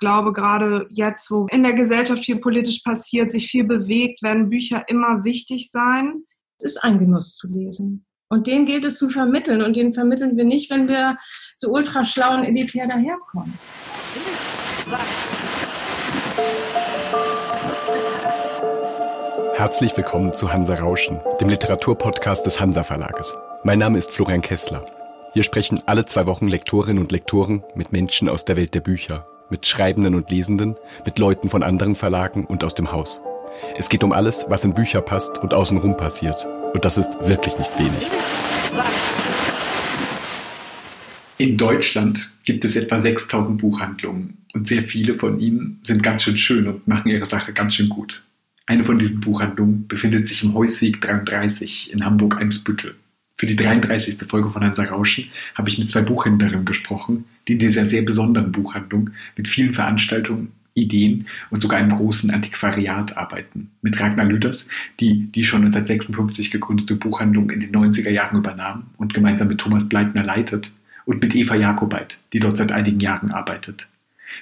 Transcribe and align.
glaube, 0.00 0.32
gerade 0.32 0.86
jetzt, 0.90 1.30
wo 1.30 1.46
in 1.46 1.62
der 1.62 1.74
Gesellschaft 1.74 2.24
viel 2.24 2.40
politisch 2.40 2.80
passiert, 2.80 3.30
sich 3.30 3.46
viel 3.46 3.64
bewegt, 3.64 4.22
werden 4.22 4.50
Bücher 4.50 4.82
immer 4.88 5.22
wichtig 5.22 5.70
sein. 5.70 6.24
Es 6.58 6.64
ist 6.64 6.84
ein 6.84 6.98
Genuss 6.98 7.34
zu 7.36 7.46
lesen. 7.46 8.04
Und 8.28 8.46
den 8.46 8.66
gilt 8.66 8.84
es 8.84 8.98
zu 8.98 9.08
vermitteln. 9.10 9.62
Und 9.62 9.76
den 9.76 9.92
vermitteln 9.92 10.36
wir 10.36 10.44
nicht, 10.44 10.70
wenn 10.70 10.88
wir 10.88 11.18
so 11.56 11.70
ultra 11.70 12.04
schlau 12.04 12.34
und 12.34 12.44
elitär 12.44 12.86
daherkommen. 12.86 13.58
Herzlich 19.54 19.96
willkommen 19.96 20.32
zu 20.32 20.52
Hansa 20.52 20.74
Rauschen, 20.74 21.20
dem 21.40 21.48
Literaturpodcast 21.50 22.46
des 22.46 22.60
Hansa 22.60 22.82
Verlages. 22.82 23.34
Mein 23.62 23.78
Name 23.78 23.98
ist 23.98 24.10
Florian 24.10 24.40
Kessler. 24.40 24.86
Hier 25.34 25.42
sprechen 25.42 25.82
alle 25.86 26.06
zwei 26.06 26.26
Wochen 26.26 26.48
Lektorinnen 26.48 27.02
und 27.02 27.12
Lektoren 27.12 27.62
mit 27.74 27.92
Menschen 27.92 28.28
aus 28.28 28.44
der 28.44 28.56
Welt 28.56 28.74
der 28.74 28.80
Bücher, 28.80 29.26
mit 29.50 29.66
Schreibenden 29.66 30.14
und 30.14 30.30
Lesenden, 30.30 30.76
mit 31.04 31.18
Leuten 31.18 31.48
von 31.48 31.62
anderen 31.62 31.94
Verlagen 31.94 32.44
und 32.44 32.64
aus 32.64 32.74
dem 32.74 32.92
Haus. 32.92 33.20
Es 33.76 33.88
geht 33.88 34.04
um 34.04 34.12
alles, 34.12 34.46
was 34.48 34.64
in 34.64 34.74
Bücher 34.74 35.00
passt 35.00 35.38
und 35.38 35.54
außenrum 35.54 35.96
passiert. 35.96 36.46
Und 36.72 36.84
das 36.84 36.98
ist 36.98 37.10
wirklich 37.26 37.58
nicht 37.58 37.78
wenig. 37.78 38.08
In 41.38 41.56
Deutschland 41.56 42.30
gibt 42.44 42.64
es 42.64 42.76
etwa 42.76 43.00
6000 43.00 43.60
Buchhandlungen 43.60 44.36
und 44.52 44.68
sehr 44.68 44.82
viele 44.82 45.14
von 45.14 45.40
ihnen 45.40 45.80
sind 45.84 46.02
ganz 46.02 46.22
schön 46.22 46.36
schön 46.36 46.68
und 46.68 46.86
machen 46.86 47.10
ihre 47.10 47.24
Sache 47.24 47.52
ganz 47.52 47.74
schön 47.74 47.88
gut. 47.88 48.22
Eine 48.66 48.84
von 48.84 48.98
diesen 48.98 49.20
Buchhandlungen 49.20 49.88
befindet 49.88 50.28
sich 50.28 50.44
im 50.44 50.54
Heusweg 50.54 51.00
33 51.00 51.92
in 51.92 52.04
Hamburg-Eimsbüttel. 52.04 52.94
Für 53.40 53.46
die 53.46 53.56
33. 53.56 54.18
Folge 54.28 54.50
von 54.50 54.62
Hansa 54.62 54.82
Rauschen 54.82 55.30
habe 55.54 55.70
ich 55.70 55.78
mit 55.78 55.88
zwei 55.88 56.02
Buchhändlerinnen 56.02 56.66
gesprochen, 56.66 57.24
die 57.48 57.54
in 57.54 57.58
dieser 57.58 57.86
sehr 57.86 58.02
besonderen 58.02 58.52
Buchhandlung 58.52 59.12
mit 59.34 59.48
vielen 59.48 59.72
Veranstaltungen, 59.72 60.52
Ideen 60.74 61.26
und 61.48 61.62
sogar 61.62 61.78
einem 61.78 61.96
großen 61.96 62.30
Antiquariat 62.30 63.16
arbeiten. 63.16 63.70
Mit 63.80 63.98
Ragnar 63.98 64.26
Lüders, 64.26 64.68
die 65.00 65.32
die 65.32 65.44
schon 65.44 65.64
1956 65.64 66.50
gegründete 66.50 66.96
Buchhandlung 66.96 67.48
in 67.48 67.60
den 67.60 67.72
90er 67.72 68.10
Jahren 68.10 68.36
übernahm 68.36 68.88
und 68.98 69.14
gemeinsam 69.14 69.48
mit 69.48 69.56
Thomas 69.56 69.88
Bleitner 69.88 70.22
leitet, 70.22 70.72
und 71.06 71.22
mit 71.22 71.34
Eva 71.34 71.54
Jakobait, 71.54 72.20
die 72.34 72.40
dort 72.40 72.58
seit 72.58 72.72
einigen 72.72 73.00
Jahren 73.00 73.30
arbeitet. 73.30 73.88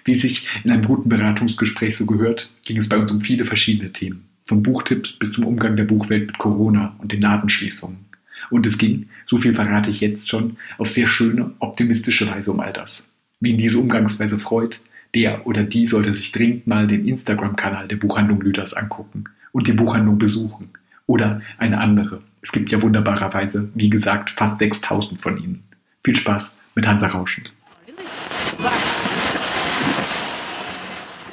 Wie 0.04 0.16
sich 0.16 0.48
in 0.64 0.72
einem 0.72 0.84
guten 0.84 1.08
Beratungsgespräch 1.08 1.96
so 1.96 2.04
gehört, 2.04 2.50
ging 2.64 2.78
es 2.78 2.88
bei 2.88 2.98
uns 2.98 3.12
um 3.12 3.20
viele 3.20 3.44
verschiedene 3.44 3.92
Themen. 3.92 4.24
Von 4.44 4.64
Buchtipps 4.64 5.12
bis 5.12 5.30
zum 5.30 5.46
Umgang 5.46 5.76
der 5.76 5.84
Buchwelt 5.84 6.26
mit 6.26 6.38
Corona 6.38 6.96
und 6.98 7.12
den 7.12 7.20
Ladenschließungen. 7.20 8.07
Und 8.50 8.66
es 8.66 8.78
ging, 8.78 9.08
so 9.26 9.38
viel 9.38 9.54
verrate 9.54 9.90
ich 9.90 10.00
jetzt 10.00 10.28
schon, 10.28 10.56
auf 10.78 10.88
sehr 10.88 11.06
schöne, 11.06 11.52
optimistische 11.58 12.28
Weise 12.28 12.52
um 12.52 12.60
all 12.60 12.72
das. 12.72 13.08
Wie 13.40 13.50
ihn 13.50 13.58
diese 13.58 13.78
Umgangsweise 13.78 14.38
freut, 14.38 14.80
der 15.14 15.46
oder 15.46 15.62
die 15.62 15.86
sollte 15.86 16.12
sich 16.14 16.32
dringend 16.32 16.66
mal 16.66 16.86
den 16.86 17.06
Instagram-Kanal 17.06 17.88
der 17.88 17.96
Buchhandlung 17.96 18.40
Lüders 18.40 18.74
angucken 18.74 19.24
und 19.52 19.66
die 19.66 19.72
Buchhandlung 19.72 20.18
besuchen. 20.18 20.70
Oder 21.06 21.40
eine 21.56 21.78
andere. 21.78 22.20
Es 22.42 22.52
gibt 22.52 22.70
ja 22.70 22.80
wunderbarerweise, 22.82 23.68
wie 23.74 23.90
gesagt, 23.90 24.30
fast 24.30 24.58
6000 24.58 25.20
von 25.20 25.42
ihnen. 25.42 25.62
Viel 26.04 26.16
Spaß 26.16 26.56
mit 26.74 26.86
Hansa 26.86 27.06
Rauschen. 27.08 27.44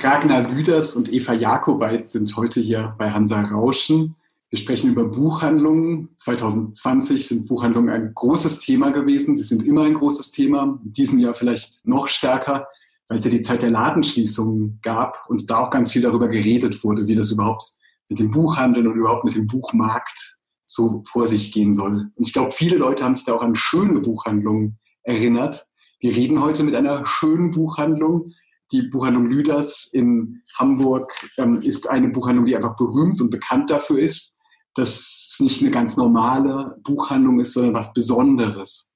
Ragnar 0.02 0.50
Lüders 0.50 0.96
und 0.96 1.12
Eva 1.12 1.34
Jakobait 1.34 2.10
sind 2.10 2.36
heute 2.38 2.62
hier 2.62 2.94
bei 2.98 3.12
Hansa 3.12 3.42
Rauschen. 3.42 4.16
Wir 4.50 4.60
sprechen 4.60 4.92
über 4.92 5.06
Buchhandlungen. 5.06 6.16
2020 6.20 7.28
sind 7.28 7.48
Buchhandlungen 7.48 7.94
ein 7.94 8.14
großes 8.14 8.60
Thema 8.60 8.92
gewesen. 8.92 9.36
Sie 9.36 9.44
sind 9.44 9.64
immer 9.64 9.84
ein 9.84 9.96
großes 9.96 10.32
Thema. 10.32 10.80
In 10.84 10.94
diesem 10.94 11.20
Jahr 11.20 11.36
vielleicht 11.36 11.86
noch 11.86 12.08
stärker, 12.08 12.68
weil 13.08 13.18
es 13.18 13.26
ja 13.26 13.32
die 13.32 13.42
Zeit 13.42 13.64
der 13.64 13.72
Ladenschließungen 13.72 14.80
gab 14.82 15.24
und 15.30 15.50
da 15.50 15.60
auch 15.60 15.72
ganz 15.72 15.92
viel 15.92 16.02
darüber 16.02 16.28
geredet 16.28 16.84
wurde, 16.84 17.08
wie 17.08 17.16
das 17.16 17.32
überhaupt 17.32 17.66
mit 18.08 18.20
dem 18.20 18.30
Buchhandel 18.30 18.88
und 18.88 18.96
überhaupt 18.98 19.26
mit 19.26 19.36
dem 19.36 19.48
Buchmarkt 19.48 20.40
so 20.66 21.02
vor 21.08 21.28
sich 21.28 21.52
gehen 21.52 21.74
soll. 21.74 22.12
Und 22.14 22.28
ich 22.28 22.34
glaube, 22.34 22.52
viele 22.52 22.78
Leute 22.78 23.04
haben 23.04 23.14
sich 23.14 23.26
da 23.26 23.34
auch 23.34 23.42
an 23.42 23.56
schöne 23.56 24.00
Buchhandlungen 24.00 24.78
erinnert. 25.04 25.68
Wir 26.00 26.16
reden 26.16 26.42
heute 26.42 26.64
mit 26.64 26.76
einer 26.76 27.06
schönen 27.06 27.52
Buchhandlung. 27.52 28.32
Die 28.72 28.84
Buchhandlung 28.84 29.28
Lüders 29.28 29.90
in 29.92 30.42
Hamburg 30.58 31.14
ähm, 31.38 31.62
ist 31.62 31.90
eine 31.90 32.10
Buchhandlung, 32.10 32.46
die 32.46 32.56
einfach 32.56 32.76
berühmt 32.76 33.22
und 33.22 33.30
bekannt 33.30 33.70
dafür 33.70 34.00
ist, 34.00 34.35
dass 34.76 35.32
es 35.34 35.40
nicht 35.40 35.62
eine 35.62 35.72
ganz 35.72 35.98
normale 35.98 36.78
Buchhandlung 36.84 37.40
ist, 37.40 37.54
sondern 37.54 37.74
was 37.74 37.94
Besonderes. 37.94 38.92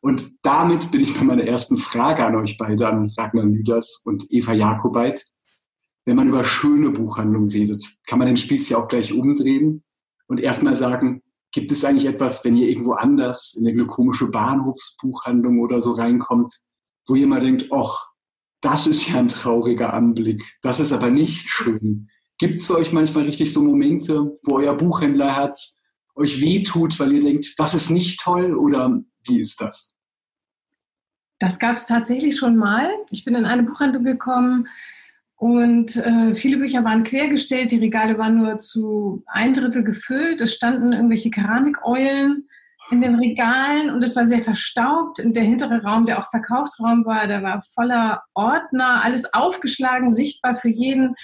Und 0.00 0.32
damit 0.42 0.90
bin 0.90 1.00
ich 1.00 1.14
bei 1.14 1.24
meiner 1.24 1.44
ersten 1.44 1.76
Frage 1.76 2.24
an 2.24 2.36
euch 2.36 2.58
beide, 2.58 2.88
an 2.88 3.10
Ragnar 3.16 3.44
Lüders 3.44 4.02
und 4.04 4.30
Eva 4.30 4.52
Jakobait. 4.52 5.24
Wenn 6.04 6.16
man 6.16 6.28
über 6.28 6.44
schöne 6.44 6.90
Buchhandlungen 6.90 7.48
redet, 7.48 7.82
kann 8.06 8.18
man 8.18 8.26
den 8.26 8.36
Spieß 8.36 8.68
ja 8.68 8.78
auch 8.78 8.88
gleich 8.88 9.14
umdrehen 9.14 9.82
und 10.26 10.40
erstmal 10.40 10.76
sagen, 10.76 11.22
gibt 11.52 11.70
es 11.70 11.84
eigentlich 11.84 12.06
etwas, 12.06 12.44
wenn 12.44 12.56
ihr 12.56 12.68
irgendwo 12.68 12.92
anders 12.92 13.54
in 13.54 13.66
eine 13.66 13.86
komische 13.86 14.26
Bahnhofsbuchhandlung 14.26 15.60
oder 15.60 15.80
so 15.80 15.92
reinkommt, 15.92 16.52
wo 17.06 17.14
ihr 17.14 17.26
mal 17.26 17.40
denkt, 17.40 17.68
ach, 17.72 18.08
das 18.60 18.86
ist 18.86 19.08
ja 19.08 19.18
ein 19.18 19.28
trauriger 19.28 19.94
Anblick, 19.94 20.42
das 20.62 20.80
ist 20.80 20.92
aber 20.92 21.10
nicht 21.10 21.48
schön. 21.48 22.10
Gibt 22.44 22.56
es 22.56 22.66
für 22.66 22.76
euch 22.76 22.92
manchmal 22.92 23.24
richtig 23.24 23.54
so 23.54 23.62
Momente, 23.62 24.38
wo 24.42 24.56
euer 24.56 24.76
Buchhändlerherz 24.76 25.78
euch 26.14 26.42
wehtut, 26.42 27.00
weil 27.00 27.14
ihr 27.14 27.22
denkt, 27.22 27.58
das 27.58 27.72
ist 27.72 27.88
nicht 27.88 28.20
toll 28.20 28.54
oder 28.54 29.00
wie 29.26 29.40
ist 29.40 29.62
das? 29.62 29.94
Das 31.38 31.58
gab 31.58 31.76
es 31.76 31.86
tatsächlich 31.86 32.36
schon 32.36 32.56
mal. 32.56 32.90
Ich 33.10 33.24
bin 33.24 33.34
in 33.34 33.46
eine 33.46 33.62
Buchhandlung 33.62 34.04
gekommen 34.04 34.68
und 35.36 35.96
äh, 35.96 36.34
viele 36.34 36.58
Bücher 36.58 36.84
waren 36.84 37.02
quergestellt, 37.02 37.72
die 37.72 37.78
Regale 37.78 38.18
waren 38.18 38.36
nur 38.36 38.58
zu 38.58 39.24
ein 39.26 39.54
Drittel 39.54 39.82
gefüllt. 39.82 40.42
Es 40.42 40.52
standen 40.52 40.92
irgendwelche 40.92 41.30
Keramikeulen 41.30 42.46
in 42.90 43.00
den 43.00 43.14
Regalen 43.14 43.88
und 43.88 44.04
es 44.04 44.16
war 44.16 44.26
sehr 44.26 44.42
verstaubt. 44.42 45.18
Und 45.18 45.34
der 45.34 45.44
hintere 45.44 45.82
Raum, 45.82 46.04
der 46.04 46.18
auch 46.18 46.28
Verkaufsraum 46.28 47.06
war, 47.06 47.26
der 47.26 47.42
war 47.42 47.64
voller 47.72 48.22
Ordner, 48.34 49.02
alles 49.02 49.32
aufgeschlagen, 49.32 50.10
sichtbar 50.10 50.56
für 50.56 50.68
jeden. 50.68 51.14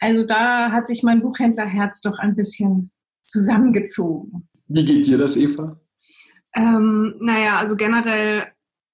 Also 0.00 0.24
da 0.24 0.72
hat 0.72 0.86
sich 0.86 1.02
mein 1.02 1.20
Buchhändlerherz 1.20 2.00
doch 2.00 2.18
ein 2.18 2.34
bisschen 2.34 2.90
zusammengezogen. 3.24 4.48
Wie 4.66 4.84
geht 4.84 5.06
dir 5.06 5.18
das, 5.18 5.36
Eva? 5.36 5.78
Ähm, 6.54 7.14
naja, 7.20 7.58
also 7.58 7.76
generell 7.76 8.46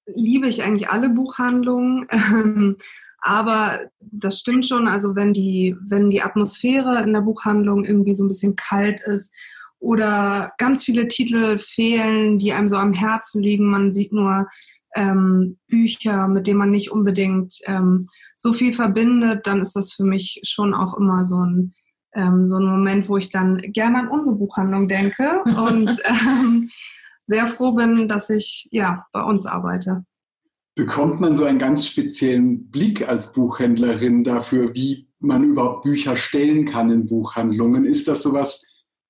liebe 0.06 0.49
ich 0.49 0.62
eigentlich 0.62 0.89
alle 0.89 1.09
Buchhandlungen. 1.09 2.06
Ähm, 2.33 2.77
aber 3.21 3.81
das 3.99 4.39
stimmt 4.39 4.67
schon, 4.67 4.87
also 4.87 5.17
wenn 5.17 5.33
die, 5.33 5.75
wenn 5.89 6.11
die 6.11 6.22
Atmosphäre 6.22 7.03
in 7.03 7.12
der 7.12 7.23
Buchhandlung 7.23 7.84
irgendwie 7.84 8.15
so 8.15 8.23
ein 8.23 8.28
bisschen 8.28 8.55
kalt 8.55 9.00
ist 9.00 9.34
oder 9.81 10.53
ganz 10.59 10.84
viele 10.84 11.09
Titel 11.09 11.59
fehlen, 11.59 12.38
die 12.38 12.53
einem 12.53 12.69
so 12.69 12.77
am 12.77 12.93
Herzen 12.93 13.43
liegen, 13.43 13.69
man 13.69 13.93
sieht 13.93 14.12
nur 14.12 14.47
ähm, 14.96 15.58
Bücher, 15.68 16.26
mit 16.26 16.46
denen 16.46 16.58
man 16.58 16.70
nicht 16.70 16.90
unbedingt 16.90 17.54
ähm, 17.66 18.08
so 18.34 18.52
viel 18.52 18.72
verbindet, 18.72 19.46
dann 19.46 19.60
ist 19.60 19.76
das 19.76 19.92
für 19.92 20.04
mich 20.04 20.40
schon 20.44 20.74
auch 20.74 20.96
immer 20.96 21.24
so 21.24 21.36
ein, 21.44 21.74
ähm, 22.14 22.46
so 22.46 22.56
ein 22.56 22.64
Moment, 22.64 23.08
wo 23.08 23.18
ich 23.18 23.30
dann 23.30 23.58
gerne 23.58 24.00
an 24.00 24.08
unsere 24.08 24.36
Buchhandlung 24.36 24.88
denke 24.88 25.42
und 25.44 25.92
ähm, 26.04 26.70
sehr 27.24 27.48
froh 27.48 27.72
bin, 27.72 28.08
dass 28.08 28.30
ich 28.30 28.68
ja 28.72 29.04
bei 29.12 29.22
uns 29.22 29.46
arbeite. 29.46 30.04
Bekommt 30.74 31.20
man 31.20 31.36
so 31.36 31.44
einen 31.44 31.58
ganz 31.58 31.86
speziellen 31.86 32.70
Blick 32.70 33.06
als 33.06 33.32
Buchhändlerin 33.32 34.24
dafür, 34.24 34.74
wie 34.74 35.08
man 35.18 35.44
überhaupt 35.44 35.82
Bücher 35.82 36.16
stellen 36.16 36.64
kann 36.64 36.90
in 36.90 37.06
Buchhandlungen? 37.06 37.84
Ist 37.84 38.08
das 38.08 38.22
sowas 38.22 38.62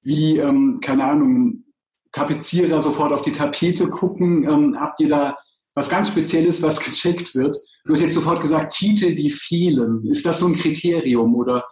wie, 0.03 0.39
ähm, 0.39 0.79
keine 0.81 1.05
Ahnung, 1.05 1.65
Tapezierer 2.13 2.81
sofort 2.81 3.13
auf 3.13 3.23
die 3.23 3.33
Tapete 3.33 3.89
gucken? 3.89 4.45
Ähm, 4.49 4.77
habt 4.79 5.01
ihr 5.01 5.09
da 5.09 5.37
was 5.77 5.89
ganz 5.91 6.09
Spezielles, 6.09 6.63
was 6.63 6.81
gecheckt 6.81 7.35
wird. 7.35 7.57
Du 7.85 7.93
hast 7.93 8.01
jetzt 8.01 8.15
sofort 8.15 8.41
gesagt, 8.41 8.73
Titel, 8.73 9.15
die 9.15 9.31
fehlen. 9.31 10.05
Ist 10.07 10.27
das 10.27 10.41
so 10.41 10.49
ein 10.49 10.57
Kriterium 10.57 11.35
oder 11.37 11.65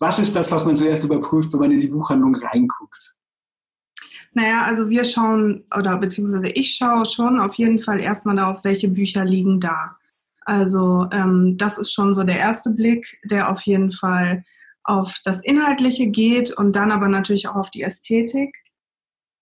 was 0.00 0.18
ist 0.18 0.34
das, 0.34 0.50
was 0.50 0.66
man 0.66 0.74
zuerst 0.74 1.04
überprüft, 1.04 1.52
wenn 1.52 1.60
man 1.60 1.70
in 1.70 1.80
die 1.80 1.86
Buchhandlung 1.86 2.34
reinguckt? 2.34 3.16
Naja, 4.34 4.62
also 4.62 4.90
wir 4.90 5.04
schauen, 5.04 5.64
oder 5.76 5.96
beziehungsweise 5.96 6.48
ich 6.48 6.74
schaue 6.74 7.06
schon 7.06 7.38
auf 7.38 7.54
jeden 7.54 7.80
Fall 7.80 8.00
erstmal 8.00 8.36
darauf, 8.36 8.64
welche 8.64 8.88
Bücher 8.88 9.24
liegen 9.24 9.60
da. 9.60 9.96
Also 10.44 11.06
ähm, 11.12 11.56
das 11.56 11.78
ist 11.78 11.92
schon 11.92 12.14
so 12.14 12.24
der 12.24 12.38
erste 12.38 12.70
Blick, 12.70 13.20
der 13.24 13.48
auf 13.48 13.60
jeden 13.62 13.92
Fall 13.92 14.42
auf 14.82 15.20
das 15.24 15.38
Inhaltliche 15.40 16.08
geht 16.08 16.50
und 16.50 16.74
dann 16.74 16.90
aber 16.90 17.06
natürlich 17.06 17.46
auch 17.46 17.54
auf 17.54 17.70
die 17.70 17.82
Ästhetik. 17.82 18.52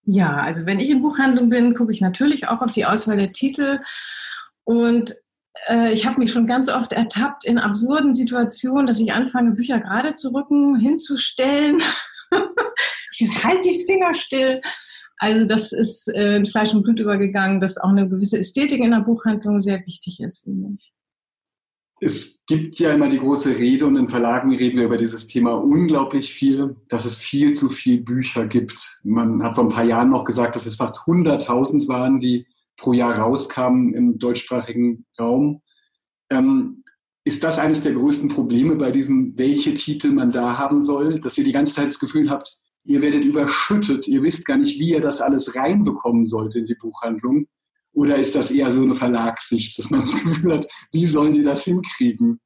Ja, 0.05 0.37
also 0.37 0.67
wenn 0.67 0.81
ich 0.81 0.91
in 0.91 1.02
Buchhandlung 1.02 1.50
bin, 1.50 1.75
gucke 1.75 1.93
ich 1.93 2.00
natürlich 2.00 2.49
auch 2.49 2.62
auf 2.62 2.73
die 2.73 2.87
Auswahl 2.87 3.17
der 3.17 3.32
Titel. 3.32 3.81
Und 4.64 5.14
äh, 5.69 5.93
ich 5.93 6.06
habe 6.06 6.19
mich 6.19 6.32
schon 6.32 6.47
ganz 6.47 6.69
oft 6.69 6.93
ertappt 6.93 7.44
in 7.44 7.58
absurden 7.58 8.14
Situationen, 8.14 8.87
dass 8.87 9.00
ich 9.00 9.12
anfange, 9.12 9.52
Bücher 9.52 9.81
gerade 9.81 10.14
zu 10.14 10.32
rücken, 10.35 10.79
hinzustellen. 10.79 11.82
ich 13.19 13.44
halte 13.44 13.69
die 13.69 13.85
Finger 13.85 14.14
still. 14.14 14.61
Also 15.19 15.44
das 15.44 15.73
ist 15.73 16.08
äh, 16.14 16.37
in 16.37 16.47
Fleisch 16.47 16.73
und 16.73 16.82
Blut 16.82 16.99
übergegangen, 16.99 17.61
dass 17.61 17.76
auch 17.76 17.91
eine 17.91 18.08
gewisse 18.08 18.38
Ästhetik 18.38 18.81
in 18.81 18.93
der 18.93 19.00
Buchhandlung 19.00 19.61
sehr 19.61 19.85
wichtig 19.87 20.20
ist, 20.20 20.44
finde 20.44 20.70
ich. 20.75 20.93
Es 22.02 22.38
gibt 22.47 22.79
ja 22.79 22.94
immer 22.94 23.11
die 23.11 23.19
große 23.19 23.58
Rede 23.58 23.87
und 23.87 23.97
in 23.97 24.08
Verlagen 24.08 24.55
reden 24.55 24.79
wir 24.79 24.87
über 24.87 24.97
dieses 24.97 25.26
Thema 25.26 25.52
unglaublich 25.52 26.32
viel, 26.32 26.76
dass 26.88 27.05
es 27.05 27.17
viel 27.17 27.52
zu 27.52 27.69
viel 27.69 28.00
Bücher 28.00 28.47
gibt. 28.47 29.00
Man 29.05 29.43
hat 29.43 29.55
vor 29.55 29.64
ein 29.64 29.70
paar 29.70 29.85
Jahren 29.85 30.08
noch 30.08 30.25
gesagt, 30.25 30.56
dass 30.56 30.64
es 30.64 30.76
fast 30.76 31.00
100.000 31.00 31.88
waren, 31.88 32.19
die 32.19 32.47
pro 32.79 32.94
Jahr 32.94 33.19
rauskamen 33.19 33.93
im 33.93 34.19
deutschsprachigen 34.19 35.05
Raum. 35.19 35.61
Ähm, 36.31 36.85
ist 37.25 37.44
das 37.44 37.58
eines 37.58 37.82
der 37.82 37.93
größten 37.93 38.31
Probleme 38.31 38.76
bei 38.76 38.91
diesem, 38.91 39.37
welche 39.37 39.75
Titel 39.75 40.11
man 40.11 40.31
da 40.31 40.56
haben 40.56 40.82
soll, 40.82 41.20
dass 41.20 41.37
ihr 41.37 41.44
die 41.44 41.52
ganze 41.52 41.75
Zeit 41.75 41.87
das 41.88 41.99
Gefühl 41.99 42.31
habt, 42.31 42.58
ihr 42.85 43.02
werdet 43.02 43.26
überschüttet, 43.26 44.08
ihr 44.08 44.23
wisst 44.23 44.47
gar 44.47 44.56
nicht, 44.56 44.81
wie 44.81 44.93
ihr 44.93 45.02
das 45.02 45.20
alles 45.20 45.55
reinbekommen 45.55 46.25
sollt 46.25 46.55
in 46.56 46.64
die 46.64 46.76
Buchhandlung? 46.76 47.47
Oder 47.93 48.17
ist 48.17 48.35
das 48.35 48.51
eher 48.51 48.71
so 48.71 48.83
eine 48.83 48.95
Verlagssicht, 48.95 49.79
dass 49.79 49.91
man 49.91 50.01
das 50.01 50.13
Gefühl 50.13 50.55
hat, 50.55 50.67
wie 50.93 51.07
sollen 51.07 51.35
die 51.35 51.43
das 51.43 51.65
hinkriegen? 51.65 52.41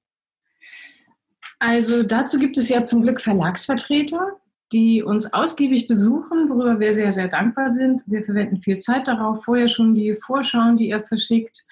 Also 1.59 2.03
dazu 2.03 2.39
gibt 2.39 2.59
es 2.59 2.69
ja 2.69 2.85
zum 2.85 3.03
Glück 3.03 3.21
Verlagsvertreter, 3.21 4.39
die 4.73 5.03
uns 5.03 5.33
ausgiebig 5.33 5.87
besuchen, 5.87 6.49
worüber 6.49 6.81
wir 6.81 6.93
sehr, 6.93 7.13
sehr 7.13 7.29
dankbar 7.29 7.71
sind. 7.71 8.03
Wir 8.07 8.25
verwenden 8.25 8.61
viel 8.61 8.79
Zeit 8.79 9.09
darauf, 9.09 9.45
vorher 9.45 9.69
schon 9.69 9.95
die 9.95 10.19
Vorschauen, 10.27 10.77
die 10.77 10.89
ihr 10.89 11.03
verschickt, 11.07 11.65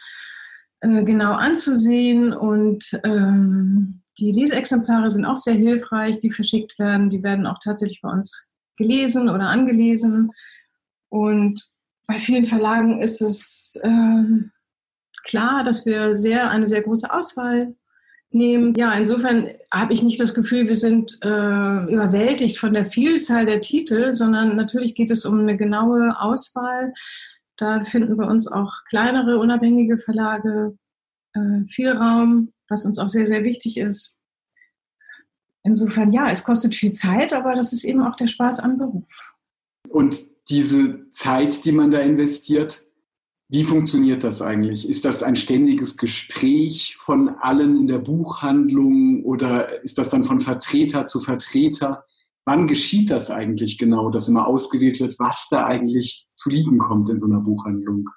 äh, 0.81 1.03
genau 1.03 1.33
anzusehen. 1.33 2.33
Und 2.33 2.99
ähm, 3.05 4.03
die 4.19 4.33
Leseexemplare 4.33 5.11
sind 5.11 5.25
auch 5.25 5.37
sehr 5.37 5.55
hilfreich, 5.55 6.19
die 6.19 6.31
verschickt 6.31 6.79
werden. 6.79 7.11
Die 7.11 7.23
werden 7.23 7.47
auch 7.47 7.59
tatsächlich 7.63 8.01
bei 8.03 8.11
uns 8.11 8.47
gelesen 8.77 9.29
oder 9.29 9.49
angelesen. 9.49 10.31
Und 11.09 11.72
bei 12.13 12.19
vielen 12.19 12.45
Verlagen 12.45 13.01
ist 13.01 13.23
es 13.23 13.81
äh, 13.83 14.25
klar, 15.25 15.65
dass 15.65 15.87
wir 15.87 16.15
sehr 16.15 16.51
eine 16.51 16.69
sehr 16.69 16.83
große 16.83 17.11
Auswahl 17.11 17.75
nehmen. 18.31 18.75
Ja, 18.75 18.93
insofern 18.93 19.49
habe 19.73 19.95
ich 19.95 20.03
nicht 20.03 20.21
das 20.21 20.35
Gefühl, 20.35 20.69
wir 20.69 20.77
sind 20.77 21.19
äh, 21.23 21.29
überwältigt 21.91 22.59
von 22.59 22.75
der 22.75 22.85
Vielzahl 22.85 23.47
der 23.47 23.63
Titel, 23.63 24.13
sondern 24.13 24.57
natürlich 24.57 24.95
geht 24.95 25.11
es 25.11 25.25
um 25.25 25.41
eine 25.41 25.57
genaue 25.57 26.21
Auswahl. 26.21 26.93
Da 27.57 27.83
finden 27.85 28.15
bei 28.19 28.27
uns 28.27 28.47
auch 28.47 28.85
kleinere, 28.91 29.39
unabhängige 29.39 29.97
Verlage 29.97 30.77
äh, 31.33 31.65
viel 31.69 31.93
Raum, 31.93 32.53
was 32.69 32.85
uns 32.85 32.99
auch 32.99 33.09
sehr, 33.09 33.27
sehr 33.27 33.43
wichtig 33.43 33.79
ist. 33.79 34.19
Insofern, 35.63 36.13
ja, 36.13 36.29
es 36.29 36.45
kostet 36.45 36.75
viel 36.75 36.93
Zeit, 36.93 37.33
aber 37.33 37.55
das 37.55 37.73
ist 37.73 37.85
eben 37.85 38.03
auch 38.03 38.17
der 38.17 38.27
Spaß 38.27 38.61
am 38.61 38.77
Beruf. 38.77 39.33
Und 39.89 40.32
diese 40.49 41.11
Zeit, 41.11 41.65
die 41.65 41.73
man 41.73 41.91
da 41.91 42.01
investiert, 42.01 42.87
wie 43.49 43.65
funktioniert 43.65 44.25
das 44.25 44.41
eigentlich? 44.41 44.89
Ist 44.89 45.05
das 45.05 45.23
ein 45.23 45.37
ständiges 45.37 45.99
Gespräch 45.99 46.97
von 46.97 47.29
allen 47.41 47.77
in 47.77 47.87
der 47.87 47.99
Buchhandlung 47.99 49.25
oder 49.25 49.83
ist 49.83 49.99
das 49.99 50.09
dann 50.09 50.25
von 50.25 50.41
Vertreter 50.41 51.05
zu 51.05 51.21
Vertreter? 51.21 52.05
Wann 52.47 52.67
geschieht 52.67 53.11
das 53.11 53.31
eigentlich 53.31 53.77
genau, 53.77 54.11
dass 54.11 54.27
immer 54.27 54.47
ausgewählt 54.47 55.01
wird, 55.01 55.19
was 55.19 55.49
da 55.51 55.67
eigentlich 55.67 56.29
zu 56.35 56.49
liegen 56.49 56.79
kommt 56.79 57.11
in 57.11 57.19
so 57.19 57.27
einer 57.27 57.41
Buchhandlung? 57.41 58.09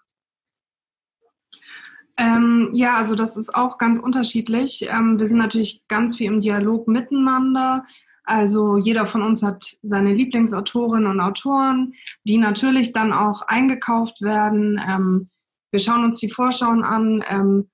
Ähm, 2.18 2.70
ja, 2.74 2.96
also 2.96 3.14
das 3.14 3.36
ist 3.36 3.54
auch 3.54 3.78
ganz 3.78 4.00
unterschiedlich. 4.00 4.88
Ähm, 4.90 5.20
wir 5.20 5.28
sind 5.28 5.38
natürlich 5.38 5.86
ganz 5.90 6.16
viel 6.16 6.28
im 6.28 6.40
Dialog 6.40 6.88
miteinander. 6.88 7.86
Also 8.26 8.78
jeder 8.78 9.06
von 9.06 9.22
uns 9.22 9.44
hat 9.44 9.78
seine 9.84 10.14
Lieblingsautorinnen 10.14 11.10
und 11.10 11.20
Autoren, 11.22 11.94
die 12.24 12.38
natürlich 12.38 12.92
dann 12.92 13.14
auch 13.14 13.44
eingekauft 13.44 14.22
werden. 14.22 14.82
Ähm, 14.88 15.30
wir 15.72 15.80
schauen 15.80 16.04
uns 16.04 16.20
die 16.20 16.32
Vorschauen 16.32 16.84
an, 16.84 17.24
ähm, 17.30 17.70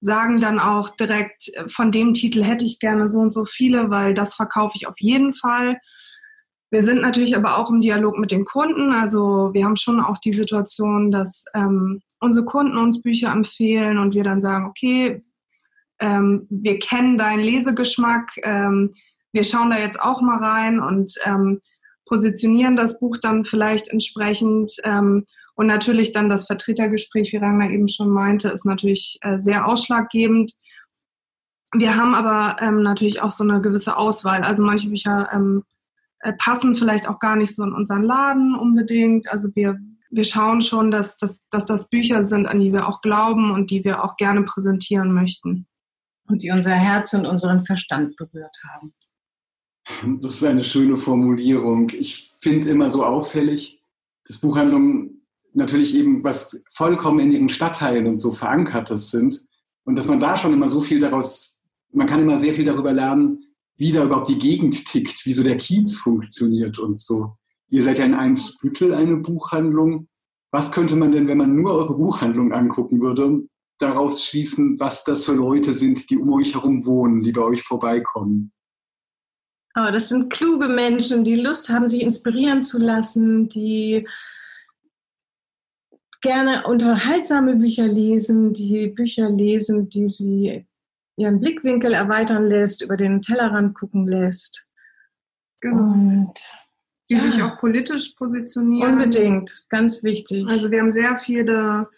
sagen 0.00 0.40
dann 0.40 0.58
auch 0.58 0.90
direkt, 0.90 1.48
äh, 1.54 1.68
von 1.68 1.90
dem 1.90 2.12
Titel 2.12 2.42
hätte 2.42 2.64
ich 2.64 2.78
gerne 2.78 3.08
so 3.08 3.20
und 3.20 3.32
so 3.32 3.44
viele, 3.44 3.90
weil 3.90 4.12
das 4.12 4.34
verkaufe 4.34 4.74
ich 4.76 4.86
auf 4.86 4.98
jeden 4.98 5.34
Fall. 5.34 5.78
Wir 6.70 6.82
sind 6.82 7.00
natürlich 7.00 7.36
aber 7.36 7.56
auch 7.56 7.70
im 7.70 7.80
Dialog 7.80 8.18
mit 8.18 8.30
den 8.30 8.44
Kunden. 8.44 8.92
Also 8.92 9.50
wir 9.52 9.64
haben 9.64 9.76
schon 9.76 10.00
auch 10.00 10.18
die 10.18 10.32
Situation, 10.32 11.10
dass 11.10 11.44
ähm, 11.54 12.02
unsere 12.20 12.44
Kunden 12.44 12.76
uns 12.76 13.00
Bücher 13.00 13.30
empfehlen 13.30 13.98
und 13.98 14.14
wir 14.14 14.24
dann 14.24 14.42
sagen, 14.42 14.66
okay, 14.66 15.22
ähm, 16.00 16.46
wir 16.50 16.78
kennen 16.80 17.16
deinen 17.16 17.42
Lesegeschmack, 17.42 18.32
ähm, 18.42 18.94
wir 19.34 19.44
schauen 19.44 19.70
da 19.70 19.78
jetzt 19.78 20.00
auch 20.00 20.22
mal 20.22 20.38
rein 20.38 20.80
und 20.80 21.12
ähm, 21.24 21.60
positionieren 22.06 22.76
das 22.76 23.00
Buch 23.00 23.16
dann 23.20 23.44
vielleicht 23.44 23.88
entsprechend. 23.88 24.70
Ähm, 24.84 25.26
und 25.56 25.66
natürlich 25.66 26.12
dann 26.12 26.28
das 26.28 26.46
Vertretergespräch, 26.46 27.32
wie 27.32 27.36
Ragnar 27.36 27.70
eben 27.70 27.88
schon 27.88 28.10
meinte, 28.10 28.48
ist 28.48 28.64
natürlich 28.64 29.18
äh, 29.22 29.38
sehr 29.38 29.66
ausschlaggebend. 29.66 30.52
Wir 31.72 31.96
haben 31.96 32.14
aber 32.14 32.62
ähm, 32.62 32.82
natürlich 32.82 33.20
auch 33.20 33.32
so 33.32 33.44
eine 33.44 33.60
gewisse 33.60 33.96
Auswahl. 33.96 34.42
Also 34.42 34.62
manche 34.62 34.88
Bücher 34.88 35.28
ähm, 35.32 35.64
äh, 36.20 36.32
passen 36.34 36.76
vielleicht 36.76 37.08
auch 37.08 37.18
gar 37.18 37.36
nicht 37.36 37.54
so 37.54 37.64
in 37.64 37.72
unseren 37.72 38.04
Laden 38.04 38.54
unbedingt. 38.54 39.28
Also 39.28 39.48
wir, 39.54 39.78
wir 40.10 40.24
schauen 40.24 40.60
schon, 40.60 40.92
dass, 40.92 41.18
dass, 41.18 41.46
dass 41.50 41.66
das 41.66 41.88
Bücher 41.88 42.24
sind, 42.24 42.46
an 42.46 42.60
die 42.60 42.72
wir 42.72 42.88
auch 42.88 43.00
glauben 43.00 43.50
und 43.50 43.70
die 43.70 43.84
wir 43.84 44.04
auch 44.04 44.16
gerne 44.16 44.42
präsentieren 44.42 45.12
möchten. 45.12 45.66
Und 46.26 46.42
die 46.42 46.50
unser 46.50 46.74
Herz 46.74 47.12
und 47.14 47.26
unseren 47.26 47.66
Verstand 47.66 48.16
berührt 48.16 48.56
haben. 48.72 48.94
Das 50.20 50.34
ist 50.34 50.44
eine 50.44 50.64
schöne 50.64 50.96
Formulierung. 50.96 51.90
Ich 51.90 52.32
finde 52.40 52.68
immer 52.70 52.90
so 52.90 53.04
auffällig, 53.04 53.82
dass 54.26 54.38
Buchhandlungen 54.38 55.22
natürlich 55.52 55.94
eben 55.94 56.24
was 56.24 56.64
vollkommen 56.72 57.20
in 57.20 57.32
ihren 57.32 57.48
Stadtteilen 57.48 58.06
und 58.06 58.16
so 58.16 58.32
verankertes 58.32 59.10
sind 59.10 59.46
und 59.84 59.96
dass 59.96 60.08
man 60.08 60.20
da 60.20 60.36
schon 60.36 60.52
immer 60.52 60.68
so 60.68 60.80
viel 60.80 61.00
daraus, 61.00 61.62
man 61.92 62.06
kann 62.06 62.20
immer 62.20 62.38
sehr 62.38 62.54
viel 62.54 62.64
darüber 62.64 62.92
lernen, 62.92 63.44
wie 63.76 63.92
da 63.92 64.04
überhaupt 64.04 64.28
die 64.28 64.38
Gegend 64.38 64.86
tickt, 64.86 65.26
wie 65.26 65.32
so 65.32 65.42
der 65.42 65.56
Kiez 65.56 65.96
funktioniert 65.96 66.78
und 66.78 66.98
so. 66.98 67.36
Ihr 67.68 67.82
seid 67.82 67.98
ja 67.98 68.04
in 68.04 68.14
Eimsbüttel 68.14 68.94
eine 68.94 69.16
Buchhandlung. 69.16 70.08
Was 70.50 70.70
könnte 70.70 70.96
man 70.96 71.12
denn, 71.12 71.26
wenn 71.26 71.38
man 71.38 71.54
nur 71.54 71.72
eure 71.72 71.96
Buchhandlung 71.96 72.52
angucken 72.52 73.00
würde, 73.00 73.42
daraus 73.78 74.24
schließen, 74.24 74.78
was 74.78 75.02
das 75.04 75.24
für 75.24 75.32
Leute 75.32 75.74
sind, 75.74 76.08
die 76.10 76.16
um 76.16 76.32
euch 76.32 76.54
herum 76.54 76.86
wohnen, 76.86 77.22
die 77.22 77.32
bei 77.32 77.42
euch 77.42 77.62
vorbeikommen? 77.62 78.52
Oh, 79.76 79.90
das 79.92 80.08
sind 80.08 80.30
kluge 80.30 80.68
Menschen, 80.68 81.24
die 81.24 81.34
Lust 81.34 81.68
haben, 81.68 81.88
sich 81.88 82.00
inspirieren 82.00 82.62
zu 82.62 82.78
lassen, 82.78 83.48
die 83.48 84.06
gerne 86.20 86.66
unterhaltsame 86.66 87.56
Bücher 87.56 87.86
lesen, 87.86 88.52
die 88.54 88.86
Bücher 88.86 89.28
lesen, 89.28 89.88
die 89.88 90.06
sie 90.06 90.66
ihren 91.16 91.40
Blickwinkel 91.40 91.92
erweitern 91.92 92.46
lässt, 92.46 92.82
über 92.82 92.96
den 92.96 93.20
Tellerrand 93.20 93.74
gucken 93.74 94.06
lässt. 94.06 94.70
Genau. 95.60 95.92
Und 95.92 96.34
die 97.10 97.16
ja. 97.16 97.20
sich 97.20 97.42
auch 97.42 97.58
politisch 97.58 98.14
positionieren. 98.16 98.94
Unbedingt, 98.94 99.66
ganz 99.68 100.02
wichtig. 100.02 100.46
Also 100.48 100.70
wir 100.70 100.80
haben 100.80 100.90
sehr 100.90 101.18
viele, 101.18 101.88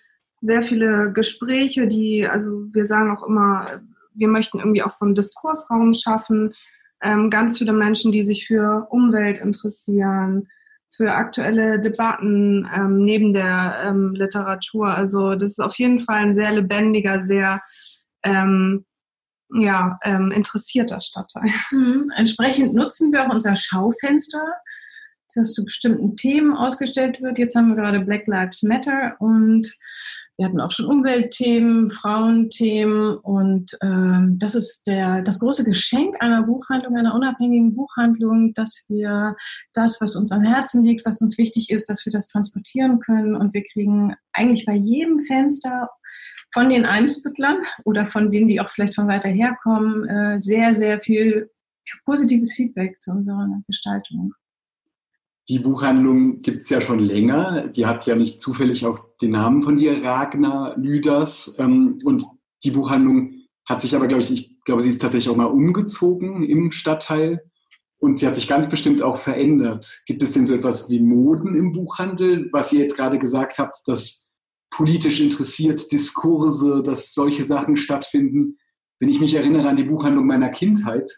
sehr 0.41 0.63
viele 0.63 1.13
Gespräche, 1.13 1.87
die, 1.87 2.27
also 2.27 2.67
wir 2.73 2.87
sagen 2.87 3.17
auch 3.17 3.23
immer, 3.23 3.81
wir 4.15 4.29
möchten 4.29 4.59
irgendwie 4.59 4.83
auch 4.83 4.91
so 4.91 5.05
einen 5.05 5.15
Diskursraum 5.15 5.95
schaffen, 5.95 6.55
ähm, 7.03 7.31
ganz 7.31 7.59
viele 7.59 7.73
Menschen, 7.73 8.13
die 8.13 8.25
sich 8.25 8.47
für 8.47 8.87
Umwelt 8.91 9.39
interessieren, 9.39 10.49
für 10.91 11.13
aktuelle 11.13 11.81
Debatten 11.81 12.69
ähm, 12.75 13.05
neben 13.05 13.33
der 13.35 13.83
ähm, 13.85 14.15
Literatur. 14.15 14.89
Also 14.89 15.35
das 15.35 15.53
ist 15.53 15.61
auf 15.61 15.77
jeden 15.79 16.01
Fall 16.01 16.19
ein 16.19 16.35
sehr 16.35 16.53
lebendiger, 16.53 17.23
sehr 17.23 17.61
ähm, 18.23 18.87
ja, 19.55 19.99
ähm, 20.05 20.33
interessierter 20.33 21.01
Stadtteil. 21.01 21.51
Mhm. 21.71 22.11
Entsprechend 22.17 22.75
nutzen 22.75 23.13
wir 23.13 23.27
auch 23.27 23.33
unser 23.33 23.55
Schaufenster, 23.57 24.45
das 25.35 25.53
zu 25.53 25.65
bestimmten 25.65 26.17
Themen 26.17 26.55
ausgestellt 26.57 27.21
wird. 27.21 27.39
Jetzt 27.39 27.55
haben 27.55 27.69
wir 27.69 27.77
gerade 27.77 28.01
Black 28.01 28.27
Lives 28.27 28.63
Matter 28.63 29.17
und 29.19 29.77
wir 30.39 30.47
hatten 30.47 30.61
auch 30.61 30.71
schon 30.71 30.87
Umweltthemen, 30.87 31.91
Frauenthemen 31.91 33.17
und 33.17 33.77
ähm, 33.83 34.37
das 34.39 34.55
ist 34.55 34.87
der, 34.87 35.23
das 35.23 35.41
große 35.41 35.65
Geschenk 35.65 36.17
einer 36.21 36.43
Buchhandlung, 36.43 36.97
einer 36.97 37.15
unabhängigen 37.15 37.75
Buchhandlung, 37.75 38.53
dass 38.53 38.85
wir 38.89 39.35
das, 39.73 40.01
was 40.01 40.15
uns 40.15 40.33
am 40.33 40.43
Herzen 40.43 40.85
liegt, 40.85 41.07
was 41.07 41.23
uns 41.23 41.39
wichtig 41.39 41.71
ist, 41.71 41.89
dass 41.89 42.05
wir 42.05 42.13
das 42.13 42.29
transportieren 42.29 43.01
können 43.01 43.35
und 43.35 43.55
wir 43.55 43.65
kriegen 43.65 44.15
eigentlich 44.33 44.67
bei 44.67 44.75
jedem 44.75 45.23
Fenster 45.23 45.89
von 46.53 46.69
den 46.69 46.85
Eimsbüttlern 46.85 47.59
oder 47.85 48.05
von 48.05 48.31
denen, 48.31 48.49
die 48.49 48.61
auch 48.61 48.71
vielleicht 48.71 48.95
von 48.95 49.09
weiter 49.09 49.31
herkommen, 49.31 50.07
äh, 50.09 50.39
sehr, 50.39 50.75
sehr 50.75 51.01
viel 51.01 51.51
positives 52.05 52.53
Feedback 52.53 53.01
zu 53.01 53.11
unserer 53.11 53.49
Gestaltung. 53.67 54.35
Die 55.49 55.61
Buchhandlung 55.61 56.39
gibt 56.39 56.63
es 56.63 56.71
ja 56.71 56.81
schon 56.81 56.99
länger. 56.99 57.69
Die 57.69 57.87
hat 57.87 58.07
ja 58.07 58.17
nicht 58.17 58.41
zufällig 58.41 58.85
auch 58.85 58.99
den 59.23 59.31
Namen 59.31 59.63
von 59.63 59.77
dir, 59.77 60.03
Ragnar 60.03 60.77
Lüders. 60.77 61.57
Ähm, 61.59 61.97
und 62.05 62.25
die 62.65 62.73
Buchhandlung 62.73 63.33
hat 63.65 63.81
sich 63.81 63.95
aber, 63.95 64.09
glaube 64.09 64.23
ich, 64.23 64.31
ich 64.31 64.61
glaube, 64.65 64.83
sie 64.83 64.91
ist 64.91 65.01
tatsächlich 65.01 65.33
auch 65.33 65.37
mal 65.37 65.45
umgezogen 65.45 66.43
im 66.43 66.73
Stadtteil. 66.73 67.43
Und 67.99 68.19
sie 68.19 68.27
hat 68.27 68.35
sich 68.35 68.49
ganz 68.49 68.69
bestimmt 68.69 69.03
auch 69.03 69.17
verändert. 69.17 70.03
Gibt 70.07 70.23
es 70.23 70.33
denn 70.33 70.47
so 70.47 70.55
etwas 70.55 70.91
wie 70.91 71.01
Moden 71.01 71.55
im 71.55 71.73
Buchhandel, 71.73 72.51
was 72.53 72.73
ihr 72.73 72.81
jetzt 72.81 72.97
gerade 72.97 73.19
gesagt 73.19 73.59
habt, 73.59 73.77
dass 73.87 74.27
politisch 74.71 75.21
interessiert 75.21 75.91
Diskurse, 75.93 76.83
dass 76.83 77.15
solche 77.15 77.45
Sachen 77.45 77.77
stattfinden? 77.77 78.59
wenn 78.99 79.09
ich 79.09 79.21
mich 79.21 79.35
erinnere 79.35 79.69
an 79.69 79.77
die 79.77 79.85
Buchhandlung 79.85 80.27
meiner 80.27 80.51
Kindheit, 80.51 81.11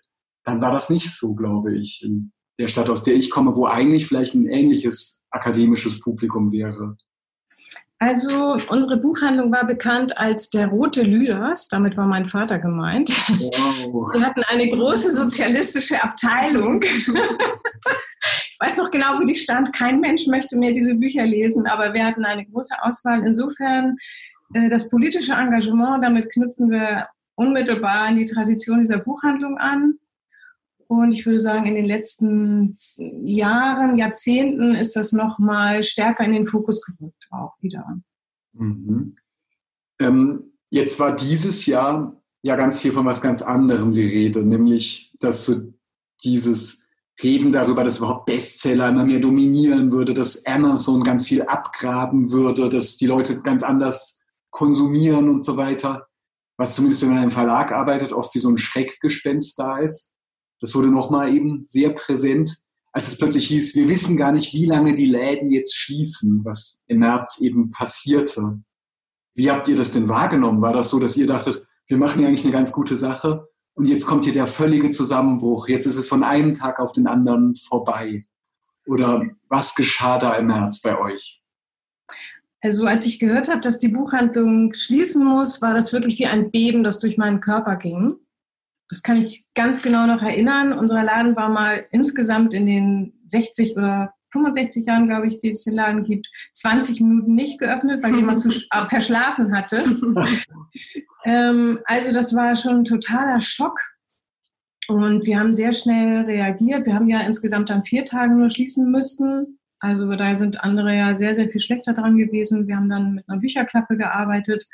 dann 0.45 0.61
war 0.61 0.73
das 0.73 0.91
nicht 0.91 1.11
so, 1.11 1.35
glaube 1.35 1.77
ich, 1.77 2.03
in 2.05 2.33
der 2.59 2.69
Stadt, 2.69 2.91
aus 2.91 3.05
der 3.05 3.15
ich 3.15 3.31
komme, 3.31 3.55
wo 3.57 3.67
eigentlich 3.67 4.07
vielleicht 4.07 4.35
ein 4.35 4.49
ähnliches 4.49 5.23
akademisches 5.31 6.01
Publikum 6.01 6.53
wäre. 6.53 6.97
Also 8.01 8.61
unsere 8.69 8.97
Buchhandlung 8.97 9.51
war 9.51 9.67
bekannt 9.67 10.17
als 10.19 10.51
der 10.51 10.69
Rote 10.69 11.03
Lüders, 11.03 11.67
damit 11.67 11.97
war 11.97 12.07
mein 12.07 12.27
Vater 12.27 12.61
gemeint. 12.61 13.11
Wow. 13.29 14.15
Wir 14.15 14.25
hatten 14.25 14.43
eine 14.45 14.71
große 14.71 15.11
sozialistische 15.11 16.03
Abteilung. 16.03 16.81
ich 16.83 18.57
weiß 18.61 18.79
noch 18.79 18.93
genau, 18.93 19.19
wo 19.19 19.25
die 19.25 19.35
stand. 19.35 19.73
Kein 19.73 19.99
Mensch 19.99 20.29
möchte 20.29 20.57
mehr 20.57 20.71
diese 20.71 20.95
Bücher 20.95 21.25
lesen, 21.25 21.67
aber 21.67 21.93
wir 21.93 22.05
hatten 22.05 22.25
eine 22.25 22.47
große 22.47 22.75
Auswahl. 22.83 23.27
Insofern 23.27 23.97
äh, 24.55 24.69
das 24.69 24.89
politische 24.89 25.33
Engagement, 25.33 26.05
damit 26.05 26.31
knüpfen 26.33 26.71
wir 26.71 27.09
unmittelbar 27.35 28.03
an 28.03 28.17
die 28.17 28.27
Tradition 28.27 28.79
dieser 28.81 28.99
Buchhandlung 28.99 29.59
an. 29.59 29.95
Und 30.89 31.13
ich 31.13 31.27
würde 31.27 31.39
sagen, 31.39 31.67
in 31.67 31.75
den 31.75 31.85
letzten 31.85 32.75
Jahren, 33.23 33.99
Jahrzehnten 33.99 34.75
ist 34.75 34.97
das 34.97 35.13
nochmal 35.13 35.83
stärker 35.83 36.25
in 36.25 36.33
den 36.33 36.49
Fokus 36.49 36.81
gerückt, 36.81 37.29
auch 37.31 37.53
wieder. 37.61 38.01
Mhm. 38.55 39.17
Ähm, 40.01 40.53
jetzt 40.71 40.99
war 40.99 41.15
dieses 41.15 41.67
Jahr 41.67 42.21
ja 42.41 42.57
ganz 42.57 42.81
viel 42.81 42.93
von 42.93 43.05
was 43.05 43.21
ganz 43.21 43.43
anderem 43.43 43.93
die 43.93 44.07
Rede, 44.07 44.47
nämlich, 44.47 45.13
dass 45.21 45.45
so 45.45 45.73
dieses 46.25 46.83
Reden 47.23 47.53
darüber, 47.53 47.85
dass 47.85 47.99
überhaupt 47.99 48.25
Bestseller 48.25 48.89
immer 48.89 49.05
mehr 49.05 49.21
dominieren 49.21 49.93
würde, 49.93 50.15
dass 50.15 50.47
Amazon 50.47 51.03
ganz 51.03 51.27
viel 51.27 51.43
abgraben 51.43 52.31
würde, 52.31 52.71
dass 52.71 52.97
die 52.97 53.07
Leute 53.07 53.43
ganz 53.43 53.63
anders 53.63 54.25
konsumieren 54.51 55.29
und 55.29 55.45
so 55.45 55.59
weiter, 55.59 56.09
was 56.57 56.75
zumindest, 56.75 57.03
wenn 57.03 57.11
man 57.11 57.19
einem 57.19 57.31
Verlag 57.31 57.73
arbeitet, 57.73 58.15
oft 58.15 58.35
wie 58.35 58.39
so 58.39 58.49
ein 58.49 58.57
Schreckgespenst 58.57 59.59
da 59.59 59.79
ist. 59.79 60.15
Das 60.61 60.75
wurde 60.75 60.89
nochmal 60.89 61.35
eben 61.35 61.63
sehr 61.63 61.91
präsent, 61.91 62.57
als 62.93 63.09
es 63.09 63.19
plötzlich 63.19 63.47
hieß, 63.47 63.75
wir 63.75 63.89
wissen 63.89 64.17
gar 64.17 64.33
nicht, 64.33 64.53
wie 64.55 64.67
lange 64.67 64.95
die 64.95 65.07
Läden 65.07 65.51
jetzt 65.51 65.77
schließen, 65.77 66.41
was 66.45 66.83
im 66.87 66.99
März 66.99 67.39
eben 67.41 67.71
passierte. 67.71 68.61
Wie 69.35 69.51
habt 69.51 69.69
ihr 69.69 69.77
das 69.77 69.93
denn 69.93 70.09
wahrgenommen? 70.09 70.63
War 70.63 70.73
das 70.73 70.91
so, 70.91 70.99
dass 70.99 71.17
ihr 71.17 71.27
dachtet, 71.27 71.65
wir 71.87 71.97
machen 71.97 72.21
ja 72.21 72.29
eigentlich 72.29 72.45
eine 72.45 72.53
ganz 72.53 72.73
gute 72.73 72.97
Sache 72.97 73.47
und 73.75 73.87
jetzt 73.87 74.07
kommt 74.07 74.25
hier 74.25 74.33
der 74.33 74.47
völlige 74.47 74.91
Zusammenbruch, 74.91 75.69
jetzt 75.69 75.87
ist 75.87 75.97
es 75.97 76.09
von 76.09 76.25
einem 76.25 76.55
Tag 76.55 76.81
auf 76.81 76.93
den 76.93 77.07
anderen 77.07 77.55
vorbei? 77.55 78.25
Oder 78.87 79.25
was 79.49 79.75
geschah 79.75 80.19
da 80.19 80.35
im 80.35 80.47
März 80.47 80.81
bei 80.81 80.99
euch? 80.99 81.43
Also 82.61 82.87
als 82.87 83.07
ich 83.07 83.21
gehört 83.21 83.49
habe, 83.49 83.61
dass 83.61 83.79
die 83.79 83.89
Buchhandlung 83.89 84.73
schließen 84.75 85.25
muss, 85.25 85.63
war 85.63 85.75
das 85.75 85.93
wirklich 85.93 86.19
wie 86.19 86.27
ein 86.27 86.51
Beben, 86.51 86.83
das 86.83 86.99
durch 86.99 87.17
meinen 87.17 87.41
Körper 87.41 87.77
ging 87.77 88.17
das 88.89 89.03
kann 89.03 89.19
ich 89.19 89.45
ganz 89.55 89.83
genau 89.83 90.07
noch 90.07 90.23
erinnern. 90.23 90.73
Unser 90.73 91.03
Laden 91.03 91.37
war 91.37 91.49
mal 91.49 91.87
insgesamt 91.91 92.55
in 92.55 92.67
den 92.67 93.13
60 93.27 93.77
oder 93.77 94.15
65 94.33 94.87
Jahren, 94.87 95.07
glaube 95.07 95.27
ich, 95.29 95.41
die 95.41 95.51
es 95.51 95.65
den 95.65 95.75
Laden 95.75 96.05
gibt, 96.05 96.29
20 96.55 97.01
Minuten 97.01 97.35
nicht 97.35 97.59
geöffnet, 97.59 98.03
weil 98.03 98.15
jemand 98.15 98.41
zu 98.41 98.49
äh, 98.71 98.89
verschlafen 98.89 99.57
hatte. 99.57 99.85
ähm, 101.25 101.81
also 101.85 102.13
das 102.13 102.35
war 102.35 102.57
schon 102.57 102.79
ein 102.79 102.85
totaler 102.85 103.41
Schock. 103.41 103.79
Und 104.89 105.27
wir 105.27 105.39
haben 105.39 105.53
sehr 105.53 105.73
schnell 105.73 106.25
reagiert. 106.25 106.87
Wir 106.87 106.95
haben 106.95 107.11
ja 107.11 107.21
insgesamt 107.21 107.69
dann 107.69 107.85
vier 107.85 108.05
Tage 108.05 108.33
nur 108.35 108.49
schließen 108.49 108.91
müssten. 108.91 109.59
Also 109.81 110.11
da 110.17 110.37
sind 110.37 110.65
andere 110.65 110.97
ja 110.97 111.15
sehr, 111.15 111.35
sehr 111.35 111.51
viel 111.51 111.61
schlechter 111.61 111.93
dran 111.93 112.17
gewesen. 112.17 112.67
Wir 112.67 112.77
haben 112.77 112.89
dann 112.89 113.15
mit 113.17 113.29
einer 113.29 113.39
Bücherklappe 113.39 113.99
gearbeitet 113.99 114.65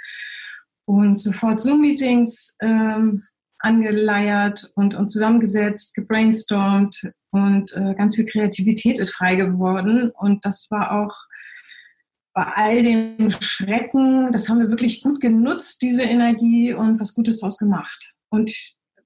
und 0.87 1.19
sofort 1.19 1.61
Zoom-Meetings 1.61 2.57
ähm, 2.61 3.25
angeleiert 3.65 4.71
und, 4.77 4.95
und 4.95 5.09
zusammengesetzt, 5.09 5.95
gebrainstormt 5.95 7.13
und 7.31 7.75
äh, 7.77 7.95
ganz 7.95 8.15
viel 8.15 8.27
Kreativität 8.27 8.99
ist 8.99 9.15
frei 9.15 9.35
geworden. 9.35 10.11
Und 10.11 10.45
das 10.45 10.71
war 10.71 10.93
auch 10.93 11.17
bei 12.35 12.45
all 12.55 12.83
dem 12.83 13.31
Schrecken, 13.31 14.31
das 14.33 14.49
haben 14.49 14.61
wir 14.61 14.69
wirklich 14.69 15.03
gut 15.03 15.21
genutzt, 15.21 15.83
diese 15.83 16.03
Energie 16.03 16.75
und 16.75 17.01
was 17.01 17.15
Gutes 17.15 17.39
daraus 17.39 17.59
gemacht. 17.59 18.15
Und 18.29 18.53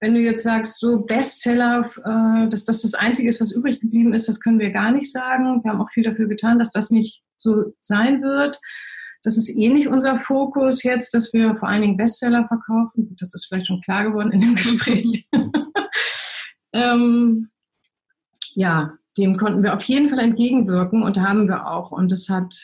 wenn 0.01 0.15
du 0.15 0.21
jetzt 0.21 0.43
sagst, 0.43 0.79
so 0.81 1.01
Bestseller, 1.01 1.91
äh, 2.05 2.49
dass 2.49 2.65
das 2.65 2.83
das 2.83 2.95
Einzige 2.95 3.29
ist, 3.29 3.41
was 3.41 3.53
übrig 3.53 3.81
geblieben 3.81 4.13
ist, 4.13 4.29
das 4.29 4.41
können 4.41 4.59
wir 4.59 4.71
gar 4.71 4.91
nicht 4.91 5.11
sagen. 5.11 5.63
Wir 5.63 5.71
haben 5.71 5.81
auch 5.81 5.91
viel 5.91 6.05
dafür 6.05 6.27
getan, 6.27 6.59
dass 6.59 6.71
das 6.71 6.91
nicht 6.91 7.23
so 7.37 7.75
sein 7.81 8.23
wird. 8.23 8.59
Das 9.23 9.37
ist 9.37 9.57
eh 9.57 9.69
nicht 9.69 9.89
unser 9.89 10.19
Fokus 10.19 10.83
jetzt, 10.83 11.13
dass 11.13 11.33
wir 11.33 11.57
vor 11.57 11.69
allen 11.69 11.83
Dingen 11.83 11.97
Bestseller 11.97 12.47
verkaufen. 12.47 13.17
Das 13.19 13.35
ist 13.35 13.47
vielleicht 13.47 13.67
schon 13.67 13.81
klar 13.81 14.05
geworden 14.05 14.31
in 14.31 14.41
dem 14.41 14.55
Gespräch. 14.55 15.29
ähm, 16.73 17.51
ja, 18.55 18.95
dem 19.17 19.37
konnten 19.37 19.63
wir 19.63 19.75
auf 19.75 19.83
jeden 19.83 20.09
Fall 20.09 20.21
entgegenwirken 20.21 21.03
und 21.03 21.19
haben 21.21 21.49
wir 21.49 21.67
auch. 21.67 21.91
Und 21.91 22.13
das 22.13 22.29
hat, 22.29 22.55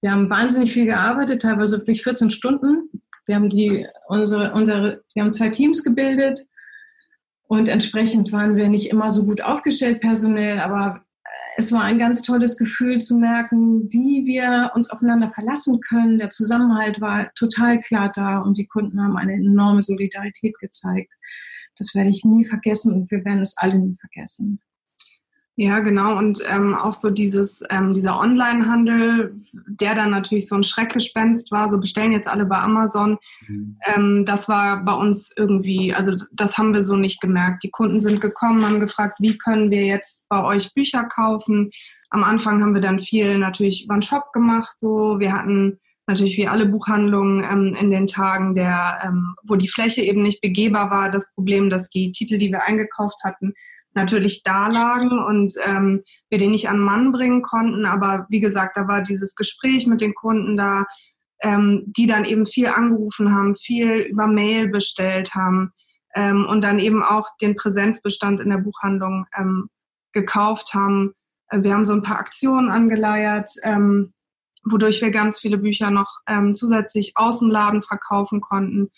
wir 0.00 0.10
haben 0.10 0.30
wahnsinnig 0.30 0.72
viel 0.72 0.86
gearbeitet, 0.86 1.42
teilweise 1.42 1.78
wirklich 1.78 2.02
14 2.02 2.30
Stunden. 2.30 2.90
Wir 3.26 3.34
haben 3.34 3.50
die, 3.50 3.86
unsere, 4.06 4.52
unsere, 4.52 5.04
wir 5.12 5.22
haben 5.22 5.32
zwei 5.32 5.50
Teams 5.50 5.84
gebildet 5.84 6.46
und 7.42 7.68
entsprechend 7.68 8.32
waren 8.32 8.56
wir 8.56 8.68
nicht 8.68 8.90
immer 8.90 9.10
so 9.10 9.26
gut 9.26 9.42
aufgestellt 9.42 10.00
personell, 10.00 10.60
aber 10.60 11.04
es 11.58 11.72
war 11.72 11.82
ein 11.82 11.98
ganz 11.98 12.22
tolles 12.22 12.56
Gefühl 12.56 13.00
zu 13.00 13.16
merken, 13.16 13.90
wie 13.90 14.24
wir 14.24 14.70
uns 14.76 14.90
aufeinander 14.90 15.28
verlassen 15.30 15.80
können. 15.80 16.20
Der 16.20 16.30
Zusammenhalt 16.30 17.00
war 17.00 17.32
total 17.34 17.78
klar 17.78 18.12
da 18.14 18.38
und 18.38 18.58
die 18.58 18.68
Kunden 18.68 19.02
haben 19.02 19.16
eine 19.16 19.32
enorme 19.32 19.82
Solidarität 19.82 20.56
gezeigt. 20.60 21.14
Das 21.76 21.96
werde 21.96 22.10
ich 22.10 22.24
nie 22.24 22.44
vergessen 22.44 22.94
und 22.94 23.10
wir 23.10 23.24
werden 23.24 23.42
es 23.42 23.56
alle 23.56 23.76
nie 23.76 23.96
vergessen. 23.98 24.60
Ja, 25.60 25.80
genau. 25.80 26.16
Und 26.16 26.40
ähm, 26.48 26.76
auch 26.76 26.92
so 26.92 27.10
dieses, 27.10 27.64
ähm, 27.68 27.92
dieser 27.92 28.20
Online-Handel, 28.20 29.34
der 29.52 29.96
dann 29.96 30.10
natürlich 30.10 30.46
so 30.46 30.54
ein 30.54 30.62
Schreckgespenst 30.62 31.50
war, 31.50 31.68
so 31.68 31.80
bestellen 31.80 32.12
jetzt 32.12 32.28
alle 32.28 32.46
bei 32.46 32.60
Amazon. 32.60 33.18
Mhm. 33.48 33.76
Ähm, 33.84 34.24
das 34.24 34.48
war 34.48 34.84
bei 34.84 34.92
uns 34.92 35.32
irgendwie, 35.36 35.92
also 35.92 36.14
das 36.32 36.58
haben 36.58 36.74
wir 36.74 36.82
so 36.82 36.94
nicht 36.94 37.20
gemerkt. 37.20 37.64
Die 37.64 37.72
Kunden 37.72 37.98
sind 37.98 38.20
gekommen, 38.20 38.64
haben 38.64 38.78
gefragt, 38.78 39.18
wie 39.18 39.36
können 39.36 39.72
wir 39.72 39.84
jetzt 39.84 40.28
bei 40.28 40.44
euch 40.44 40.72
Bücher 40.74 41.02
kaufen? 41.02 41.72
Am 42.10 42.22
Anfang 42.22 42.62
haben 42.62 42.74
wir 42.74 42.80
dann 42.80 43.00
viel 43.00 43.36
natürlich 43.36 43.86
über 43.86 43.96
den 43.96 44.02
Shop 44.02 44.32
gemacht. 44.32 44.76
So, 44.78 45.18
wir 45.18 45.32
hatten 45.32 45.80
natürlich 46.06 46.36
wie 46.36 46.46
alle 46.46 46.66
Buchhandlungen 46.66 47.42
ähm, 47.42 47.74
in 47.74 47.90
den 47.90 48.06
Tagen, 48.06 48.54
der, 48.54 49.00
ähm, 49.04 49.34
wo 49.42 49.56
die 49.56 49.66
Fläche 49.66 50.02
eben 50.02 50.22
nicht 50.22 50.40
begehbar 50.40 50.92
war, 50.92 51.10
das 51.10 51.28
Problem, 51.34 51.68
dass 51.68 51.90
die 51.90 52.12
Titel, 52.12 52.38
die 52.38 52.52
wir 52.52 52.62
eingekauft 52.62 53.24
hatten, 53.24 53.54
natürlich 53.98 54.42
da 54.42 54.68
lagen 54.68 55.18
und 55.18 55.54
ähm, 55.64 56.02
wir 56.30 56.38
den 56.38 56.52
nicht 56.52 56.68
an 56.68 56.78
Mann 56.78 57.12
bringen 57.12 57.42
konnten. 57.42 57.84
Aber 57.84 58.26
wie 58.30 58.40
gesagt, 58.40 58.76
da 58.76 58.88
war 58.88 59.02
dieses 59.02 59.34
Gespräch 59.34 59.86
mit 59.86 60.00
den 60.00 60.14
Kunden 60.14 60.56
da, 60.56 60.84
ähm, 61.42 61.84
die 61.86 62.06
dann 62.06 62.24
eben 62.24 62.46
viel 62.46 62.68
angerufen 62.68 63.34
haben, 63.34 63.54
viel 63.54 63.98
über 64.10 64.26
Mail 64.26 64.68
bestellt 64.68 65.34
haben 65.34 65.72
ähm, 66.14 66.46
und 66.46 66.64
dann 66.64 66.78
eben 66.78 67.02
auch 67.02 67.28
den 67.40 67.56
Präsenzbestand 67.56 68.40
in 68.40 68.50
der 68.50 68.58
Buchhandlung 68.58 69.26
ähm, 69.36 69.68
gekauft 70.12 70.74
haben. 70.74 71.14
Äh, 71.50 71.62
wir 71.62 71.74
haben 71.74 71.86
so 71.86 71.92
ein 71.92 72.02
paar 72.02 72.18
Aktionen 72.18 72.70
angeleiert, 72.70 73.50
ähm, 73.62 74.12
wodurch 74.64 75.02
wir 75.02 75.10
ganz 75.10 75.38
viele 75.38 75.58
Bücher 75.58 75.90
noch 75.90 76.18
ähm, 76.26 76.54
zusätzlich 76.54 77.12
aus 77.16 77.40
dem 77.40 77.50
Laden 77.50 77.82
verkaufen 77.82 78.40
konnten 78.40 78.90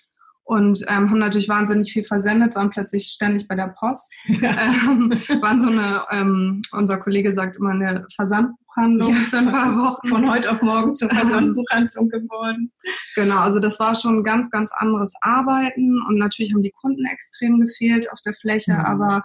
und 0.50 0.84
ähm, 0.88 1.08
haben 1.08 1.20
natürlich 1.20 1.48
wahnsinnig 1.48 1.92
viel 1.92 2.02
versendet, 2.02 2.56
waren 2.56 2.70
plötzlich 2.70 3.06
ständig 3.06 3.46
bei 3.46 3.54
der 3.54 3.68
Post. 3.68 4.12
ähm, 4.26 5.12
waren 5.40 5.60
so 5.60 5.68
eine, 5.68 6.02
ähm, 6.10 6.60
unser 6.72 6.96
Kollege 6.96 7.32
sagt 7.32 7.56
immer 7.56 7.70
eine 7.70 8.04
Versandbuchhandlung 8.16 9.14
ja, 9.14 9.20
für 9.20 9.38
ein 9.38 9.52
paar 9.52 9.76
Wochen. 9.76 10.08
Von 10.08 10.28
heute 10.28 10.50
auf 10.50 10.60
morgen 10.60 10.92
zur 10.92 11.08
Versandbuchhandlung 11.14 12.08
geworden. 12.08 12.72
Genau, 13.14 13.38
also 13.38 13.60
das 13.60 13.78
war 13.78 13.94
schon 13.94 14.18
ein 14.18 14.24
ganz, 14.24 14.50
ganz 14.50 14.72
anderes 14.72 15.12
Arbeiten 15.20 16.02
und 16.08 16.16
natürlich 16.18 16.52
haben 16.52 16.64
die 16.64 16.72
Kunden 16.72 17.04
extrem 17.04 17.60
gefehlt 17.60 18.10
auf 18.10 18.20
der 18.22 18.34
Fläche, 18.34 18.72
mhm. 18.72 18.80
aber 18.80 19.22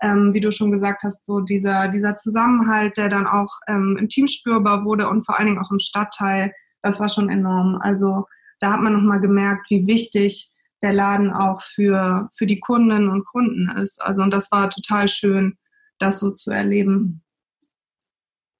ähm, 0.00 0.32
wie 0.32 0.40
du 0.40 0.52
schon 0.52 0.70
gesagt 0.70 1.02
hast, 1.02 1.26
so 1.26 1.40
dieser, 1.40 1.88
dieser 1.88 2.14
Zusammenhalt, 2.14 2.96
der 2.98 3.08
dann 3.08 3.26
auch 3.26 3.58
ähm, 3.66 3.96
im 3.98 4.08
Team 4.08 4.28
spürbar 4.28 4.84
wurde 4.84 5.08
und 5.08 5.26
vor 5.26 5.40
allen 5.40 5.48
Dingen 5.48 5.58
auch 5.58 5.72
im 5.72 5.80
Stadtteil, 5.80 6.52
das 6.82 7.00
war 7.00 7.08
schon 7.08 7.30
enorm. 7.30 7.80
Also 7.82 8.26
da 8.60 8.74
hat 8.74 8.80
man 8.80 8.92
nochmal 8.92 9.20
gemerkt, 9.20 9.68
wie 9.70 9.84
wichtig 9.88 10.52
der 10.82 10.92
Laden 10.92 11.32
auch 11.32 11.62
für, 11.62 12.28
für 12.34 12.46
die 12.46 12.60
Kundinnen 12.60 13.08
und 13.08 13.26
Kunden 13.26 13.68
ist. 13.78 14.00
Also 14.00 14.22
und 14.22 14.32
das 14.32 14.50
war 14.52 14.70
total 14.70 15.08
schön, 15.08 15.56
das 15.98 16.20
so 16.20 16.30
zu 16.30 16.50
erleben. 16.50 17.22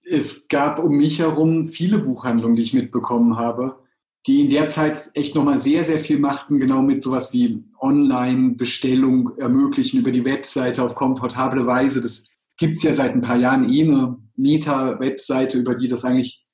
Es 0.03 0.49
gab 0.49 0.79
um 0.79 0.97
mich 0.97 1.19
herum 1.19 1.69
viele 1.69 1.99
Buchhandlungen, 1.99 2.57
die 2.57 2.63
ich 2.63 2.75
mitbekommen 2.75 3.37
habe, 3.37 3.79
die 4.27 4.41
in 4.41 4.51
der 4.51 4.69
Zeit 4.69 5.11
echt 5.15 5.35
nochmal 5.35 5.59
sehr, 5.59 5.85
sehr 5.85 5.99
viel 5.99 6.19
machten, 6.19 6.59
genau 6.59 6.83
mit 6.83 7.03
sowas 7.03 7.33
wie 7.33 7.65
Online-Bestellung 7.81 9.37
ermöglichen 9.39 10.01
über 10.01 10.11
die 10.11 10.25
Webseite 10.25 10.83
auf 10.83 10.95
komfortable 10.95 11.67
Weise. 11.67 12.01
Das 12.01 12.29
gibt 12.57 12.79
es 12.79 12.83
ja 12.83 12.93
seit 12.93 13.13
ein 13.13 13.21
paar 13.21 13.37
Jahren 13.37 13.73
eh 13.73 13.85
eine 13.85 14.19
Meta-Webseite, 14.37 15.59
über 15.59 15.75
die 15.75 15.89
das 15.89 16.05
eigentlich 16.05 16.45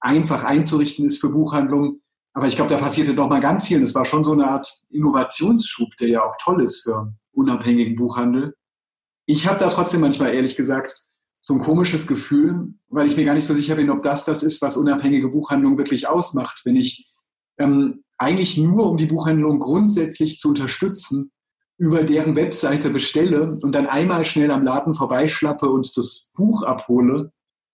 einfach 0.00 0.44
einzurichten 0.44 1.06
ist 1.06 1.20
für 1.20 1.30
Buchhandlungen. 1.30 2.02
Aber 2.34 2.46
ich 2.46 2.56
glaube, 2.56 2.70
da 2.70 2.78
passierte 2.78 3.14
noch 3.14 3.28
mal 3.28 3.40
ganz 3.40 3.66
viel. 3.66 3.76
Und 3.78 3.82
es 3.82 3.94
war 3.94 4.04
schon 4.04 4.24
so 4.24 4.32
eine 4.32 4.46
Art 4.46 4.82
Innovationsschub, 4.90 5.96
der 5.96 6.08
ja 6.08 6.24
auch 6.24 6.36
toll 6.42 6.62
ist 6.62 6.82
für 6.82 7.12
unabhängigen 7.32 7.96
Buchhandel. 7.96 8.54
Ich 9.26 9.46
habe 9.46 9.58
da 9.58 9.68
trotzdem 9.68 10.00
manchmal 10.00 10.34
ehrlich 10.34 10.56
gesagt 10.56 11.04
so 11.40 11.54
ein 11.54 11.60
komisches 11.60 12.06
Gefühl, 12.06 12.74
weil 12.88 13.06
ich 13.06 13.16
mir 13.16 13.24
gar 13.24 13.34
nicht 13.34 13.46
so 13.46 13.54
sicher 13.54 13.74
bin, 13.74 13.90
ob 13.90 14.02
das 14.02 14.24
das 14.24 14.42
ist, 14.42 14.62
was 14.62 14.76
unabhängige 14.76 15.28
Buchhandlung 15.28 15.76
wirklich 15.76 16.08
ausmacht. 16.08 16.62
Wenn 16.64 16.76
ich 16.76 17.12
ähm, 17.58 18.04
eigentlich 18.16 18.56
nur, 18.56 18.88
um 18.88 18.96
die 18.96 19.06
Buchhandlung 19.06 19.58
grundsätzlich 19.58 20.38
zu 20.38 20.48
unterstützen, 20.48 21.32
über 21.78 22.04
deren 22.04 22.36
Webseite 22.36 22.90
bestelle 22.90 23.56
und 23.62 23.74
dann 23.74 23.88
einmal 23.88 24.24
schnell 24.24 24.52
am 24.52 24.62
Laden 24.62 24.94
vorbeischlappe 24.94 25.68
und 25.68 25.96
das 25.96 26.30
Buch 26.34 26.62
abhole, 26.62 27.32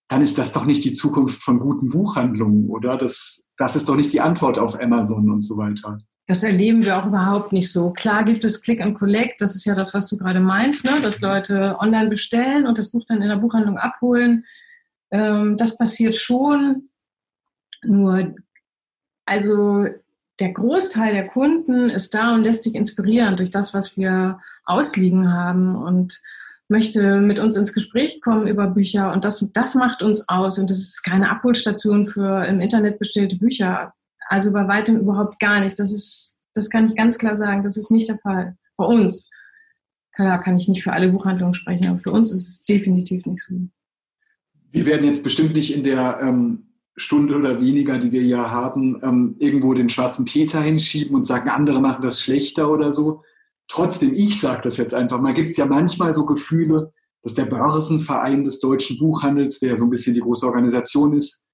dann 0.09 0.23
ist 0.23 0.39
das 0.39 0.53
doch 0.53 0.65
nicht 0.65 0.85
die 0.85 0.93
Zukunft 0.93 1.43
von 1.43 1.61
guten 1.61 1.91
Buchhandlungen, 1.91 2.69
oder? 2.69 2.97
Das, 2.97 3.47
das 3.57 3.77
ist 3.77 3.89
doch 3.89 3.97
nicht 3.97 4.13
die 4.13 4.21
Antwort 4.21 4.59
auf 4.59 4.81
Amazon 4.81 5.31
und 5.31 5.41
so 5.41 5.57
weiter. 5.59 5.99
Das 6.27 6.43
erleben 6.43 6.83
wir 6.83 6.99
auch 6.99 7.07
überhaupt 7.07 7.53
nicht 7.53 7.73
so. 7.73 7.91
Klar 7.91 8.25
gibt 8.25 8.45
es 8.45 8.61
Click 8.61 8.81
and 8.81 8.99
Collect, 8.99 9.41
das 9.41 9.55
ist 9.55 9.65
ja 9.65 9.75
das, 9.75 9.95
was 9.95 10.09
du 10.09 10.19
gerade 10.19 10.41
meinst, 10.41 10.85
ne? 10.85 11.01
dass 11.01 11.21
Leute 11.21 11.77
online 11.79 12.09
bestellen 12.09 12.67
und 12.67 12.77
das 12.77 12.91
Buch 12.91 13.05
dann 13.07 13.23
in 13.23 13.29
der 13.29 13.37
Buchhandlung 13.37 13.79
abholen. 13.79 14.45
Ähm, 15.11 15.57
das 15.57 15.77
passiert 15.77 16.15
schon. 16.15 16.89
Nur, 17.83 18.35
also 19.25 19.87
der 20.41 20.53
Großteil 20.53 21.15
der 21.15 21.29
Kunden 21.29 21.91
ist 21.91 22.15
da 22.15 22.35
und 22.35 22.43
lässt 22.43 22.65
sich 22.65 22.75
inspirieren 22.75 23.37
durch 23.37 23.51
das, 23.51 23.75
was 23.75 23.97
wir 23.97 24.41
ausliegen 24.65 25.33
haben 25.33 25.77
und 25.77 26.21
möchte 26.69 27.21
mit 27.21 27.41
uns 27.41 27.57
ins 27.57 27.73
Gespräch 27.73 28.21
kommen 28.21 28.47
über 28.47 28.67
Bücher 28.69 29.13
und 29.13 29.25
das, 29.25 29.47
das 29.53 29.75
macht 29.75 30.03
uns 30.03 30.29
aus 30.29 30.59
und 30.59 30.71
das 30.71 30.79
ist 30.79 31.03
keine 31.03 31.31
Abholstation 31.31 32.07
für 32.07 32.45
im 32.45 32.61
Internet 32.61 32.99
bestellte 32.99 33.37
Bücher. 33.37 33.95
Also 34.29 34.53
bei 34.53 34.69
weitem 34.69 34.99
überhaupt 34.99 35.39
gar 35.39 35.61
nicht. 35.61 35.79
Das 35.79 35.91
ist, 35.91 36.39
das 36.55 36.69
kann 36.69 36.87
ich 36.87 36.95
ganz 36.95 37.19
klar 37.19 37.37
sagen, 37.37 37.63
das 37.63 37.77
ist 37.77 37.91
nicht 37.91 38.09
der 38.09 38.19
Fall. 38.19 38.57
Bei 38.77 38.85
uns. 38.85 39.29
Klar 40.15 40.43
kann 40.43 40.57
ich 40.57 40.69
nicht 40.69 40.83
für 40.83 40.93
alle 40.93 41.11
Buchhandlungen 41.11 41.55
sprechen, 41.55 41.89
aber 41.89 41.99
für 41.99 42.11
uns 42.11 42.31
ist 42.31 42.47
es 42.47 42.65
definitiv 42.65 43.25
nicht 43.25 43.43
so. 43.43 43.55
Wir 44.71 44.85
werden 44.85 45.07
jetzt 45.07 45.23
bestimmt 45.23 45.55
nicht 45.55 45.75
in 45.75 45.85
der 45.85 46.21
ähm, 46.21 46.69
Stunde 46.97 47.37
oder 47.37 47.61
weniger, 47.61 47.99
die 47.99 48.13
wir 48.13 48.23
ja 48.23 48.51
haben, 48.51 49.01
ähm, 49.03 49.37
irgendwo 49.39 49.73
den 49.73 49.89
schwarzen 49.89 50.25
Peter 50.25 50.61
hinschieben 50.61 51.15
und 51.15 51.25
sagen, 51.25 51.49
andere 51.49 51.81
machen 51.81 52.03
das 52.03 52.21
schlechter 52.21 52.71
oder 52.71 52.93
so. 52.93 53.23
Trotzdem, 53.69 54.13
ich 54.15 54.41
sage 54.41 54.63
das 54.63 54.79
jetzt 54.79 54.95
einfach 54.95 55.21
mal, 55.21 55.35
gibt 55.35 55.51
es 55.51 55.57
ja 55.57 55.67
manchmal 55.67 56.13
so 56.13 56.25
Gefühle, 56.25 56.93
dass 57.23 57.35
der 57.35 57.45
Börsenverein 57.45 58.43
des 58.43 58.61
deutschen 58.61 58.99
Buchhandels, 58.99 59.59
der 59.59 59.77
so 59.77 59.85
ein 59.85 59.91
bisschen 59.91 60.15
die 60.15 60.21
große 60.21 60.47
Organisation 60.47 61.13
ist, 61.13 61.47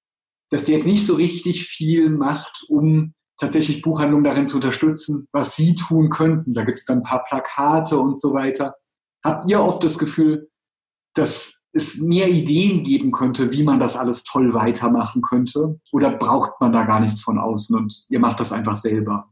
dass 0.49 0.65
der 0.65 0.77
jetzt 0.77 0.85
nicht 0.85 1.05
so 1.05 1.15
richtig 1.15 1.65
viel 1.65 2.09
macht, 2.09 2.65
um 2.69 3.13
tatsächlich 3.37 3.81
Buchhandlungen 3.81 4.23
darin 4.23 4.47
zu 4.47 4.57
unterstützen, 4.57 5.27
was 5.31 5.55
sie 5.55 5.75
tun 5.75 6.09
könnten. 6.09 6.53
Da 6.53 6.63
gibt 6.63 6.79
es 6.79 6.85
dann 6.85 6.99
ein 6.99 7.03
paar 7.03 7.23
Plakate 7.23 7.99
und 7.99 8.19
so 8.19 8.33
weiter. 8.33 8.75
Habt 9.23 9.49
ihr 9.49 9.59
oft 9.59 9.83
das 9.83 9.97
Gefühl, 9.97 10.49
dass 11.15 11.55
es 11.73 11.97
mehr 11.97 12.29
Ideen 12.29 12.83
geben 12.83 13.11
könnte, 13.11 13.51
wie 13.51 13.63
man 13.63 13.79
das 13.79 13.97
alles 13.97 14.23
toll 14.23 14.53
weitermachen 14.53 15.21
könnte? 15.21 15.79
Oder 15.91 16.11
braucht 16.11 16.61
man 16.61 16.71
da 16.71 16.85
gar 16.85 17.01
nichts 17.01 17.21
von 17.21 17.37
außen 17.37 17.75
und 17.75 18.05
ihr 18.07 18.19
macht 18.19 18.39
das 18.39 18.53
einfach 18.53 18.77
selber? 18.77 19.29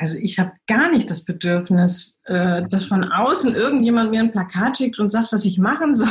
Also 0.00 0.16
ich 0.18 0.38
habe 0.38 0.52
gar 0.66 0.90
nicht 0.90 1.10
das 1.10 1.26
Bedürfnis, 1.26 2.22
äh, 2.24 2.66
dass 2.70 2.86
von 2.86 3.04
außen 3.04 3.54
irgendjemand 3.54 4.10
mir 4.10 4.20
ein 4.20 4.32
Plakat 4.32 4.78
schickt 4.78 4.98
und 4.98 5.10
sagt, 5.10 5.30
was 5.30 5.44
ich 5.44 5.58
machen 5.58 5.94
soll. 5.94 6.08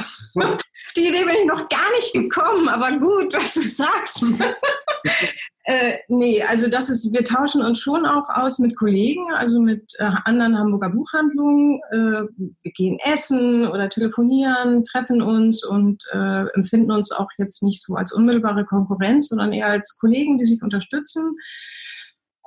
Die 0.95 1.07
Idee 1.07 1.25
bin 1.25 1.35
ich 1.41 1.47
noch 1.47 1.67
gar 1.69 1.89
nicht 1.97 2.13
gekommen, 2.13 2.69
aber 2.69 2.99
gut, 2.99 3.33
dass 3.33 3.55
du 3.55 3.61
sagst. 3.61 4.23
äh, 5.63 5.97
nee, 6.07 6.43
also 6.43 6.69
das 6.69 6.91
ist, 6.91 7.11
wir 7.11 7.23
tauschen 7.23 7.63
uns 7.63 7.79
schon 7.79 8.05
auch 8.05 8.29
aus 8.29 8.59
mit 8.59 8.77
Kollegen, 8.77 9.33
also 9.33 9.59
mit 9.59 9.91
äh, 9.97 10.11
anderen 10.23 10.55
Hamburger 10.55 10.91
Buchhandlungen. 10.91 11.81
Äh, 11.91 12.27
wir 12.61 12.71
gehen 12.75 12.99
essen 13.03 13.67
oder 13.67 13.89
telefonieren, 13.89 14.83
treffen 14.83 15.23
uns 15.23 15.65
und 15.65 16.03
äh, 16.11 16.45
empfinden 16.53 16.91
uns 16.91 17.11
auch 17.11 17.29
jetzt 17.39 17.63
nicht 17.63 17.81
so 17.81 17.95
als 17.95 18.13
unmittelbare 18.13 18.65
Konkurrenz, 18.65 19.29
sondern 19.29 19.51
eher 19.51 19.67
als 19.67 19.97
Kollegen, 19.97 20.37
die 20.37 20.45
sich 20.45 20.61
unterstützen. 20.61 21.37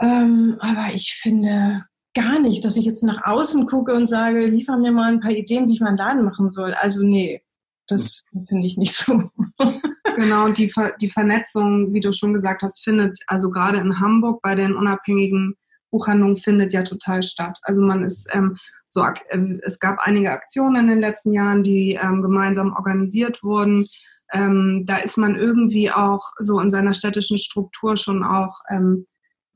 Ähm, 0.02 0.56
aber 0.58 0.92
ich 0.92 1.14
finde 1.22 1.84
gar 2.14 2.40
nicht, 2.40 2.64
dass 2.64 2.76
ich 2.76 2.84
jetzt 2.84 3.04
nach 3.04 3.24
außen 3.24 3.66
gucke 3.66 3.94
und 3.94 4.06
sage, 4.06 4.46
liefer 4.46 4.76
mir 4.76 4.92
mal 4.92 5.12
ein 5.12 5.20
paar 5.20 5.30
Ideen, 5.30 5.68
wie 5.68 5.74
ich 5.74 5.80
meinen 5.80 5.96
Laden 5.96 6.24
machen 6.24 6.50
soll. 6.50 6.74
Also 6.74 7.02
nee, 7.02 7.42
das 7.86 8.24
finde 8.48 8.66
ich 8.66 8.76
nicht 8.76 8.94
so. 8.94 9.30
genau, 10.16 10.44
und 10.44 10.58
die, 10.58 10.68
Ver 10.68 10.92
die 11.00 11.08
Vernetzung, 11.08 11.94
wie 11.94 12.00
du 12.00 12.12
schon 12.12 12.34
gesagt 12.34 12.62
hast, 12.62 12.82
findet, 12.82 13.18
also 13.28 13.48
gerade 13.48 13.78
in 13.78 14.00
Hamburg 14.00 14.42
bei 14.42 14.54
den 14.56 14.74
unabhängigen 14.74 15.54
Buchhandlungen 15.90 16.36
findet 16.36 16.72
ja 16.72 16.82
total 16.82 17.22
statt. 17.22 17.58
Also 17.62 17.80
man 17.80 18.04
ist 18.04 18.28
ähm, 18.32 18.56
so, 18.88 19.04
äh, 19.04 19.58
es 19.62 19.78
gab 19.78 19.98
einige 20.00 20.32
Aktionen 20.32 20.82
in 20.82 20.86
den 20.88 21.00
letzten 21.00 21.32
Jahren, 21.32 21.62
die 21.62 21.98
ähm, 22.02 22.22
gemeinsam 22.22 22.72
organisiert 22.74 23.42
wurden. 23.42 23.86
Ähm, 24.32 24.84
da 24.86 24.96
ist 24.96 25.16
man 25.16 25.36
irgendwie 25.36 25.90
auch 25.90 26.32
so 26.38 26.58
in 26.58 26.70
seiner 26.70 26.94
städtischen 26.94 27.38
Struktur 27.38 27.96
schon 27.96 28.24
auch 28.24 28.60
ähm, 28.70 29.06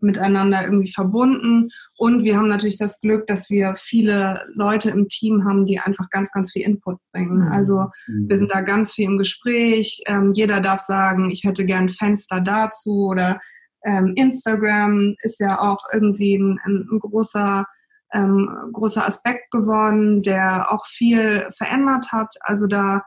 miteinander 0.01 0.65
irgendwie 0.65 0.93
verbunden. 0.93 1.71
Und 1.97 2.23
wir 2.23 2.37
haben 2.37 2.49
natürlich 2.49 2.79
das 2.79 3.01
Glück, 3.01 3.27
dass 3.27 3.51
wir 3.51 3.75
viele 3.77 4.45
Leute 4.55 4.91
im 4.91 5.09
Team 5.09 5.45
haben, 5.45 5.65
die 5.65 5.81
einfach 5.81 6.11
ganz, 6.11 6.33
ganz 6.33 6.53
viel 6.53 6.63
Input 6.63 6.99
bringen. 7.13 7.47
Mhm. 7.47 7.53
Also 7.53 7.87
wir 8.07 8.37
mhm. 8.37 8.39
sind 8.39 8.51
da 8.53 8.61
ganz 8.61 8.93
viel 8.93 9.07
im 9.07 9.19
Gespräch. 9.19 10.03
Ähm, 10.07 10.33
jeder 10.33 10.61
darf 10.61 10.81
sagen, 10.81 11.31
ich 11.31 11.45
hätte 11.45 11.65
gern 11.65 11.89
Fenster 11.89 12.41
dazu 12.41 13.07
oder 13.07 13.41
ähm, 13.85 14.13
Instagram 14.17 15.15
ist 15.23 15.41
ja 15.41 15.61
auch 15.61 15.79
irgendwie 15.93 16.37
ein, 16.37 16.59
ein 16.65 16.99
großer, 16.99 17.65
ähm, 18.13 18.51
großer 18.73 19.07
Aspekt 19.07 19.51
geworden, 19.51 20.23
der 20.23 20.73
auch 20.73 20.87
viel 20.87 21.49
verändert 21.57 22.11
hat. 22.13 22.35
Also 22.41 22.67
da, 22.67 23.03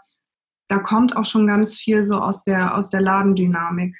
da 0.69 0.79
kommt 0.79 1.15
auch 1.15 1.25
schon 1.25 1.47
ganz 1.47 1.75
viel 1.75 2.05
so 2.05 2.15
aus 2.15 2.43
der, 2.43 2.75
aus 2.75 2.89
der 2.89 3.01
Ladendynamik. 3.01 3.95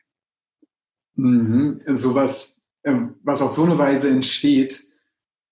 Mhm. 1.16 1.82
Sowas 1.86 2.59
was 2.84 3.42
auf 3.42 3.52
so 3.52 3.64
eine 3.64 3.78
Weise 3.78 4.10
entsteht, 4.10 4.84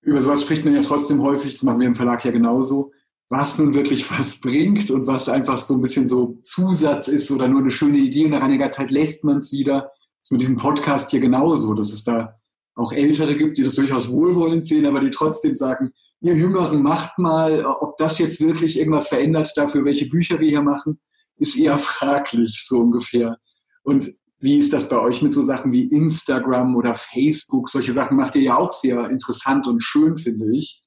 über 0.01 0.21
sowas 0.21 0.41
spricht 0.41 0.63
man 0.63 0.73
ja 0.73 0.81
trotzdem 0.81 1.21
häufig, 1.21 1.53
das 1.53 1.63
machen 1.63 1.79
wir 1.79 1.87
im 1.87 1.95
Verlag 1.95 2.23
ja 2.23 2.31
genauso, 2.31 2.91
was 3.29 3.57
nun 3.57 3.73
wirklich 3.73 4.09
was 4.17 4.39
bringt 4.39 4.89
und 4.91 5.07
was 5.07 5.29
einfach 5.29 5.57
so 5.57 5.73
ein 5.73 5.81
bisschen 5.81 6.05
so 6.05 6.37
Zusatz 6.41 7.07
ist 7.07 7.29
oder 7.31 7.47
nur 7.47 7.61
eine 7.61 7.71
schöne 7.71 7.97
Idee 7.97 8.25
und 8.25 8.31
nach 8.31 8.43
einiger 8.43 8.71
Zeit 8.71 8.91
lässt 8.91 9.23
man 9.23 9.37
es 9.37 9.51
wieder. 9.51 9.81
Das 9.81 10.23
ist 10.23 10.31
mit 10.31 10.41
diesem 10.41 10.57
Podcast 10.57 11.11
hier 11.11 11.19
genauso, 11.19 11.73
dass 11.73 11.91
es 11.91 12.03
da 12.03 12.35
auch 12.75 12.93
Ältere 12.93 13.35
gibt, 13.35 13.57
die 13.57 13.63
das 13.63 13.75
durchaus 13.75 14.09
wohlwollend 14.09 14.67
sehen, 14.67 14.85
aber 14.85 14.99
die 14.99 15.09
trotzdem 15.09 15.55
sagen, 15.55 15.91
ihr 16.21 16.35
Jüngeren 16.35 16.81
macht 16.81 17.17
mal, 17.17 17.65
ob 17.65 17.97
das 17.97 18.19
jetzt 18.19 18.39
wirklich 18.39 18.77
irgendwas 18.77 19.07
verändert 19.07 19.51
dafür, 19.55 19.83
welche 19.83 20.07
Bücher 20.07 20.39
wir 20.39 20.47
hier 20.47 20.61
machen, 20.61 20.99
ist 21.37 21.57
eher 21.57 21.77
fraglich, 21.77 22.65
so 22.67 22.79
ungefähr. 22.79 23.37
Und 23.83 24.13
wie 24.39 24.59
ist 24.59 24.71
das 24.73 24.87
bei 24.87 24.99
euch 24.99 25.21
mit 25.21 25.31
so 25.31 25.41
Sachen 25.41 25.71
wie 25.71 25.85
Instagram 25.85 26.75
oder 26.75 26.95
Facebook? 26.95 27.69
Solche 27.69 27.91
Sachen 27.91 28.17
macht 28.17 28.35
ihr 28.35 28.43
ja 28.43 28.57
auch 28.57 28.71
sehr 28.71 29.09
interessant 29.09 29.67
und 29.67 29.81
schön, 29.81 30.17
finde 30.17 30.55
ich. 30.55 30.81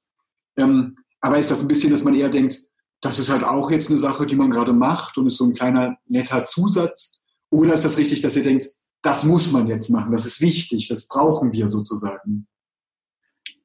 Ähm, 0.57 0.97
aber 1.19 1.37
ist 1.37 1.51
das 1.51 1.61
ein 1.61 1.67
bisschen, 1.67 1.91
dass 1.91 2.03
man 2.03 2.15
eher 2.15 2.29
denkt, 2.29 2.59
das 3.01 3.19
ist 3.19 3.29
halt 3.29 3.43
auch 3.43 3.71
jetzt 3.71 3.89
eine 3.89 3.99
Sache, 3.99 4.25
die 4.25 4.35
man 4.35 4.51
gerade 4.51 4.73
macht 4.73 5.17
und 5.17 5.27
ist 5.27 5.37
so 5.37 5.45
ein 5.45 5.53
kleiner 5.53 5.97
netter 6.07 6.43
Zusatz? 6.43 7.19
Oder 7.49 7.73
ist 7.73 7.83
das 7.83 7.97
richtig, 7.97 8.21
dass 8.21 8.35
ihr 8.35 8.43
denkt, 8.43 8.67
das 9.01 9.23
muss 9.23 9.51
man 9.51 9.67
jetzt 9.67 9.89
machen, 9.89 10.11
das 10.11 10.25
ist 10.25 10.41
wichtig, 10.41 10.87
das 10.87 11.07
brauchen 11.07 11.51
wir 11.51 11.67
sozusagen? 11.67 12.47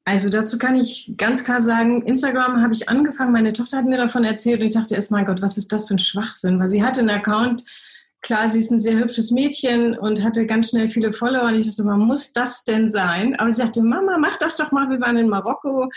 Also 0.05 0.31
dazu 0.31 0.57
kann 0.57 0.77
ich 0.77 1.15
ganz 1.17 1.45
klar 1.45 1.61
sagen, 1.61 2.03
Instagram 2.03 2.63
habe 2.63 2.73
ich 2.73 2.89
angefangen, 2.89 3.33
meine 3.33 3.53
Tochter 3.53 3.79
hat 3.79 3.87
mir 3.87 3.99
davon 3.99 4.25
erzählt 4.25 4.61
und 4.61 4.69
ich 4.69 4.75
dachte 4.75 4.95
erst, 4.95 5.11
mein 5.11 5.27
Gott, 5.27 5.43
was 5.43 5.59
ist 5.59 5.73
das 5.73 5.87
für 5.87 5.95
ein 5.95 5.99
Schwachsinn? 5.99 6.61
Weil 6.61 6.69
sie 6.69 6.83
hatte 6.83 7.01
einen 7.01 7.11
Account, 7.11 7.65
Klar, 8.27 8.49
sie 8.49 8.59
ist 8.59 8.73
ein 8.73 8.81
sehr 8.81 8.99
hübsches 8.99 9.31
Mädchen 9.31 9.97
und 9.97 10.25
hatte 10.25 10.47
ganz 10.47 10.71
schnell 10.71 10.89
viele 10.89 11.13
Follower. 11.13 11.45
Und 11.45 11.55
ich 11.55 11.69
dachte, 11.69 11.85
man 11.85 12.01
muss 12.01 12.33
das 12.33 12.65
denn 12.65 12.91
sein? 12.91 13.39
Aber 13.39 13.53
sie 13.53 13.63
sagte, 13.63 13.85
Mama, 13.85 14.19
mach 14.19 14.37
das 14.37 14.57
doch 14.57 14.73
mal. 14.73 14.91
Wir 14.91 15.01
waren 15.01 15.17
in 15.17 15.29
Marokko 15.29 15.89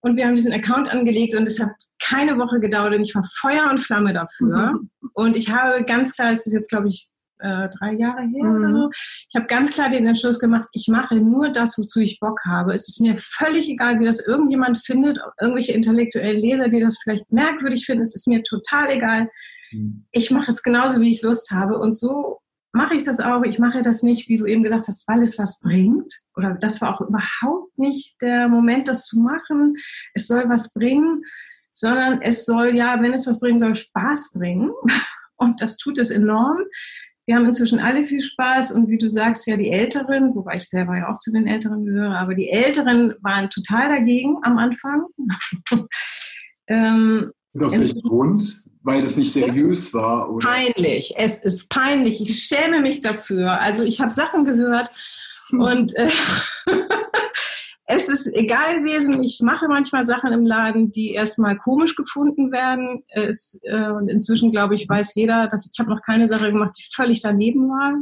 und 0.00 0.16
wir 0.16 0.26
haben 0.26 0.36
diesen 0.36 0.52
Account 0.52 0.90
angelegt 0.90 1.34
und 1.34 1.48
es 1.48 1.58
hat 1.58 1.70
keine 1.98 2.36
Woche 2.36 2.60
gedauert 2.60 2.94
und 2.94 3.00
ich 3.00 3.14
war 3.14 3.26
Feuer 3.40 3.70
und 3.70 3.78
Flamme 3.78 4.12
dafür. 4.12 4.72
Mhm. 4.72 4.90
Und 5.14 5.34
ich 5.34 5.50
habe 5.50 5.82
ganz 5.84 6.14
klar, 6.14 6.30
es 6.30 6.44
ist 6.44 6.52
jetzt, 6.52 6.68
glaube 6.68 6.88
ich, 6.88 7.08
äh, 7.38 7.70
drei 7.70 7.94
Jahre 7.94 8.20
her 8.20 8.44
mhm. 8.44 8.56
oder 8.56 8.74
so. 8.74 8.90
Ich 8.92 9.34
habe 9.34 9.46
ganz 9.46 9.70
klar 9.70 9.88
den 9.88 10.06
Entschluss 10.06 10.38
gemacht, 10.38 10.68
ich 10.72 10.88
mache 10.88 11.16
nur 11.16 11.48
das, 11.48 11.78
wozu 11.78 12.00
ich 12.00 12.20
Bock 12.20 12.38
habe. 12.44 12.74
Es 12.74 12.86
ist 12.86 13.00
mir 13.00 13.16
völlig 13.18 13.70
egal, 13.70 13.98
wie 13.98 14.04
das 14.04 14.20
irgendjemand 14.20 14.84
findet, 14.84 15.18
irgendwelche 15.40 15.72
intellektuellen 15.72 16.38
Leser, 16.38 16.68
die 16.68 16.80
das 16.80 16.98
vielleicht 17.02 17.32
merkwürdig 17.32 17.86
finden. 17.86 18.02
Es 18.02 18.14
ist 18.14 18.28
mir 18.28 18.42
total 18.42 18.90
egal. 18.90 19.30
Ich 20.10 20.30
mache 20.30 20.50
es 20.50 20.62
genauso, 20.62 21.00
wie 21.00 21.12
ich 21.12 21.22
Lust 21.22 21.50
habe. 21.50 21.78
Und 21.78 21.94
so 21.94 22.40
mache 22.72 22.94
ich 22.94 23.04
das 23.04 23.20
auch. 23.20 23.42
Ich 23.42 23.58
mache 23.58 23.82
das 23.82 24.02
nicht, 24.02 24.28
wie 24.28 24.36
du 24.36 24.46
eben 24.46 24.62
gesagt 24.62 24.88
hast, 24.88 25.08
weil 25.08 25.22
es 25.22 25.38
was 25.38 25.60
bringt. 25.60 26.06
Oder 26.36 26.54
das 26.54 26.80
war 26.80 26.94
auch 26.94 27.00
überhaupt 27.00 27.76
nicht 27.78 28.20
der 28.20 28.48
Moment, 28.48 28.88
das 28.88 29.06
zu 29.06 29.18
machen. 29.18 29.74
Es 30.14 30.26
soll 30.26 30.48
was 30.48 30.72
bringen, 30.72 31.22
sondern 31.72 32.22
es 32.22 32.44
soll 32.44 32.74
ja, 32.76 33.00
wenn 33.02 33.12
es 33.12 33.26
was 33.26 33.40
bringen 33.40 33.58
soll, 33.58 33.74
Spaß 33.74 34.32
bringen. 34.34 34.70
Und 35.36 35.60
das 35.60 35.76
tut 35.76 35.98
es 35.98 36.10
enorm. 36.10 36.58
wir 37.26 37.34
haben 37.34 37.44
inzwischen 37.44 37.78
alle 37.78 38.06
viel 38.06 38.22
Spaß 38.22 38.72
und 38.72 38.88
wie 38.88 38.96
du 38.96 39.10
sagst, 39.10 39.46
ja, 39.46 39.56
die 39.58 39.70
Älteren, 39.70 40.34
wobei 40.34 40.56
ich 40.56 40.66
selber 40.66 40.96
ja 40.96 41.10
auch 41.10 41.18
zu 41.18 41.30
den 41.30 41.46
Älteren 41.46 41.84
gehöre, 41.84 42.16
aber 42.16 42.34
die 42.34 42.48
Älteren 42.48 43.14
waren 43.20 43.50
total 43.50 43.88
dagegen 43.88 44.38
am 44.44 44.56
Anfang. 44.56 45.04
ähm, 46.68 47.32
und 47.52 47.64
aus 47.64 47.72
welchem 47.72 48.00
Grund? 48.00 48.64
Weil 48.86 49.04
es 49.04 49.16
nicht 49.16 49.32
seriös 49.32 49.92
war? 49.92 50.30
Oder? 50.30 50.46
Peinlich. 50.46 51.12
Es 51.16 51.44
ist 51.44 51.68
peinlich. 51.68 52.20
Ich 52.20 52.44
schäme 52.44 52.80
mich 52.80 53.00
dafür. 53.00 53.60
Also 53.60 53.82
ich 53.82 54.00
habe 54.00 54.12
Sachen 54.12 54.44
gehört 54.44 54.92
und 55.50 55.92
äh, 55.96 56.08
es 57.86 58.08
ist 58.08 58.32
egal 58.32 58.78
gewesen. 58.78 59.24
Ich 59.24 59.40
mache 59.42 59.66
manchmal 59.66 60.04
Sachen 60.04 60.32
im 60.32 60.46
Laden, 60.46 60.92
die 60.92 61.14
erstmal 61.14 61.58
komisch 61.58 61.96
gefunden 61.96 62.52
werden. 62.52 63.02
Es, 63.08 63.58
äh, 63.64 63.90
und 63.90 64.08
inzwischen, 64.08 64.52
glaube 64.52 64.76
ich, 64.76 64.88
weiß 64.88 65.16
jeder, 65.16 65.48
dass 65.48 65.68
ich 65.68 65.76
habe 65.80 65.90
noch 65.90 66.02
keine 66.02 66.28
Sache 66.28 66.52
gemacht, 66.52 66.76
die 66.78 66.84
völlig 66.94 67.20
daneben 67.20 67.68
war, 67.68 67.92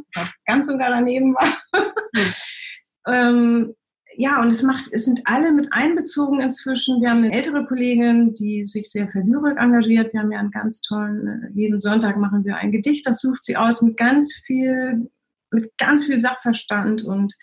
ganz 0.45 0.67
sogar 0.67 0.91
daneben 0.91 1.35
war. 1.35 1.57
ähm, 3.09 3.75
ja, 4.17 4.41
und 4.41 4.49
es 4.49 4.63
macht, 4.63 4.93
es 4.93 5.05
sind 5.05 5.23
alle 5.25 5.53
mit 5.53 5.73
einbezogen 5.73 6.41
inzwischen. 6.41 7.01
Wir 7.01 7.11
haben 7.11 7.25
eine 7.25 7.33
ältere 7.33 7.67
Kollegin, 7.67 8.35
die 8.35 8.65
sich 8.65 8.91
sehr 8.91 9.09
für 9.09 9.21
Lyrik 9.21 9.59
engagiert. 9.59 10.13
Wir 10.13 10.21
haben 10.21 10.33
ja 10.33 10.39
einen 10.39 10.51
ganz 10.51 10.81
tollen, 10.81 11.27
äh, 11.27 11.49
jeden 11.55 11.79
Sonntag 11.79 12.17
machen 12.17 12.45
wir 12.45 12.57
ein 12.57 12.73
Gedicht, 12.73 13.07
das 13.07 13.21
sucht 13.21 13.45
sie 13.45 13.57
aus 13.57 13.83
mit 13.83 13.97
ganz 13.97 14.33
viel, 14.47 15.11
mit 15.51 15.77
ganz 15.79 16.05
viel 16.05 16.19
Sachverstand. 16.19 17.05
Und 17.05 17.35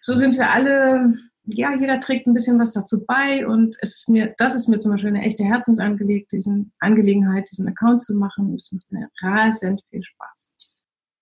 so 0.00 0.14
sind 0.14 0.36
wir 0.36 0.50
alle 0.50 1.14
ja, 1.44 1.74
jeder 1.74 2.00
trägt 2.00 2.26
ein 2.26 2.34
bisschen 2.34 2.58
was 2.58 2.72
dazu 2.72 3.04
bei 3.06 3.46
und 3.46 3.76
es 3.80 3.96
ist 3.96 4.08
mir, 4.08 4.34
das 4.38 4.54
ist 4.54 4.68
mir 4.68 4.78
zum 4.78 4.92
Beispiel 4.92 5.10
eine 5.10 5.22
echte 5.22 5.44
Herzensangelegenheit, 5.44 6.30
diesen 6.32 6.72
Angelegenheit, 6.78 7.50
diesen 7.50 7.68
Account 7.68 8.02
zu 8.02 8.14
machen. 8.14 8.54
Es 8.56 8.72
macht 8.72 8.90
mir 8.92 9.08
rasend 9.22 9.82
viel 9.90 10.02
Spaß. 10.02 10.49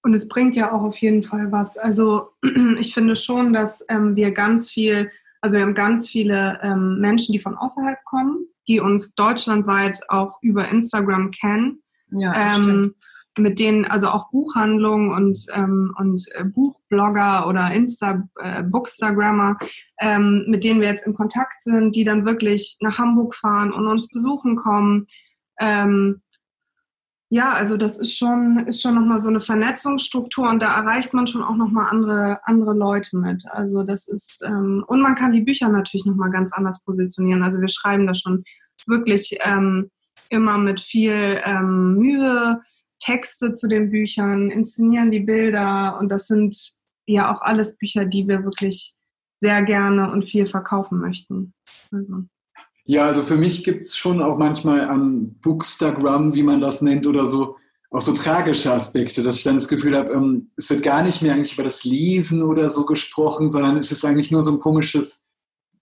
Und 0.02 0.14
es 0.14 0.28
bringt 0.28 0.56
ja 0.56 0.72
auch 0.72 0.82
auf 0.82 0.96
jeden 0.98 1.22
Fall 1.22 1.50
was. 1.52 1.76
Also 1.76 2.30
ich 2.78 2.94
finde 2.94 3.16
schon, 3.16 3.52
dass 3.52 3.84
ähm, 3.88 4.16
wir 4.16 4.32
ganz 4.32 4.70
viel, 4.70 5.10
also 5.40 5.56
wir 5.56 5.64
haben 5.64 5.74
ganz 5.74 6.08
viele 6.08 6.58
ähm, 6.62 7.00
Menschen, 7.00 7.32
die 7.32 7.40
von 7.40 7.56
außerhalb 7.56 8.04
kommen, 8.04 8.46
die 8.68 8.80
uns 8.80 9.14
deutschlandweit 9.14 10.00
auch 10.08 10.38
über 10.42 10.68
Instagram 10.68 11.30
kennen. 11.30 11.82
Ja, 12.10 12.56
ähm, 12.56 12.94
mit 13.38 13.58
denen, 13.58 13.84
also 13.84 14.08
auch 14.08 14.30
Buchhandlungen 14.30 15.12
und, 15.12 15.46
ähm, 15.52 15.94
und 15.98 16.26
äh, 16.34 16.44
Buchblogger 16.44 17.46
oder 17.46 17.72
Insta, 17.72 18.28
äh, 18.40 18.62
Bookstagrammer, 18.62 19.58
ähm, 20.00 20.44
mit 20.48 20.64
denen 20.64 20.80
wir 20.80 20.88
jetzt 20.88 21.06
in 21.06 21.14
Kontakt 21.14 21.62
sind, 21.62 21.94
die 21.94 22.04
dann 22.04 22.24
wirklich 22.24 22.78
nach 22.80 22.98
Hamburg 22.98 23.34
fahren 23.34 23.72
und 23.72 23.86
uns 23.86 24.08
besuchen 24.08 24.56
kommen. 24.56 25.06
Ähm, 25.60 26.22
ja, 27.30 27.52
also 27.52 27.76
das 27.76 27.98
ist 27.98 28.16
schon, 28.16 28.66
ist 28.66 28.80
schon 28.80 28.94
nochmal 28.94 29.18
so 29.18 29.28
eine 29.28 29.40
Vernetzungsstruktur 29.40 30.48
und 30.48 30.62
da 30.62 30.74
erreicht 30.74 31.12
man 31.12 31.26
schon 31.26 31.42
auch 31.42 31.56
nochmal 31.56 31.90
andere, 31.90 32.40
andere 32.44 32.72
Leute 32.72 33.18
mit. 33.18 33.44
Also 33.50 33.82
das 33.82 34.08
ist, 34.08 34.42
ähm, 34.46 34.82
und 34.86 35.02
man 35.02 35.14
kann 35.14 35.32
die 35.32 35.42
Bücher 35.42 35.68
natürlich 35.68 36.06
nochmal 36.06 36.30
ganz 36.30 36.52
anders 36.54 36.82
positionieren. 36.84 37.42
Also 37.42 37.60
wir 37.60 37.68
schreiben 37.68 38.06
da 38.06 38.14
schon 38.14 38.44
wirklich 38.86 39.36
ähm, 39.42 39.90
immer 40.30 40.56
mit 40.56 40.80
viel 40.80 41.40
ähm, 41.44 41.96
Mühe, 41.96 42.62
Texte 42.98 43.52
zu 43.52 43.68
den 43.68 43.90
Büchern, 43.90 44.50
inszenieren 44.50 45.10
die 45.10 45.20
Bilder 45.20 45.98
und 45.98 46.10
das 46.10 46.28
sind 46.28 46.56
ja 47.06 47.30
auch 47.30 47.42
alles 47.42 47.76
Bücher, 47.76 48.06
die 48.06 48.26
wir 48.26 48.42
wirklich 48.44 48.94
sehr 49.40 49.62
gerne 49.62 50.10
und 50.10 50.24
viel 50.24 50.46
verkaufen 50.46 50.98
möchten. 50.98 51.52
Also. 51.92 52.24
Ja, 52.90 53.04
also 53.04 53.22
für 53.22 53.36
mich 53.36 53.64
gibt 53.64 53.84
es 53.84 53.98
schon 53.98 54.22
auch 54.22 54.38
manchmal 54.38 54.80
an 54.80 55.34
Bookstagram, 55.42 56.32
wie 56.32 56.42
man 56.42 56.62
das 56.62 56.80
nennt, 56.80 57.06
oder 57.06 57.26
so, 57.26 57.56
auch 57.90 58.00
so 58.00 58.14
tragische 58.14 58.72
Aspekte, 58.72 59.22
dass 59.22 59.36
ich 59.36 59.42
dann 59.42 59.56
das 59.56 59.68
Gefühl 59.68 59.94
habe, 59.94 60.10
ähm, 60.10 60.50
es 60.56 60.70
wird 60.70 60.82
gar 60.82 61.02
nicht 61.02 61.20
mehr 61.20 61.34
eigentlich 61.34 61.52
über 61.52 61.64
das 61.64 61.84
Lesen 61.84 62.42
oder 62.42 62.70
so 62.70 62.86
gesprochen, 62.86 63.50
sondern 63.50 63.76
es 63.76 63.92
ist 63.92 64.06
eigentlich 64.06 64.30
nur 64.30 64.40
so 64.40 64.52
ein 64.52 64.58
komisches, 64.58 65.22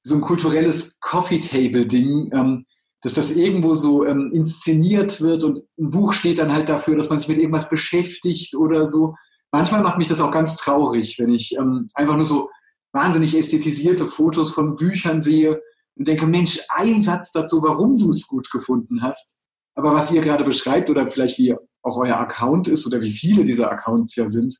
so 0.02 0.16
ein 0.16 0.20
kulturelles 0.20 0.98
Coffee-Table-Ding, 0.98 2.32
ähm, 2.32 2.66
dass 3.02 3.14
das 3.14 3.30
irgendwo 3.30 3.76
so 3.76 4.04
ähm, 4.04 4.32
inszeniert 4.34 5.20
wird 5.20 5.44
und 5.44 5.60
ein 5.78 5.90
Buch 5.90 6.12
steht 6.12 6.40
dann 6.40 6.52
halt 6.52 6.68
dafür, 6.68 6.96
dass 6.96 7.08
man 7.08 7.18
sich 7.18 7.28
mit 7.28 7.38
irgendwas 7.38 7.68
beschäftigt 7.68 8.56
oder 8.56 8.84
so. 8.84 9.14
Manchmal 9.52 9.84
macht 9.84 9.98
mich 9.98 10.08
das 10.08 10.20
auch 10.20 10.32
ganz 10.32 10.56
traurig, 10.56 11.20
wenn 11.20 11.30
ich 11.30 11.56
ähm, 11.56 11.86
einfach 11.94 12.16
nur 12.16 12.26
so 12.26 12.50
wahnsinnig 12.90 13.38
ästhetisierte 13.38 14.08
Fotos 14.08 14.50
von 14.50 14.74
Büchern 14.74 15.20
sehe 15.20 15.60
und 15.96 16.06
denke, 16.06 16.26
Mensch, 16.26 16.60
ein 16.68 17.02
Satz 17.02 17.32
dazu, 17.32 17.62
warum 17.62 17.96
du 17.96 18.10
es 18.10 18.26
gut 18.26 18.50
gefunden 18.50 19.02
hast. 19.02 19.38
Aber 19.74 19.94
was 19.94 20.10
ihr 20.10 20.20
gerade 20.20 20.44
beschreibt 20.44 20.90
oder 20.90 21.06
vielleicht 21.06 21.38
wie 21.38 21.54
auch 21.82 21.96
euer 21.96 22.16
Account 22.16 22.68
ist 22.68 22.86
oder 22.86 23.00
wie 23.00 23.10
viele 23.10 23.44
dieser 23.44 23.70
Accounts 23.70 24.16
ja 24.16 24.28
sind, 24.28 24.56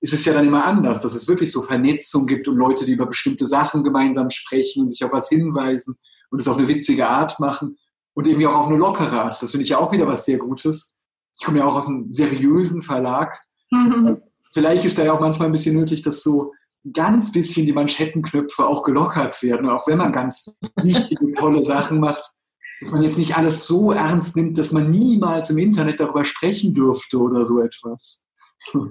ist 0.00 0.12
es 0.12 0.24
ja 0.24 0.34
dann 0.34 0.46
immer 0.46 0.64
anders, 0.64 1.00
dass 1.00 1.14
es 1.14 1.28
wirklich 1.28 1.50
so 1.50 1.62
Vernetzung 1.62 2.26
gibt 2.26 2.46
und 2.48 2.56
Leute, 2.56 2.84
die 2.84 2.92
über 2.92 3.06
bestimmte 3.06 3.46
Sachen 3.46 3.84
gemeinsam 3.84 4.28
sprechen 4.28 4.82
und 4.82 4.88
sich 4.88 5.02
auf 5.04 5.12
was 5.12 5.28
hinweisen 5.28 5.96
und 6.30 6.40
es 6.40 6.48
auf 6.48 6.58
eine 6.58 6.68
witzige 6.68 7.08
Art 7.08 7.40
machen 7.40 7.78
und 8.14 8.26
irgendwie 8.26 8.46
auch 8.46 8.56
auf 8.56 8.66
eine 8.66 8.76
lockere 8.76 9.22
Art. 9.22 9.40
Das 9.40 9.50
finde 9.50 9.64
ich 9.64 9.70
ja 9.70 9.78
auch 9.78 9.92
wieder 9.92 10.06
was 10.06 10.26
sehr 10.26 10.38
Gutes. 10.38 10.94
Ich 11.38 11.44
komme 11.44 11.60
ja 11.60 11.64
auch 11.64 11.76
aus 11.76 11.86
einem 11.86 12.10
seriösen 12.10 12.82
Verlag. 12.82 13.40
Mhm. 13.70 14.20
Vielleicht 14.52 14.84
ist 14.84 14.98
da 14.98 15.04
ja 15.04 15.12
auch 15.12 15.20
manchmal 15.20 15.48
ein 15.48 15.52
bisschen 15.52 15.76
nötig, 15.76 16.02
dass 16.02 16.22
so 16.22 16.52
ganz 16.92 17.32
bisschen 17.32 17.66
die 17.66 17.72
Manschettenknöpfe 17.72 18.66
auch 18.66 18.82
gelockert 18.82 19.42
werden, 19.42 19.68
auch 19.68 19.86
wenn 19.86 19.98
man 19.98 20.12
ganz 20.12 20.50
wichtige, 20.76 21.32
tolle 21.32 21.62
Sachen 21.62 22.00
macht, 22.00 22.32
dass 22.80 22.90
man 22.90 23.02
jetzt 23.02 23.18
nicht 23.18 23.36
alles 23.36 23.66
so 23.66 23.92
ernst 23.92 24.36
nimmt, 24.36 24.58
dass 24.58 24.72
man 24.72 24.90
niemals 24.90 25.50
im 25.50 25.58
Internet 25.58 26.00
darüber 26.00 26.24
sprechen 26.24 26.74
dürfte 26.74 27.18
oder 27.18 27.46
so 27.46 27.60
etwas. 27.60 28.22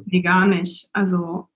Nee, 0.06 0.22
gar 0.22 0.46
nicht. 0.46 0.88
Also 0.94 1.48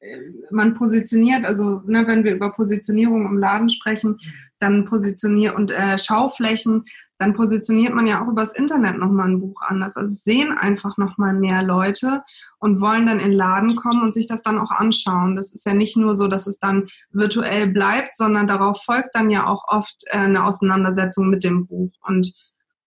man 0.49 0.73
positioniert, 0.73 1.45
also 1.45 1.81
ne, 1.85 2.05
wenn 2.07 2.23
wir 2.23 2.35
über 2.35 2.51
Positionierung 2.51 3.25
im 3.25 3.37
Laden 3.37 3.69
sprechen, 3.69 4.17
dann 4.59 4.85
positioniert 4.85 5.55
und 5.55 5.71
äh, 5.71 5.99
Schauflächen, 5.99 6.85
dann 7.19 7.33
positioniert 7.33 7.93
man 7.93 8.05
ja 8.05 8.23
auch 8.23 8.27
übers 8.27 8.53
Internet 8.53 8.97
nochmal 8.97 9.29
ein 9.29 9.39
Buch 9.39 9.61
anders. 9.61 9.97
Also 9.97 10.13
sehen 10.13 10.51
einfach 10.51 10.97
nochmal 10.97 11.33
mehr 11.33 11.63
Leute 11.63 12.23
und 12.59 12.79
wollen 12.79 13.05
dann 13.05 13.19
in 13.19 13.31
den 13.31 13.37
Laden 13.37 13.75
kommen 13.75 14.03
und 14.03 14.13
sich 14.13 14.27
das 14.27 14.41
dann 14.41 14.59
auch 14.59 14.71
anschauen. 14.71 15.35
Das 15.35 15.53
ist 15.53 15.65
ja 15.65 15.73
nicht 15.73 15.97
nur 15.97 16.15
so, 16.15 16.27
dass 16.27 16.47
es 16.47 16.59
dann 16.59 16.87
virtuell 17.11 17.67
bleibt, 17.67 18.15
sondern 18.15 18.47
darauf 18.47 18.83
folgt 18.83 19.15
dann 19.15 19.29
ja 19.29 19.47
auch 19.47 19.63
oft 19.67 19.95
äh, 20.07 20.17
eine 20.17 20.45
Auseinandersetzung 20.45 21.29
mit 21.29 21.43
dem 21.43 21.67
Buch. 21.67 21.91
Und, 22.01 22.33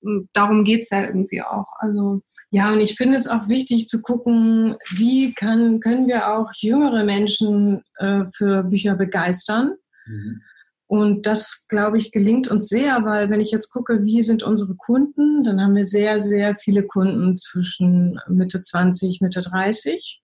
und 0.00 0.28
darum 0.32 0.64
geht's 0.64 0.90
ja 0.90 1.02
irgendwie 1.02 1.42
auch. 1.42 1.72
Also 1.78 2.22
ja, 2.50 2.72
und 2.72 2.80
ich 2.80 2.96
finde 2.96 3.16
es 3.16 3.28
auch 3.28 3.48
wichtig 3.48 3.86
zu 3.86 4.02
gucken, 4.02 4.76
wie 4.96 5.34
kann, 5.34 5.80
können 5.80 6.08
wir 6.08 6.30
auch 6.30 6.50
jüngere 6.56 7.04
Menschen 7.04 7.82
äh, 7.96 8.24
für 8.36 8.64
Bücher 8.64 8.96
begeistern. 8.96 9.74
Mhm. 10.06 10.42
Und 10.90 11.24
das, 11.24 11.66
glaube 11.68 11.98
ich, 11.98 12.10
gelingt 12.10 12.48
uns 12.48 12.66
sehr, 12.66 13.04
weil 13.04 13.30
wenn 13.30 13.40
ich 13.40 13.52
jetzt 13.52 13.70
gucke, 13.70 14.02
wie 14.02 14.22
sind 14.22 14.42
unsere 14.42 14.74
Kunden, 14.74 15.44
dann 15.44 15.60
haben 15.60 15.76
wir 15.76 15.86
sehr, 15.86 16.18
sehr 16.18 16.56
viele 16.56 16.84
Kunden 16.84 17.36
zwischen 17.36 18.18
Mitte 18.28 18.60
20, 18.60 19.20
Mitte 19.20 19.40
30. 19.40 20.20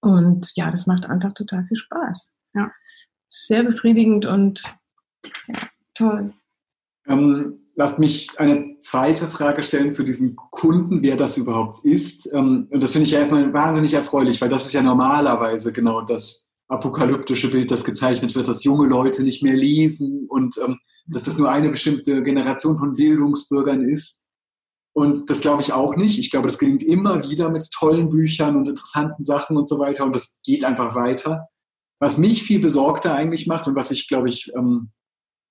Und 0.00 0.52
ja, 0.54 0.70
das 0.70 0.86
macht 0.86 1.10
einfach 1.10 1.32
total 1.32 1.64
viel 1.64 1.76
Spaß. 1.76 2.36
Ja, 2.54 2.70
sehr 3.28 3.64
befriedigend 3.64 4.24
und 4.24 4.62
ja, 5.48 5.68
toll. 5.94 6.30
Ähm, 7.08 7.56
lasst 7.74 7.98
mich 7.98 8.30
eine 8.38 8.78
zweite 8.78 9.26
Frage 9.26 9.64
stellen 9.64 9.90
zu 9.90 10.04
diesen 10.04 10.36
Kunden, 10.36 11.02
wer 11.02 11.16
das 11.16 11.38
überhaupt 11.38 11.84
ist. 11.84 12.32
Ähm, 12.32 12.68
und 12.70 12.80
das 12.80 12.92
finde 12.92 13.06
ich 13.06 13.10
ja 13.10 13.18
erstmal 13.18 13.52
wahnsinnig 13.52 13.94
erfreulich, 13.94 14.40
weil 14.40 14.48
das 14.48 14.66
ist 14.66 14.74
ja 14.74 14.82
normalerweise 14.82 15.72
genau 15.72 16.02
das, 16.02 16.43
apokalyptische 16.68 17.50
Bild, 17.50 17.70
das 17.70 17.84
gezeichnet 17.84 18.34
wird, 18.34 18.48
dass 18.48 18.64
junge 18.64 18.86
Leute 18.86 19.22
nicht 19.22 19.42
mehr 19.42 19.54
lesen 19.54 20.26
und 20.28 20.56
ähm, 20.58 20.78
dass 21.06 21.24
das 21.24 21.38
nur 21.38 21.50
eine 21.50 21.70
bestimmte 21.70 22.22
Generation 22.22 22.76
von 22.76 22.94
Bildungsbürgern 22.94 23.82
ist. 23.82 24.26
Und 24.94 25.28
das 25.28 25.40
glaube 25.40 25.60
ich 25.60 25.72
auch 25.72 25.96
nicht. 25.96 26.18
Ich 26.18 26.30
glaube, 26.30 26.46
das 26.46 26.58
gelingt 26.58 26.82
immer 26.82 27.28
wieder 27.28 27.50
mit 27.50 27.68
tollen 27.72 28.10
Büchern 28.10 28.56
und 28.56 28.68
interessanten 28.68 29.24
Sachen 29.24 29.56
und 29.56 29.68
so 29.68 29.78
weiter. 29.78 30.04
Und 30.04 30.14
das 30.14 30.38
geht 30.44 30.64
einfach 30.64 30.94
weiter. 30.94 31.48
Was 31.98 32.16
mich 32.16 32.44
viel 32.44 32.60
besorgter 32.60 33.14
eigentlich 33.14 33.46
macht 33.46 33.66
und 33.66 33.74
was 33.74 33.90
ich, 33.90 34.08
glaube 34.08 34.28
ich, 34.28 34.52
ähm, 34.56 34.92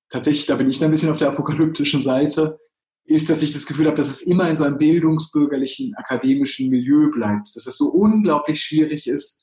tatsächlich, 0.10 0.46
da 0.46 0.56
bin 0.56 0.70
ich 0.70 0.80
dann 0.80 0.90
ein 0.90 0.92
bisschen 0.92 1.12
auf 1.12 1.18
der 1.18 1.30
apokalyptischen 1.30 2.02
Seite, 2.02 2.58
ist, 3.06 3.30
dass 3.30 3.44
ich 3.44 3.54
das 3.54 3.66
Gefühl 3.66 3.88
habe, 3.88 3.98
dass 3.98 4.08
es 4.08 4.22
immer 4.22 4.50
in 4.50 4.56
so 4.56 4.64
einem 4.64 4.78
bildungsbürgerlichen, 4.78 5.94
akademischen 5.96 6.70
Milieu 6.70 7.10
bleibt. 7.12 7.54
Dass 7.56 7.68
es 7.68 7.78
so 7.78 7.90
unglaublich 7.90 8.62
schwierig 8.62 9.08
ist, 9.08 9.43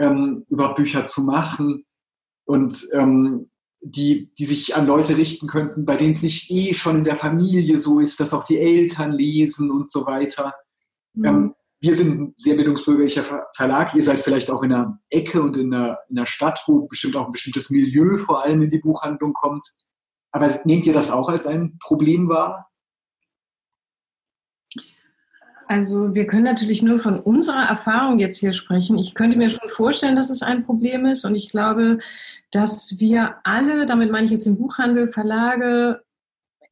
ähm, 0.00 0.44
über 0.48 0.74
Bücher 0.74 1.06
zu 1.06 1.22
machen 1.22 1.84
und 2.44 2.88
ähm, 2.92 3.50
die, 3.82 4.32
die 4.34 4.44
sich 4.44 4.76
an 4.76 4.86
Leute 4.86 5.16
richten 5.16 5.46
könnten, 5.46 5.84
bei 5.84 5.96
denen 5.96 6.10
es 6.10 6.22
nicht 6.22 6.50
eh 6.50 6.74
schon 6.74 6.96
in 6.96 7.04
der 7.04 7.16
Familie 7.16 7.78
so 7.78 8.00
ist, 8.00 8.20
dass 8.20 8.34
auch 8.34 8.44
die 8.44 8.58
Eltern 8.58 9.12
lesen 9.12 9.70
und 9.70 9.90
so 9.90 10.06
weiter. 10.06 10.54
Mhm. 11.14 11.24
Ähm, 11.24 11.54
wir 11.82 11.94
sind 11.94 12.20
ein 12.20 12.34
sehr 12.36 12.56
bildungsbürgerlicher 12.56 13.46
Verlag. 13.54 13.94
Ihr 13.94 14.02
seid 14.02 14.20
vielleicht 14.20 14.50
auch 14.50 14.62
in 14.62 14.72
einer 14.72 15.00
Ecke 15.08 15.40
und 15.40 15.56
in 15.56 15.72
einer, 15.72 15.98
in 16.10 16.18
einer 16.18 16.26
Stadt, 16.26 16.62
wo 16.66 16.86
bestimmt 16.86 17.16
auch 17.16 17.26
ein 17.26 17.32
bestimmtes 17.32 17.70
Milieu 17.70 18.18
vor 18.18 18.42
allem 18.42 18.60
in 18.62 18.70
die 18.70 18.80
Buchhandlung 18.80 19.32
kommt. 19.32 19.64
Aber 20.30 20.60
nehmt 20.64 20.86
ihr 20.86 20.92
das 20.92 21.10
auch 21.10 21.30
als 21.30 21.46
ein 21.46 21.78
Problem 21.78 22.28
wahr? 22.28 22.69
Also 25.70 26.16
wir 26.16 26.26
können 26.26 26.42
natürlich 26.42 26.82
nur 26.82 26.98
von 26.98 27.20
unserer 27.20 27.62
Erfahrung 27.62 28.18
jetzt 28.18 28.38
hier 28.38 28.52
sprechen. 28.52 28.98
Ich 28.98 29.14
könnte 29.14 29.38
mir 29.38 29.50
schon 29.50 29.70
vorstellen, 29.70 30.16
dass 30.16 30.28
es 30.28 30.42
ein 30.42 30.64
Problem 30.64 31.06
ist 31.06 31.24
und 31.24 31.36
ich 31.36 31.48
glaube, 31.48 32.00
dass 32.50 32.98
wir 32.98 33.36
alle, 33.44 33.86
damit 33.86 34.10
meine 34.10 34.24
ich 34.24 34.32
jetzt 34.32 34.46
den 34.46 34.58
Buchhandel, 34.58 35.12
Verlage, 35.12 36.02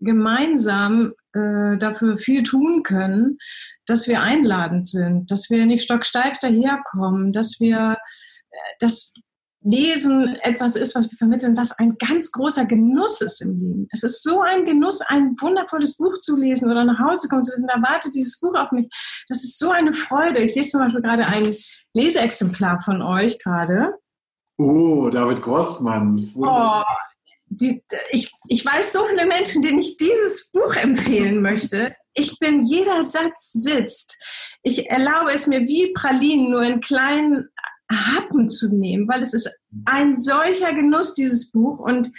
gemeinsam 0.00 1.12
äh, 1.32 1.76
dafür 1.78 2.18
viel 2.18 2.42
tun 2.42 2.82
können, 2.82 3.38
dass 3.86 4.08
wir 4.08 4.20
einladend 4.20 4.88
sind, 4.88 5.30
dass 5.30 5.48
wir 5.48 5.64
nicht 5.64 5.84
stocksteif 5.84 6.40
daherkommen, 6.40 7.32
dass 7.32 7.60
wir 7.60 7.98
äh, 8.50 8.56
das 8.80 9.14
Lesen 9.60 10.36
etwas 10.42 10.76
ist, 10.76 10.94
was 10.94 11.10
wir 11.10 11.18
vermitteln, 11.18 11.56
was 11.56 11.76
ein 11.78 11.96
ganz 11.98 12.30
großer 12.30 12.64
Genuss 12.64 13.20
ist 13.20 13.40
im 13.42 13.58
Leben. 13.58 13.88
Es 13.90 14.04
ist 14.04 14.22
so 14.22 14.40
ein 14.40 14.64
Genuss, 14.64 15.00
ein 15.00 15.36
wundervolles 15.40 15.96
Buch 15.96 16.18
zu 16.18 16.36
lesen 16.36 16.70
oder 16.70 16.84
nach 16.84 16.98
Hause 17.00 17.28
kommen 17.28 17.42
zu 17.42 17.52
wissen, 17.52 17.66
da 17.66 17.82
wartet 17.82 18.14
dieses 18.14 18.38
Buch 18.38 18.54
auf 18.54 18.70
mich. 18.70 18.88
Das 19.28 19.42
ist 19.42 19.58
so 19.58 19.70
eine 19.70 19.92
Freude. 19.92 20.38
Ich 20.38 20.54
lese 20.54 20.70
zum 20.70 20.80
Beispiel 20.80 21.02
gerade 21.02 21.26
ein 21.26 21.52
Leseexemplar 21.92 22.80
von 22.82 23.02
euch 23.02 23.38
gerade. 23.40 23.94
Oh, 24.58 25.10
David 25.10 25.42
Grossmann. 25.42 26.32
Oh, 26.36 26.82
die, 27.46 27.82
ich, 28.10 28.30
ich 28.48 28.64
weiß 28.64 28.92
so 28.92 29.06
viele 29.06 29.26
Menschen, 29.26 29.62
denen 29.62 29.78
ich 29.78 29.96
dieses 29.96 30.50
Buch 30.52 30.74
empfehlen 30.76 31.42
möchte. 31.42 31.96
Ich 32.14 32.38
bin, 32.38 32.64
jeder 32.64 33.02
Satz 33.02 33.52
sitzt. 33.52 34.20
Ich 34.62 34.88
erlaube 34.88 35.32
es 35.32 35.46
mir 35.46 35.60
wie 35.60 35.92
Pralinen 35.92 36.50
nur 36.50 36.62
in 36.62 36.80
kleinen 36.80 37.48
Happen 37.90 38.48
zu 38.48 38.74
nehmen, 38.74 39.08
weil 39.08 39.22
es 39.22 39.34
ist 39.34 39.50
ein 39.84 40.16
solcher 40.16 40.72
Genuss, 40.72 41.14
dieses 41.14 41.50
Buch. 41.50 41.78
Und 41.78 42.10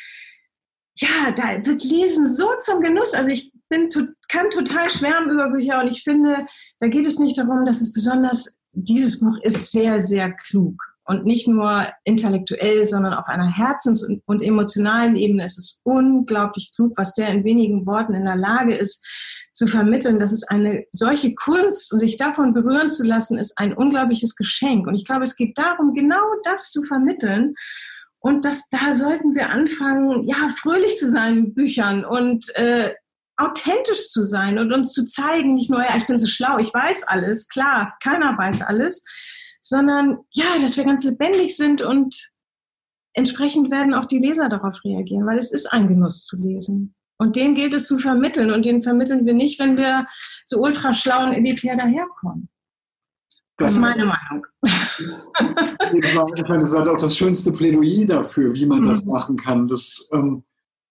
ja, 0.97 1.32
da 1.36 1.65
wird 1.65 1.84
Lesen 1.84 2.29
so 2.29 2.49
zum 2.60 2.79
Genuss. 2.79 3.13
Also 3.13 3.32
ich 3.32 3.51
bin, 3.69 3.89
kann 4.27 4.49
total 4.49 4.89
schwärmen 4.89 5.32
über 5.32 5.49
Bücher 5.49 5.79
und 5.82 5.88
ich 5.88 6.03
finde, 6.03 6.45
da 6.79 6.88
geht 6.88 7.05
es 7.05 7.19
nicht 7.19 7.38
darum, 7.38 7.65
dass 7.65 7.82
es 7.82 7.93
besonders, 7.93 8.62
dieses 8.73 9.19
Buch 9.19 9.38
ist 9.43 9.71
sehr, 9.71 9.99
sehr 9.99 10.32
klug. 10.32 10.75
Und 11.05 11.25
nicht 11.25 11.47
nur 11.47 11.88
intellektuell, 12.03 12.86
sondern 12.86 13.15
auf 13.15 13.25
einer 13.25 13.49
herzens- 13.49 14.08
und 14.25 14.41
emotionalen 14.43 15.15
Ebene 15.15 15.43
ist 15.43 15.58
es 15.58 15.82
unglaublich 15.84 16.71
klug, 16.75 16.93
was 16.97 17.15
der 17.15 17.29
in 17.29 17.43
wenigen 17.43 17.88
Worten 17.88 18.13
in 18.13 18.25
der 18.25 18.36
Lage 18.36 18.75
ist, 18.75 19.03
zu 19.52 19.68
vermitteln, 19.68 20.20
dass 20.20 20.32
es 20.32 20.44
eine 20.44 20.86
solche 20.92 21.34
Kunst 21.34 21.92
und 21.92 22.00
sich 22.00 22.18
davon 22.18 22.54
berühren 22.54 22.90
zu 22.90 23.04
lassen, 23.04 23.38
ist 23.38 23.58
ein 23.58 23.74
unglaubliches 23.74 24.36
Geschenk. 24.36 24.88
Und 24.88 24.96
ich 24.96 25.06
glaube, 25.06 25.24
es 25.24 25.36
geht 25.36 25.58
darum, 25.58 25.94
genau 25.94 26.22
das 26.44 26.72
zu 26.72 26.84
vermitteln. 26.84 27.56
Und 28.20 28.46
dass 28.46 28.70
da 28.70 28.94
sollten 28.94 29.34
wir 29.36 29.50
anfangen, 29.50 30.28
ja, 30.28 30.50
fröhlich 30.58 30.98
zu 30.98 31.10
sein 31.10 31.36
mit 31.36 31.56
Büchern 31.56 32.06
und 32.06 32.54
äh, 32.56 32.94
authentisch 33.38 34.10
zu 34.10 34.26
sein 34.26 34.60
und 34.60 34.74
uns 34.74 34.92
zu 34.92 35.06
zeigen, 35.06 35.54
nicht 35.56 35.70
nur, 35.70 35.82
ja, 35.82 35.96
ich 35.96 36.06
bin 36.06 36.20
so 36.20 36.28
schlau, 36.28 36.58
ich 36.58 36.74
weiß 36.74 37.04
alles, 37.08 37.48
klar, 37.48 37.98
keiner 38.04 38.38
weiß 38.38 38.62
alles, 38.62 39.06
sondern 39.62 40.20
ja, 40.32 40.58
dass 40.60 40.76
wir 40.76 40.84
ganz 40.84 41.06
lebendig 41.06 41.56
sind 41.56 41.82
und 41.82 42.30
entsprechend 43.14 43.72
werden 43.72 43.94
auch 43.94 44.06
die 44.06 44.20
Leser 44.20 44.50
darauf 44.50 44.84
reagieren, 44.84 45.26
weil 45.26 45.40
es 45.40 45.54
ist 45.54 45.68
ein 45.68 45.88
Genuss 45.88 46.26
zu 46.26 46.36
lesen. 46.36 46.96
Und 47.19 47.36
den 47.36 47.53
gilt 47.53 47.73
es 47.73 47.86
zu 47.88 47.99
vermitteln. 47.99 48.51
Und 48.51 48.65
den 48.65 48.82
vermitteln 48.82 49.25
wir 49.25 49.34
nicht, 49.34 49.60
wenn 49.60 49.77
wir 49.77 50.08
so 50.45 50.62
ultra 50.62 50.93
schlau 50.93 51.25
und 51.25 51.34
elitär 51.34 51.75
daherkommen. 51.75 52.49
Das, 53.58 53.73
ist 53.73 53.79
meine 53.79 54.05
Meinung. 54.05 54.47
ich 54.63 56.15
meine, 56.15 56.60
das 56.60 56.71
war 56.71 56.89
auch 56.89 56.97
das 56.97 57.17
schönste 57.17 57.51
Plädoyer 57.51 58.05
dafür, 58.05 58.55
wie 58.55 58.65
man 58.65 58.84
mhm. 58.84 58.88
das 58.88 59.03
machen 59.03 59.36
kann. 59.36 59.67
Das 59.67 60.08
ähm, 60.13 60.45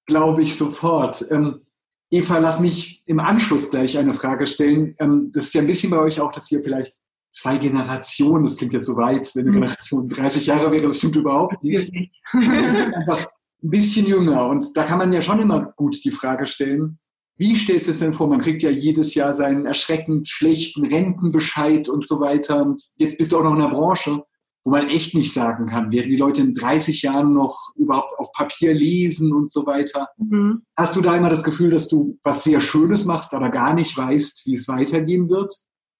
glaube 0.04 0.42
ich 0.42 0.54
sofort. 0.54 1.24
Ähm, 1.30 1.62
Eva, 2.10 2.38
lass 2.38 2.60
mich 2.60 3.02
im 3.06 3.20
Anschluss 3.20 3.70
gleich 3.70 3.96
eine 3.96 4.12
Frage 4.12 4.46
stellen. 4.46 4.94
Ähm, 4.98 5.30
das 5.32 5.44
ist 5.44 5.54
ja 5.54 5.62
ein 5.62 5.66
bisschen 5.66 5.90
bei 5.90 5.98
euch 5.98 6.20
auch, 6.20 6.30
dass 6.30 6.52
ihr 6.52 6.62
vielleicht 6.62 6.92
zwei 7.30 7.56
Generationen, 7.56 8.44
das 8.44 8.58
klingt 8.58 8.74
jetzt 8.74 8.86
so 8.86 8.96
weit, 8.96 9.34
wenn 9.34 9.48
eine 9.48 9.50
mhm. 9.50 9.60
Generation 9.60 10.08
30 10.08 10.46
Jahre 10.46 10.70
wäre, 10.70 10.88
das 10.88 10.98
stimmt 10.98 11.16
überhaupt 11.16 11.62
nicht. 11.64 11.90
Einfach 12.32 13.28
ein 13.62 13.70
bisschen 13.70 14.06
jünger. 14.06 14.46
Und 14.46 14.76
da 14.76 14.84
kann 14.84 14.98
man 14.98 15.12
ja 15.12 15.20
schon 15.20 15.40
immer 15.40 15.72
gut 15.76 16.04
die 16.04 16.10
Frage 16.10 16.46
stellen, 16.46 16.98
wie 17.36 17.54
stellst 17.54 17.86
du 17.86 17.92
es 17.92 18.00
denn 18.00 18.12
vor? 18.12 18.26
Man 18.26 18.40
kriegt 18.40 18.62
ja 18.62 18.70
jedes 18.70 19.14
Jahr 19.14 19.32
seinen 19.32 19.64
erschreckend 19.64 20.28
schlechten 20.28 20.84
Rentenbescheid 20.84 21.88
und 21.88 22.04
so 22.04 22.18
weiter. 22.18 22.64
Und 22.64 22.82
jetzt 22.96 23.16
bist 23.16 23.30
du 23.30 23.38
auch 23.38 23.44
noch 23.44 23.54
in 23.54 23.60
einer 23.60 23.70
Branche, 23.70 24.24
wo 24.64 24.72
man 24.72 24.88
echt 24.88 25.14
nicht 25.14 25.32
sagen 25.32 25.68
kann, 25.68 25.92
werden 25.92 26.10
die 26.10 26.16
Leute 26.16 26.42
in 26.42 26.52
30 26.52 27.00
Jahren 27.02 27.32
noch 27.32 27.56
überhaupt 27.76 28.12
auf 28.18 28.32
Papier 28.32 28.74
lesen 28.74 29.32
und 29.32 29.52
so 29.52 29.66
weiter. 29.66 30.08
Mhm. 30.18 30.62
Hast 30.76 30.96
du 30.96 31.00
da 31.00 31.16
immer 31.16 31.30
das 31.30 31.44
Gefühl, 31.44 31.70
dass 31.70 31.88
du 31.88 32.18
was 32.24 32.42
sehr 32.42 32.60
Schönes 32.60 33.04
machst, 33.04 33.32
aber 33.32 33.50
gar 33.50 33.72
nicht 33.72 33.96
weißt, 33.96 34.42
wie 34.44 34.54
es 34.54 34.66
weitergehen 34.66 35.30
wird? 35.30 35.54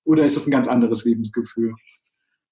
Oder 0.05 0.25
ist 0.25 0.37
das 0.37 0.47
ein 0.47 0.51
ganz 0.51 0.67
anderes 0.67 1.05
Lebensgefühl? 1.05 1.75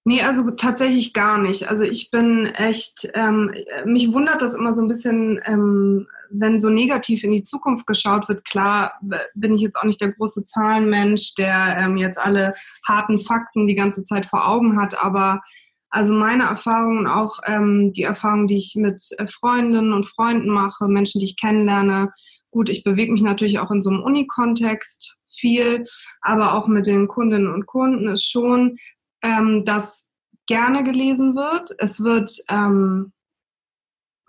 Nee, 0.09 0.23
also 0.23 0.49
tatsächlich 0.53 1.12
gar 1.14 1.37
nicht. 1.37 1.69
Also 1.69 1.83
ich 1.83 2.12
bin 2.12 2.47
echt, 2.47 3.11
ähm, 3.14 3.53
mich 3.85 4.12
wundert 4.12 4.40
das 4.40 4.55
immer 4.55 4.73
so 4.73 4.81
ein 4.81 4.87
bisschen, 4.87 5.40
ähm, 5.45 6.07
wenn 6.31 6.61
so 6.61 6.71
negativ 6.71 7.25
in 7.25 7.33
die 7.33 7.42
Zukunft 7.42 7.88
geschaut 7.88 8.29
wird. 8.29 8.45
Klar 8.45 9.01
bin 9.35 9.53
ich 9.53 9.62
jetzt 9.62 9.75
auch 9.75 9.83
nicht 9.83 10.01
der 10.01 10.12
große 10.12 10.45
Zahlenmensch, 10.45 11.35
der 11.35 11.77
ähm, 11.81 11.97
jetzt 11.97 12.21
alle 12.21 12.55
harten 12.87 13.19
Fakten 13.19 13.66
die 13.66 13.75
ganze 13.75 14.05
Zeit 14.05 14.27
vor 14.27 14.49
Augen 14.49 14.81
hat, 14.81 15.03
aber 15.03 15.42
also 15.90 16.14
meine 16.14 16.45
Erfahrungen, 16.45 17.09
auch 17.09 17.40
ähm, 17.45 17.92
die 17.92 18.05
Erfahrungen, 18.05 18.47
die 18.47 18.59
ich 18.59 18.77
mit 18.77 19.05
äh, 19.19 19.27
Freundinnen 19.27 19.92
und 19.92 20.07
Freunden 20.07 20.51
mache, 20.51 20.87
Menschen, 20.87 21.19
die 21.19 21.27
ich 21.27 21.40
kennenlerne. 21.40 22.12
Gut, 22.53 22.69
ich 22.69 22.85
bewege 22.85 23.11
mich 23.11 23.23
natürlich 23.23 23.59
auch 23.59 23.73
in 23.73 23.83
so 23.83 23.90
einem 23.90 24.05
Unikontext 24.05 25.16
viel, 25.37 25.85
aber 26.21 26.55
auch 26.55 26.69
mit 26.69 26.87
den 26.87 27.09
Kundinnen 27.09 27.53
und 27.53 27.66
Kunden 27.66 28.09
ist 28.09 28.31
schon 28.31 28.79
ähm, 29.26 29.64
das 29.64 30.08
gerne 30.46 30.84
gelesen 30.84 31.34
wird. 31.34 31.74
Es 31.78 32.02
wird 32.02 32.30
ähm, 32.48 33.12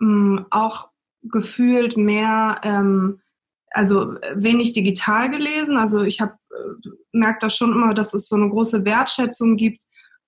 mh, 0.00 0.46
auch 0.50 0.90
gefühlt 1.22 1.96
mehr, 1.96 2.60
ähm, 2.64 3.20
also 3.70 4.14
wenig 4.34 4.72
digital 4.72 5.30
gelesen. 5.30 5.76
Also 5.76 6.02
ich 6.02 6.20
habe 6.20 6.34
äh, 6.50 6.88
merke 7.12 7.38
das 7.42 7.56
schon 7.56 7.72
immer, 7.72 7.94
dass 7.94 8.12
es 8.14 8.28
so 8.28 8.36
eine 8.36 8.48
große 8.48 8.84
Wertschätzung 8.84 9.56
gibt 9.56 9.82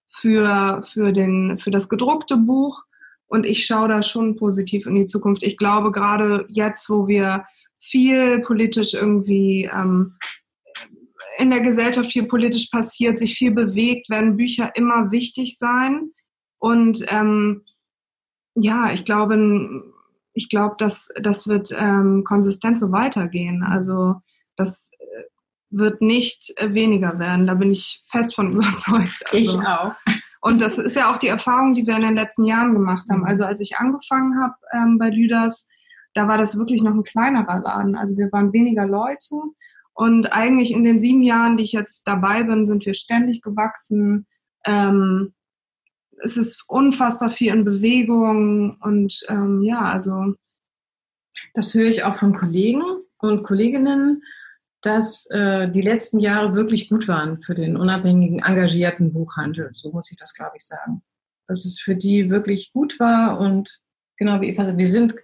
für, 0.09 0.83
für, 0.85 1.13
den, 1.13 1.59
für 1.59 1.71
das 1.71 1.89
gedruckte 1.89 2.37
Buch. 2.37 2.83
Und 3.27 3.47
ich 3.47 3.65
schaue 3.67 3.89
da 3.89 4.03
schon 4.03 4.37
positiv 4.37 4.87
in 4.87 4.97
die 4.97 5.07
Zukunft. 5.07 5.43
Ich 5.43 5.57
glaube, 5.57 5.93
gerade 5.93 6.47
jetzt, 6.49 6.91
wo 6.91 7.07
wir 7.07 7.45
viel 7.79 8.41
politisch 8.41 8.95
irgendwie 8.95 9.71
ähm, 9.73 10.17
in 11.41 11.51
der 11.51 11.61
Gesellschaft 11.61 12.13
viel 12.13 12.27
politisch 12.27 12.69
passiert, 12.71 13.19
sich 13.19 13.35
viel 13.35 13.51
bewegt, 13.51 14.11
werden 14.11 14.37
Bücher 14.37 14.73
immer 14.75 15.11
wichtig 15.11 15.57
sein. 15.57 16.11
Und 16.59 17.05
ähm, 17.09 17.63
ja, 18.55 18.93
ich 18.93 19.07
glaube, 19.07 19.83
ich 20.35 20.51
glaube, 20.51 20.75
dass 20.79 21.09
das 21.21 21.49
wird 21.49 21.75
ähm, 21.75 22.25
konsistent 22.25 22.79
so 22.79 22.93
weitergehen. 22.93 23.63
Also 23.63 24.17
das 24.57 24.91
äh, 24.99 25.23
wird 25.71 26.03
nicht 26.03 26.53
weniger 26.61 27.19
werden. 27.19 27.47
Da 27.47 27.55
bin 27.55 27.71
ich 27.71 28.05
fest 28.07 28.35
von 28.35 28.53
überzeugt. 28.53 29.25
Also, 29.33 29.37
ich 29.39 29.67
auch. 29.67 29.95
Und 30.43 30.61
das 30.61 30.77
ist 30.77 30.97
ja 30.97 31.11
auch 31.11 31.19
die 31.19 31.29
Erfahrung, 31.29 31.73
die 31.73 31.87
wir 31.87 31.97
in 31.97 32.03
den 32.03 32.17
letzten 32.17 32.45
Jahren 32.45 32.75
gemacht 32.75 33.07
haben. 33.11 33.21
Mhm. 33.21 33.27
Also 33.27 33.45
als 33.45 33.61
ich 33.61 33.79
angefangen 33.79 34.43
habe 34.43 34.55
ähm, 34.75 34.99
bei 34.99 35.09
Lüders, 35.09 35.69
da 36.13 36.29
war 36.29 36.37
das 36.37 36.59
wirklich 36.59 36.83
noch 36.83 36.95
ein 36.95 37.05
kleinerer 37.05 37.61
Laden. 37.61 37.97
Also 37.97 38.19
wir 38.19 38.31
waren 38.31 38.53
weniger 38.53 38.87
Leute 38.87 39.37
und 40.01 40.33
eigentlich 40.33 40.73
in 40.73 40.83
den 40.83 40.99
sieben 40.99 41.23
Jahren, 41.23 41.59
die 41.59 41.63
ich 41.63 41.73
jetzt 41.73 42.05
dabei 42.09 42.43
bin, 42.43 42.67
sind 42.67 42.87
wir 42.87 42.95
ständig 42.95 43.43
gewachsen. 43.43 44.27
Ähm, 44.65 45.35
es 46.25 46.39
ist 46.39 46.65
unfassbar 46.69 47.29
viel 47.29 47.53
in 47.53 47.67
Bewegung 47.67 48.79
und 48.81 49.21
ähm, 49.29 49.63
ja, 49.63 49.83
also. 49.83 50.37
Das 51.53 51.75
höre 51.75 51.89
ich 51.89 52.03
auch 52.03 52.17
von 52.17 52.35
Kollegen 52.35 52.83
und 53.19 53.43
Kolleginnen, 53.43 54.23
dass 54.81 55.31
äh, 55.33 55.71
die 55.71 55.83
letzten 55.83 56.19
Jahre 56.19 56.55
wirklich 56.55 56.89
gut 56.89 57.07
waren 57.07 57.43
für 57.43 57.55
den 57.55 57.77
unabhängigen, 57.77 58.39
engagierten 58.39 59.13
Buchhandel. 59.13 59.71
So 59.75 59.93
muss 59.93 60.11
ich 60.11 60.17
das, 60.17 60.33
glaube 60.33 60.57
ich, 60.57 60.65
sagen. 60.65 61.03
Dass 61.47 61.67
es 61.67 61.79
für 61.79 61.95
die 61.95 62.31
wirklich 62.31 62.73
gut 62.73 62.99
war 62.99 63.39
und 63.39 63.79
genau 64.17 64.41
wie 64.41 64.49
Eva 64.49 64.65
sagt, 64.65 64.81
die 64.81 64.87
sind 64.87 65.15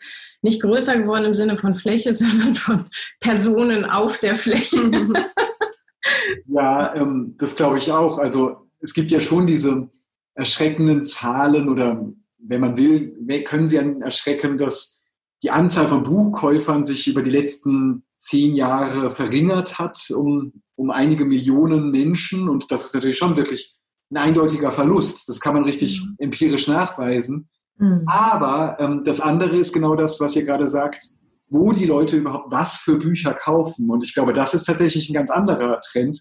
nicht 0.43 0.63
größer 0.63 0.99
geworden 0.99 1.25
im 1.25 1.35
Sinne 1.35 1.59
von 1.59 1.75
Fläche, 1.75 2.13
sondern 2.13 2.55
von 2.55 2.87
Personen 3.21 3.85
auf 3.85 4.19
der 4.19 4.37
Fläche. 4.37 4.91
ja, 6.47 6.95
ähm, 6.95 7.35
das 7.39 7.57
glaube 7.57 7.79
ich 7.79 7.91
auch. 7.91 8.19
Also 8.19 8.69
es 8.81 8.95
gibt 8.95 9.11
ja 9.11 9.21
schon 9.21 9.47
diese 9.47 9.89
erschreckenden 10.35 11.05
Zahlen 11.05 11.69
oder 11.69 12.07
wenn 12.39 12.61
man 12.61 12.77
will, 12.77 13.43
können 13.45 13.67
sie 13.67 13.79
einen 13.79 14.03
erschrecken, 14.03 14.59
dass 14.59 15.01
die 15.43 15.51
Anzahl 15.51 15.89
von 15.89 16.03
Buchkäufern 16.03 16.85
sich 16.85 17.09
über 17.09 17.23
die 17.23 17.31
letzten 17.31 18.05
zehn 18.15 18.55
Jahre 18.55 19.11
verringert 19.11 19.79
hat 19.79 20.11
um, 20.11 20.63
um 20.75 20.91
einige 20.91 21.25
Millionen 21.25 21.91
Menschen. 21.91 22.49
Und 22.49 22.71
das 22.71 22.87
ist 22.87 22.95
natürlich 22.95 23.19
schon 23.19 23.37
wirklich 23.37 23.77
ein 24.11 24.17
eindeutiger 24.17 24.73
Verlust. 24.73 25.29
Das 25.29 25.41
kann 25.41 25.55
man 25.55 25.65
richtig 25.65 26.03
mhm. 26.03 26.17
empirisch 26.19 26.69
nachweisen. 26.69 27.49
Mhm. 27.79 28.05
Aber 28.07 28.77
ähm, 28.81 29.03
das 29.05 29.21
andere 29.21 29.57
ist 29.57 29.73
genau 29.73 29.97
das, 29.97 30.21
was 30.21 30.37
ihr 30.37 30.45
gerade 30.45 30.69
sagt, 30.69 31.05
wo 31.49 31.73
die 31.73 31.87
Leute 31.87 32.17
überhaupt 32.17 32.51
was 32.51 32.77
für 32.77 32.99
Bücher 32.99 33.35
kaufen. 33.35 33.91
Und 33.91 34.03
ich 34.03 34.15
glaube, 34.15 34.33
das 34.33 34.55
ist 34.55 34.65
tatsächlich 34.65 35.09
ein 35.09 35.15
ganz 35.15 35.31
anderer 35.31 35.81
Trend, 35.81 36.21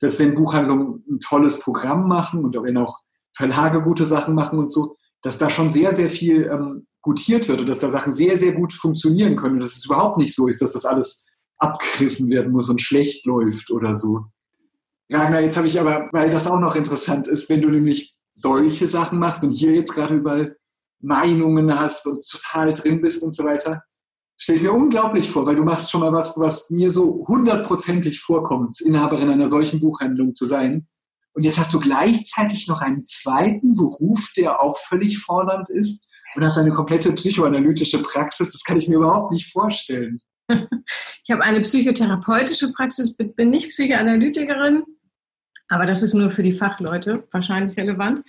dass 0.00 0.18
wenn 0.18 0.34
Buchhandlungen 0.34 1.04
ein 1.10 1.20
tolles 1.20 1.58
Programm 1.60 2.08
machen 2.08 2.44
und 2.44 2.54
wenn 2.54 2.76
auch 2.76 2.98
Verlage 3.36 3.82
gute 3.82 4.04
Sachen 4.04 4.34
machen 4.34 4.58
und 4.58 4.70
so, 4.70 4.96
dass 5.22 5.38
da 5.38 5.48
schon 5.48 5.70
sehr, 5.70 5.92
sehr 5.92 6.08
viel 6.08 6.50
ähm, 6.52 6.86
gutiert 7.02 7.48
wird 7.48 7.60
und 7.60 7.68
dass 7.68 7.80
da 7.80 7.90
Sachen 7.90 8.12
sehr, 8.12 8.36
sehr 8.36 8.52
gut 8.52 8.72
funktionieren 8.72 9.36
können 9.36 9.54
und 9.54 9.62
dass 9.62 9.76
es 9.76 9.86
überhaupt 9.86 10.18
nicht 10.18 10.34
so 10.34 10.48
ist, 10.48 10.60
dass 10.60 10.72
das 10.72 10.84
alles 10.84 11.24
abgerissen 11.58 12.28
werden 12.30 12.52
muss 12.52 12.68
und 12.68 12.80
schlecht 12.80 13.24
läuft 13.26 13.70
oder 13.70 13.94
so. 13.94 14.24
Ragnar, 15.10 15.42
jetzt 15.42 15.56
habe 15.56 15.66
ich 15.66 15.78
aber, 15.78 16.08
weil 16.12 16.30
das 16.30 16.46
auch 16.46 16.58
noch 16.58 16.74
interessant 16.74 17.28
ist, 17.28 17.48
wenn 17.50 17.60
du 17.60 17.68
nämlich 17.68 18.16
solche 18.34 18.88
Sachen 18.88 19.18
machst 19.18 19.44
und 19.44 19.50
hier 19.50 19.72
jetzt 19.72 19.92
gerade 19.92 20.16
überall 20.16 20.56
Meinungen 21.02 21.78
hast 21.78 22.06
und 22.06 22.26
total 22.28 22.72
drin 22.72 23.00
bist 23.00 23.22
und 23.22 23.34
so 23.34 23.44
weiter, 23.44 23.82
stelle 24.38 24.56
ich 24.56 24.64
mir 24.64 24.72
unglaublich 24.72 25.30
vor, 25.30 25.46
weil 25.46 25.56
du 25.56 25.62
machst 25.62 25.90
schon 25.90 26.00
mal 26.00 26.12
was, 26.12 26.38
was 26.38 26.68
mir 26.70 26.90
so 26.90 27.24
hundertprozentig 27.28 28.20
vorkommt, 28.20 28.80
Inhaberin 28.80 29.28
einer 29.28 29.46
solchen 29.46 29.80
Buchhandlung 29.80 30.34
zu 30.34 30.46
sein. 30.46 30.88
Und 31.34 31.44
jetzt 31.44 31.58
hast 31.58 31.72
du 31.72 31.80
gleichzeitig 31.80 32.68
noch 32.68 32.80
einen 32.80 33.04
zweiten 33.04 33.74
Beruf, 33.74 34.32
der 34.36 34.60
auch 34.60 34.78
völlig 34.78 35.18
fordernd 35.18 35.70
ist 35.70 36.06
und 36.34 36.44
hast 36.44 36.58
eine 36.58 36.72
komplette 36.72 37.12
psychoanalytische 37.12 38.02
Praxis. 38.02 38.52
Das 38.52 38.64
kann 38.64 38.76
ich 38.76 38.88
mir 38.88 38.96
überhaupt 38.96 39.32
nicht 39.32 39.50
vorstellen. 39.52 40.20
Ich 41.24 41.30
habe 41.30 41.42
eine 41.42 41.60
psychotherapeutische 41.60 42.72
Praxis, 42.72 43.16
bin 43.16 43.50
nicht 43.50 43.70
Psychoanalytikerin, 43.70 44.82
aber 45.68 45.86
das 45.86 46.02
ist 46.02 46.14
nur 46.14 46.30
für 46.30 46.42
die 46.42 46.52
Fachleute 46.52 47.26
wahrscheinlich 47.30 47.78
relevant. 47.78 48.22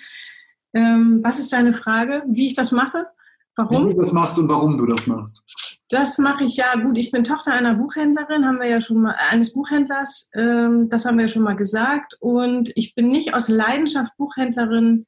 Ähm, 0.74 1.20
was 1.24 1.40
ist 1.40 1.54
deine 1.54 1.74
Frage, 1.74 2.24
wie 2.28 2.48
ich 2.48 2.54
das 2.54 2.72
mache? 2.72 3.08
Warum? 3.56 3.88
Wie 3.88 3.94
du 3.94 4.00
das 4.00 4.14
machst 4.14 4.40
und 4.40 4.50
warum 4.50 4.78
du 4.78 4.88
das 4.88 5.06
machst. 5.06 5.44
Das 5.90 6.18
mache 6.18 6.44
ich 6.44 6.58
ja 6.58 6.76
gut. 6.76 6.98
Ich 6.98 7.12
bin 7.12 7.24
Tochter 7.24 7.54
einer 7.54 7.76
Buchhändlerin, 7.76 8.46
haben 8.46 8.60
wir 8.60 8.68
ja 8.68 8.82
schon 8.82 9.04
mal, 9.04 9.16
eines 9.30 9.54
Buchhändlers, 9.54 10.32
ähm, 10.34 10.90
das 10.90 11.06
haben 11.06 11.18
wir 11.18 11.26
ja 11.26 11.30
schon 11.30 11.44
mal 11.44 11.56
gesagt. 11.56 12.18
Und 12.20 12.72
ich 12.76 12.96
bin 12.96 13.10
nicht 13.10 13.36
aus 13.36 13.50
Leidenschaft 13.50 14.12
Buchhändlerin 14.18 15.06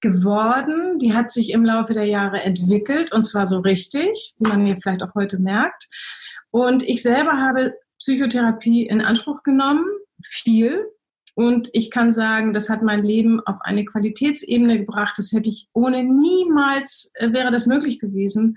geworden. 0.00 0.98
Die 0.98 1.14
hat 1.14 1.30
sich 1.30 1.50
im 1.50 1.64
Laufe 1.64 1.92
der 1.92 2.06
Jahre 2.06 2.42
entwickelt 2.42 3.12
und 3.12 3.24
zwar 3.24 3.46
so 3.46 3.58
richtig, 3.58 4.34
wie 4.38 4.48
man 4.48 4.64
hier 4.64 4.78
vielleicht 4.80 5.02
auch 5.02 5.14
heute 5.14 5.38
merkt. 5.38 5.88
Und 6.50 6.82
ich 6.82 7.02
selber 7.02 7.32
habe 7.32 7.74
Psychotherapie 7.98 8.86
in 8.86 9.02
Anspruch 9.02 9.42
genommen, 9.42 9.84
viel. 10.24 10.86
Und 11.36 11.68
ich 11.74 11.90
kann 11.90 12.12
sagen, 12.12 12.54
das 12.54 12.70
hat 12.70 12.82
mein 12.82 13.04
Leben 13.04 13.40
auf 13.40 13.56
eine 13.60 13.84
Qualitätsebene 13.84 14.78
gebracht. 14.78 15.18
Das 15.18 15.32
hätte 15.32 15.50
ich 15.50 15.68
ohne 15.74 16.02
niemals, 16.02 17.12
äh, 17.16 17.30
wäre 17.30 17.50
das 17.50 17.66
möglich 17.66 17.98
gewesen. 17.98 18.56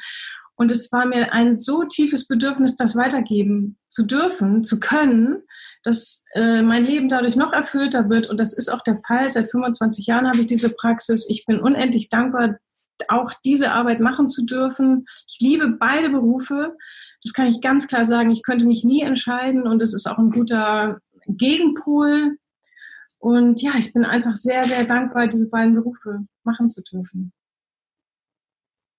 Und 0.55 0.71
es 0.71 0.89
war 0.93 1.05
mir 1.05 1.33
ein 1.33 1.57
so 1.57 1.83
tiefes 1.83 2.25
Bedürfnis, 2.25 2.75
das 2.75 2.95
weitergeben 2.95 3.77
zu 3.89 4.05
dürfen, 4.05 4.63
zu 4.63 4.79
können, 4.79 5.43
dass 5.83 6.23
äh, 6.35 6.61
mein 6.61 6.85
Leben 6.85 7.09
dadurch 7.09 7.35
noch 7.35 7.51
erfüllter 7.51 8.09
wird. 8.09 8.29
Und 8.29 8.39
das 8.39 8.53
ist 8.53 8.69
auch 8.69 8.81
der 8.81 9.01
Fall. 9.05 9.29
Seit 9.29 9.51
25 9.51 10.07
Jahren 10.07 10.29
habe 10.29 10.39
ich 10.39 10.47
diese 10.47 10.69
Praxis. 10.69 11.29
Ich 11.29 11.45
bin 11.45 11.59
unendlich 11.59 12.07
dankbar, 12.07 12.59
auch 13.09 13.33
diese 13.43 13.73
Arbeit 13.73 13.99
machen 13.99 14.29
zu 14.29 14.45
dürfen. 14.45 15.05
Ich 15.27 15.39
liebe 15.41 15.67
beide 15.67 16.09
Berufe. 16.11 16.77
Das 17.23 17.33
kann 17.33 17.47
ich 17.47 17.59
ganz 17.59 17.89
klar 17.89 18.05
sagen. 18.05 18.31
Ich 18.31 18.41
könnte 18.41 18.65
mich 18.65 18.85
nie 18.85 19.01
entscheiden 19.01 19.63
und 19.63 19.81
es 19.81 19.93
ist 19.93 20.09
auch 20.09 20.17
ein 20.17 20.31
guter 20.31 21.01
Gegenpol 21.27 22.37
und 23.19 23.62
ja, 23.62 23.73
ich 23.77 23.93
bin 23.93 24.05
einfach 24.05 24.36
sehr, 24.36 24.63
sehr 24.63 24.86
dankbar, 24.86 25.27
diese 25.27 25.49
beiden 25.49 25.75
Berufe 25.75 26.25
machen 26.43 26.69
zu 26.69 26.82
dürfen. 26.82 27.34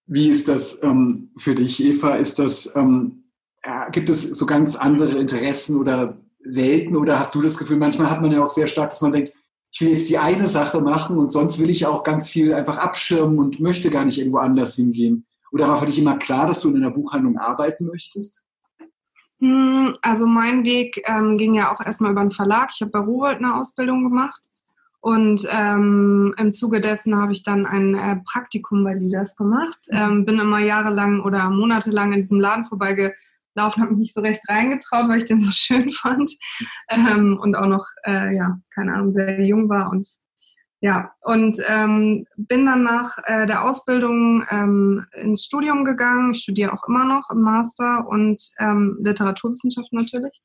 Wie 0.06 0.28
ist 0.28 0.48
das 0.48 0.83
ähm, 0.83 1.30
für 1.37 1.54
dich, 1.54 1.83
Eva? 1.83 2.16
Ist 2.16 2.38
das, 2.38 2.74
ähm, 2.76 3.24
äh, 3.62 3.90
gibt 3.90 4.09
es 4.09 4.22
so 4.22 4.44
ganz 4.44 4.76
andere 4.76 5.18
Interessen 5.18 5.76
oder 5.76 6.20
Welten 6.42 6.96
oder 6.96 7.18
hast 7.18 7.35
du 7.35 7.42
das 7.42 7.56
Gefühl, 7.56 7.76
manchmal 7.76 8.11
hat 8.11 8.20
man 8.20 8.33
ja 8.33 8.44
auch 8.44 8.50
sehr 8.50 8.66
stark, 8.66 8.90
dass 8.90 9.00
man 9.00 9.12
denkt, 9.12 9.33
ich 9.72 9.80
will 9.80 9.90
jetzt 9.90 10.09
die 10.09 10.18
eine 10.18 10.48
Sache 10.48 10.80
machen 10.80 11.16
und 11.16 11.28
sonst 11.28 11.59
will 11.59 11.70
ich 11.70 11.87
auch 11.87 12.02
ganz 12.02 12.28
viel 12.28 12.52
einfach 12.52 12.78
abschirmen 12.78 13.38
und 13.38 13.61
möchte 13.61 13.90
gar 13.90 14.04
nicht 14.04 14.18
irgendwo 14.18 14.38
anders 14.38 14.74
hingehen. 14.74 15.26
Oder 15.52 15.68
war 15.68 15.76
für 15.76 15.87
dich 15.87 15.98
immer 15.98 16.18
klar, 16.18 16.46
dass 16.46 16.61
du 16.61 16.68
in 16.70 16.76
einer 16.76 16.90
Buchhandlung 16.90 17.38
arbeiten 17.38 17.87
möchtest? 17.87 18.44
Hm, 19.40 19.96
also 20.03 20.26
mein 20.26 20.64
Weg 20.64 21.03
ähm, 21.07 21.38
ging 21.38 21.55
ja 21.55 21.72
auch 21.72 21.85
erstmal 21.85 22.12
über 22.12 22.20
einen 22.20 22.31
Verlag. 22.31 22.70
Ich 22.74 22.83
habe 22.83 22.90
bei 22.90 22.98
Rowold 22.98 23.38
eine 23.38 23.57
Ausbildung 23.57 24.05
gemacht 24.05 24.42
und 25.00 25.48
ähm, 25.50 26.35
im 26.37 26.53
Zuge 26.53 26.81
dessen 26.81 27.16
habe 27.16 27.33
ich 27.33 27.42
dann 27.42 27.64
ein 27.64 27.94
äh, 27.94 28.16
Praktikum 28.24 28.85
bei 28.85 28.94
Leaders 28.94 29.37
gemacht. 29.37 29.79
Mhm. 29.90 29.96
Ähm, 29.96 30.24
bin 30.26 30.38
immer 30.38 30.61
jahrelang 30.61 31.20
oder 31.20 31.48
monatelang 31.48 32.12
in 32.12 32.20
diesem 32.20 32.38
Laden 32.38 32.66
vorbeigelaufen, 32.66 33.83
habe 33.83 33.90
mich 33.92 33.98
nicht 33.98 34.14
so 34.14 34.20
recht 34.20 34.42
reingetraut, 34.46 35.09
weil 35.09 35.18
ich 35.18 35.24
den 35.24 35.40
so 35.40 35.50
schön 35.53 35.90
fand 35.90 36.31
ähm, 36.90 37.38
und 37.40 37.57
auch 37.57 37.66
noch, 37.66 37.87
äh, 38.05 38.37
ja, 38.37 38.59
keine 38.74 38.94
Ahnung, 38.94 39.14
sehr 39.14 39.40
jung 39.44 39.70
war 39.70 39.90
und 39.90 40.07
ja, 40.82 41.12
und 41.20 41.58
ähm, 41.68 42.26
bin 42.36 42.64
dann 42.64 42.82
nach 42.82 43.18
äh, 43.24 43.46
der 43.46 43.64
Ausbildung 43.64 44.44
ähm, 44.50 45.04
ins 45.12 45.44
Studium 45.44 45.84
gegangen. 45.84 46.32
Ich 46.32 46.42
studiere 46.42 46.72
auch 46.72 46.88
immer 46.88 47.04
noch 47.04 47.30
im 47.30 47.42
Master 47.42 48.08
und 48.08 48.42
ähm, 48.58 48.96
Literaturwissenschaft 49.02 49.92
natürlich. 49.92 50.40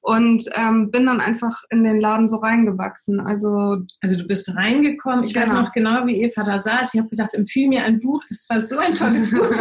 Und 0.00 0.48
ähm, 0.54 0.90
bin 0.90 1.06
dann 1.06 1.20
einfach 1.20 1.62
in 1.70 1.82
den 1.82 2.00
Laden 2.00 2.28
so 2.28 2.36
reingewachsen. 2.36 3.20
Also, 3.20 3.78
also 4.00 4.20
du 4.20 4.26
bist 4.26 4.56
reingekommen. 4.56 5.24
Ich 5.24 5.34
genau. 5.34 5.46
weiß 5.46 5.54
noch 5.54 5.72
genau, 5.72 6.06
wie 6.06 6.22
Eva 6.22 6.42
da 6.44 6.60
saß. 6.60 6.94
Ich 6.94 7.00
habe 7.00 7.08
gesagt, 7.08 7.34
empfiehl 7.34 7.68
mir 7.68 7.84
ein 7.84 7.98
Buch. 7.98 8.22
Das 8.28 8.46
war 8.48 8.60
so 8.60 8.78
ein 8.78 8.94
tolles 8.94 9.30
Buch. 9.32 9.52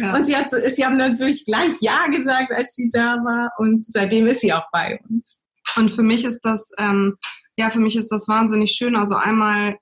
ja. 0.00 0.14
Und 0.14 0.24
sie 0.24 0.36
hat 0.36 0.50
so, 0.50 0.56
sie 0.66 0.84
haben 0.84 0.96
natürlich 0.96 1.44
gleich 1.44 1.72
Ja 1.80 2.06
gesagt, 2.06 2.52
als 2.52 2.74
sie 2.74 2.88
da 2.90 3.16
war. 3.22 3.52
Und 3.58 3.84
seitdem 3.84 4.26
ist 4.26 4.40
sie 4.40 4.52
auch 4.52 4.70
bei 4.72 4.98
uns. 5.08 5.42
Und 5.76 5.90
für 5.90 6.02
mich 6.02 6.24
ist 6.24 6.40
das 6.42 6.70
ähm, 6.78 7.16
ja, 7.60 7.68
für 7.68 7.78
mich 7.78 7.94
ist 7.94 8.10
das 8.10 8.26
wahnsinnig 8.26 8.72
schön. 8.72 8.96
Also 8.96 9.16
einmal 9.16 9.76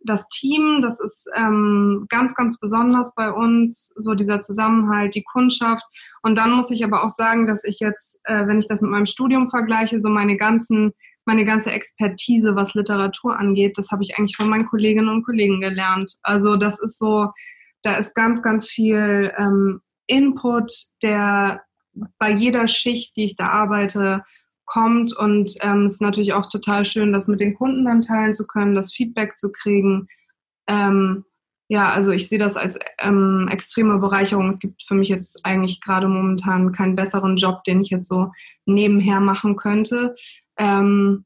das 0.00 0.28
Team, 0.28 0.78
das 0.80 1.00
ist 1.00 1.24
ähm, 1.34 2.06
ganz, 2.08 2.36
ganz 2.36 2.58
besonders 2.60 3.12
bei 3.16 3.32
uns, 3.32 3.92
so 3.96 4.14
dieser 4.14 4.38
Zusammenhalt, 4.38 5.16
die 5.16 5.24
Kundschaft. 5.24 5.82
Und 6.22 6.38
dann 6.38 6.52
muss 6.52 6.70
ich 6.70 6.84
aber 6.84 7.02
auch 7.02 7.08
sagen, 7.08 7.48
dass 7.48 7.64
ich 7.64 7.80
jetzt, 7.80 8.20
äh, 8.22 8.46
wenn 8.46 8.60
ich 8.60 8.68
das 8.68 8.82
mit 8.82 8.92
meinem 8.92 9.06
Studium 9.06 9.50
vergleiche, 9.50 10.00
so 10.00 10.08
meine 10.08 10.36
ganzen, 10.36 10.92
meine 11.24 11.44
ganze 11.44 11.72
Expertise, 11.72 12.54
was 12.54 12.74
Literatur 12.74 13.36
angeht, 13.36 13.76
das 13.76 13.90
habe 13.90 14.04
ich 14.04 14.16
eigentlich 14.16 14.36
von 14.36 14.48
meinen 14.48 14.66
Kolleginnen 14.66 15.08
und 15.08 15.24
Kollegen 15.24 15.60
gelernt. 15.60 16.14
Also 16.22 16.54
das 16.54 16.80
ist 16.80 17.00
so, 17.00 17.32
da 17.82 17.96
ist 17.96 18.14
ganz, 18.14 18.42
ganz 18.42 18.68
viel 18.68 19.32
ähm, 19.36 19.80
Input, 20.06 20.72
der 21.02 21.62
bei 22.18 22.30
jeder 22.30 22.68
Schicht, 22.68 23.16
die 23.16 23.24
ich 23.24 23.34
da 23.34 23.48
arbeite, 23.48 24.22
kommt. 24.68 25.16
Und 25.16 25.56
ähm, 25.62 25.86
es 25.86 25.94
ist 25.94 26.02
natürlich 26.02 26.34
auch 26.34 26.48
total 26.48 26.84
schön, 26.84 27.12
das 27.12 27.26
mit 27.26 27.40
den 27.40 27.54
Kunden 27.54 27.84
dann 27.84 28.02
teilen 28.02 28.34
zu 28.34 28.46
können, 28.46 28.74
das 28.74 28.92
Feedback 28.92 29.38
zu 29.38 29.50
kriegen. 29.50 30.06
Ähm, 30.68 31.24
ja, 31.68 31.90
also 31.90 32.12
ich 32.12 32.28
sehe 32.28 32.38
das 32.38 32.56
als 32.56 32.78
ähm, 32.98 33.48
extreme 33.50 33.98
Bereicherung. 33.98 34.48
Es 34.48 34.58
gibt 34.58 34.82
für 34.82 34.94
mich 34.94 35.08
jetzt 35.08 35.44
eigentlich 35.44 35.80
gerade 35.80 36.08
momentan 36.08 36.72
keinen 36.72 36.96
besseren 36.96 37.36
Job, 37.36 37.64
den 37.64 37.82
ich 37.82 37.90
jetzt 37.90 38.08
so 38.08 38.30
nebenher 38.64 39.20
machen 39.20 39.56
könnte. 39.56 40.14
Ähm, 40.56 41.24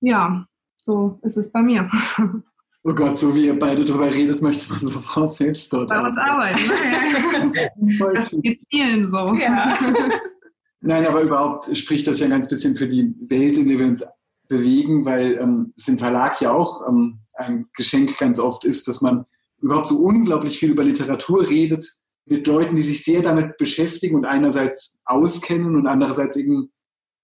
ja, 0.00 0.46
so 0.82 1.18
ist 1.22 1.36
es 1.36 1.50
bei 1.50 1.62
mir. 1.62 1.90
Oh 2.86 2.92
Gott, 2.92 3.16
so 3.16 3.34
wie 3.34 3.46
ihr 3.46 3.58
beide 3.58 3.82
darüber 3.82 4.12
redet, 4.12 4.42
möchte 4.42 4.70
man 4.70 4.84
sofort 4.84 5.32
selbst 5.32 5.72
dort 5.72 5.88
bei 5.88 6.06
uns 6.06 6.18
arbeiten. 6.18 6.66
Ne? 7.50 7.70
das 8.14 8.30
geht 8.42 8.58
vielen 8.68 9.06
so. 9.06 9.32
Ja. 9.36 9.74
Nein, 10.86 11.06
aber 11.06 11.22
überhaupt 11.22 11.74
spricht 11.74 12.06
das 12.06 12.20
ja 12.20 12.28
ganz 12.28 12.46
bisschen 12.46 12.76
für 12.76 12.86
die 12.86 13.14
Welt, 13.30 13.56
in 13.56 13.68
der 13.68 13.78
wir 13.78 13.86
uns 13.86 14.04
bewegen, 14.48 15.06
weil 15.06 15.38
ähm, 15.40 15.72
es 15.78 15.88
im 15.88 15.96
Verlag 15.96 16.38
ja 16.42 16.52
auch 16.52 16.86
ähm, 16.86 17.20
ein 17.36 17.66
Geschenk 17.74 18.18
ganz 18.18 18.38
oft 18.38 18.66
ist, 18.66 18.86
dass 18.86 19.00
man 19.00 19.24
überhaupt 19.62 19.88
so 19.88 19.96
unglaublich 19.96 20.58
viel 20.58 20.72
über 20.72 20.84
Literatur 20.84 21.48
redet 21.48 21.90
mit 22.26 22.46
Leuten, 22.46 22.76
die 22.76 22.82
sich 22.82 23.02
sehr 23.02 23.22
damit 23.22 23.56
beschäftigen 23.56 24.14
und 24.14 24.26
einerseits 24.26 25.00
auskennen 25.06 25.74
und 25.74 25.86
andererseits 25.86 26.36
eben 26.36 26.70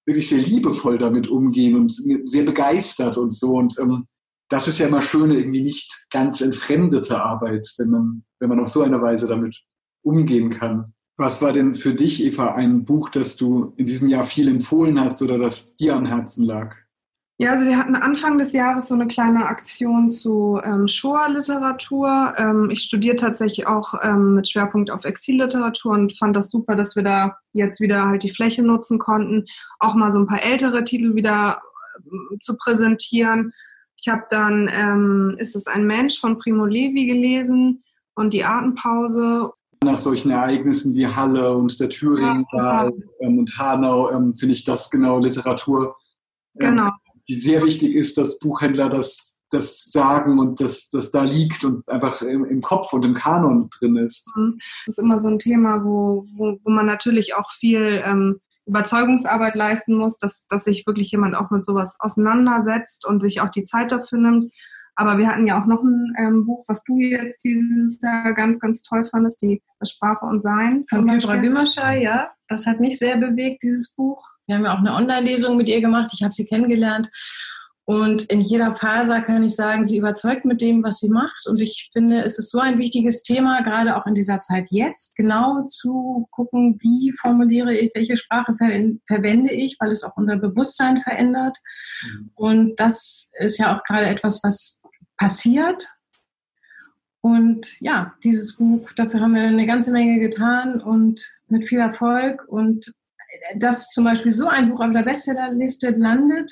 wirklich 0.06 0.30
sehr 0.30 0.38
liebevoll 0.38 0.96
damit 0.96 1.28
umgehen 1.28 1.76
und 1.76 1.92
sehr 2.26 2.44
begeistert 2.44 3.18
und 3.18 3.28
so. 3.28 3.58
Und 3.58 3.78
ähm, 3.78 4.06
das 4.48 4.68
ist 4.68 4.78
ja 4.78 4.86
immer 4.86 5.02
schöne, 5.02 5.36
irgendwie 5.36 5.62
nicht 5.62 6.06
ganz 6.10 6.40
entfremdete 6.40 7.22
Arbeit, 7.22 7.70
wenn 7.76 7.90
man, 7.90 8.24
wenn 8.38 8.48
man 8.48 8.60
auf 8.60 8.68
so 8.68 8.80
eine 8.80 9.02
Weise 9.02 9.26
damit 9.26 9.62
umgehen 10.02 10.48
kann. 10.48 10.94
Was 11.20 11.42
war 11.42 11.52
denn 11.52 11.74
für 11.74 11.92
dich, 11.92 12.24
Eva, 12.24 12.54
ein 12.54 12.86
Buch, 12.86 13.10
das 13.10 13.36
du 13.36 13.74
in 13.76 13.84
diesem 13.84 14.08
Jahr 14.08 14.24
viel 14.24 14.48
empfohlen 14.48 14.98
hast 14.98 15.20
oder 15.20 15.36
das 15.36 15.76
dir 15.76 15.94
am 15.94 16.06
Herzen 16.06 16.44
lag? 16.44 16.74
Ja, 17.36 17.50
also 17.50 17.66
wir 17.66 17.76
hatten 17.76 17.94
Anfang 17.94 18.38
des 18.38 18.54
Jahres 18.54 18.88
so 18.88 18.94
eine 18.94 19.06
kleine 19.06 19.44
Aktion 19.44 20.08
zu 20.08 20.58
ähm, 20.64 20.88
Shoah-Literatur. 20.88 22.36
Ähm, 22.38 22.70
ich 22.70 22.80
studiere 22.80 23.16
tatsächlich 23.16 23.66
auch 23.66 23.92
ähm, 24.02 24.36
mit 24.36 24.48
Schwerpunkt 24.48 24.90
auf 24.90 25.04
Exilliteratur 25.04 25.92
und 25.92 26.16
fand 26.16 26.36
das 26.36 26.50
super, 26.50 26.74
dass 26.74 26.96
wir 26.96 27.02
da 27.02 27.36
jetzt 27.52 27.82
wieder 27.82 28.06
halt 28.06 28.22
die 28.22 28.30
Fläche 28.30 28.62
nutzen 28.62 28.98
konnten, 28.98 29.44
auch 29.78 29.94
mal 29.94 30.12
so 30.12 30.20
ein 30.20 30.26
paar 30.26 30.42
ältere 30.42 30.84
Titel 30.84 31.16
wieder 31.16 31.60
äh, 31.98 32.38
zu 32.40 32.56
präsentieren. 32.56 33.52
Ich 33.98 34.08
habe 34.08 34.22
dann 34.30 34.70
ähm, 34.72 35.36
Ist 35.36 35.54
es 35.54 35.66
ein 35.66 35.86
Mensch 35.86 36.18
von 36.18 36.38
Primo 36.38 36.64
Levi 36.64 37.04
gelesen 37.04 37.84
und 38.14 38.32
die 38.32 38.44
Atempause 38.44 39.52
nach 39.84 39.98
solchen 39.98 40.30
Ereignissen 40.30 40.94
wie 40.94 41.06
Halle 41.06 41.56
und 41.56 41.80
der 41.80 41.88
Thüringen 41.88 42.46
ja, 42.52 42.90
ähm, 43.20 43.38
und 43.38 43.58
Hanau 43.58 44.10
ähm, 44.10 44.34
finde 44.36 44.52
ich 44.52 44.64
das 44.64 44.90
genau 44.90 45.18
Literatur, 45.18 45.96
ähm, 46.60 46.76
genau. 46.76 46.90
wie 47.26 47.34
sehr 47.34 47.62
wichtig 47.62 47.94
ist, 47.94 48.18
dass 48.18 48.38
Buchhändler 48.38 48.90
das, 48.90 49.38
das 49.50 49.84
sagen 49.84 50.38
und 50.38 50.60
das, 50.60 50.90
das 50.90 51.10
da 51.10 51.22
liegt 51.22 51.64
und 51.64 51.88
einfach 51.88 52.20
im, 52.20 52.44
im 52.44 52.60
Kopf 52.60 52.92
und 52.92 53.06
im 53.06 53.14
Kanon 53.14 53.70
drin 53.78 53.96
ist. 53.96 54.30
Mhm. 54.36 54.58
Das 54.84 54.98
ist 54.98 55.02
immer 55.02 55.20
so 55.20 55.28
ein 55.28 55.38
Thema, 55.38 55.82
wo, 55.82 56.26
wo, 56.36 56.58
wo 56.62 56.70
man 56.70 56.84
natürlich 56.84 57.34
auch 57.34 57.50
viel 57.50 58.02
ähm, 58.04 58.38
Überzeugungsarbeit 58.66 59.54
leisten 59.54 59.94
muss, 59.94 60.18
dass, 60.18 60.46
dass 60.46 60.64
sich 60.64 60.86
wirklich 60.86 61.10
jemand 61.10 61.34
auch 61.34 61.50
mit 61.50 61.64
sowas 61.64 61.96
auseinandersetzt 61.98 63.06
und 63.06 63.20
sich 63.20 63.40
auch 63.40 63.48
die 63.48 63.64
Zeit 63.64 63.92
dafür 63.92 64.18
nimmt. 64.18 64.52
Aber 65.00 65.16
wir 65.16 65.28
hatten 65.28 65.46
ja 65.46 65.58
auch 65.58 65.64
noch 65.64 65.82
ein 65.82 66.14
ähm, 66.18 66.44
Buch, 66.44 66.62
was 66.68 66.84
du 66.84 66.98
jetzt 66.98 67.42
dieses 67.42 68.02
Jahr 68.02 68.34
ganz, 68.34 68.60
ganz 68.60 68.82
toll 68.82 69.06
fandest, 69.10 69.40
die 69.40 69.62
Sprache 69.82 70.26
und 70.26 70.40
Sein. 70.40 70.84
Von 70.90 71.06
Petra 71.06 71.40
Wimmerschei, 71.40 72.02
ja. 72.02 72.28
Das 72.48 72.66
hat 72.66 72.80
mich 72.80 72.98
sehr 72.98 73.16
bewegt, 73.16 73.62
dieses 73.62 73.94
Buch. 73.94 74.22
Wir 74.46 74.56
haben 74.56 74.64
ja 74.66 74.74
auch 74.74 74.80
eine 74.80 74.92
Online-Lesung 74.92 75.56
mit 75.56 75.70
ihr 75.70 75.80
gemacht. 75.80 76.10
Ich 76.12 76.22
habe 76.22 76.34
sie 76.34 76.44
kennengelernt. 76.44 77.08
Und 77.86 78.24
in 78.24 78.42
jeder 78.42 78.76
Phase 78.76 79.22
kann 79.22 79.42
ich 79.42 79.56
sagen, 79.56 79.86
sie 79.86 79.96
überzeugt 79.96 80.44
mit 80.44 80.60
dem, 80.60 80.84
was 80.84 80.98
sie 80.98 81.08
macht. 81.08 81.46
Und 81.48 81.60
ich 81.60 81.88
finde, 81.94 82.22
es 82.22 82.38
ist 82.38 82.50
so 82.50 82.60
ein 82.60 82.78
wichtiges 82.78 83.22
Thema, 83.22 83.62
gerade 83.62 83.96
auch 83.96 84.06
in 84.06 84.14
dieser 84.14 84.42
Zeit 84.42 84.68
jetzt, 84.70 85.16
genau 85.16 85.64
zu 85.64 86.28
gucken, 86.30 86.78
wie 86.82 87.12
formuliere 87.18 87.74
ich, 87.74 87.90
welche 87.94 88.18
Sprache 88.18 88.54
verwende 89.06 89.52
ich, 89.54 89.78
weil 89.80 89.92
es 89.92 90.04
auch 90.04 90.16
unser 90.16 90.36
Bewusstsein 90.36 90.98
verändert. 90.98 91.56
Mhm. 92.04 92.30
Und 92.34 92.76
das 92.78 93.32
ist 93.38 93.58
ja 93.58 93.74
auch 93.74 93.82
gerade 93.82 94.06
etwas, 94.06 94.40
was 94.44 94.79
passiert. 95.20 95.86
Und 97.20 97.78
ja, 97.80 98.14
dieses 98.24 98.56
Buch, 98.56 98.90
dafür 98.94 99.20
haben 99.20 99.34
wir 99.34 99.42
eine 99.42 99.66
ganze 99.66 99.92
Menge 99.92 100.18
getan 100.18 100.80
und 100.80 101.22
mit 101.48 101.68
viel 101.68 101.78
Erfolg. 101.78 102.48
Und 102.48 102.92
dass 103.56 103.90
zum 103.90 104.04
Beispiel 104.04 104.32
so 104.32 104.48
ein 104.48 104.70
Buch 104.70 104.80
auf 104.80 104.92
der 104.92 105.02
Bestsellerliste 105.02 105.90
landet, 105.90 106.50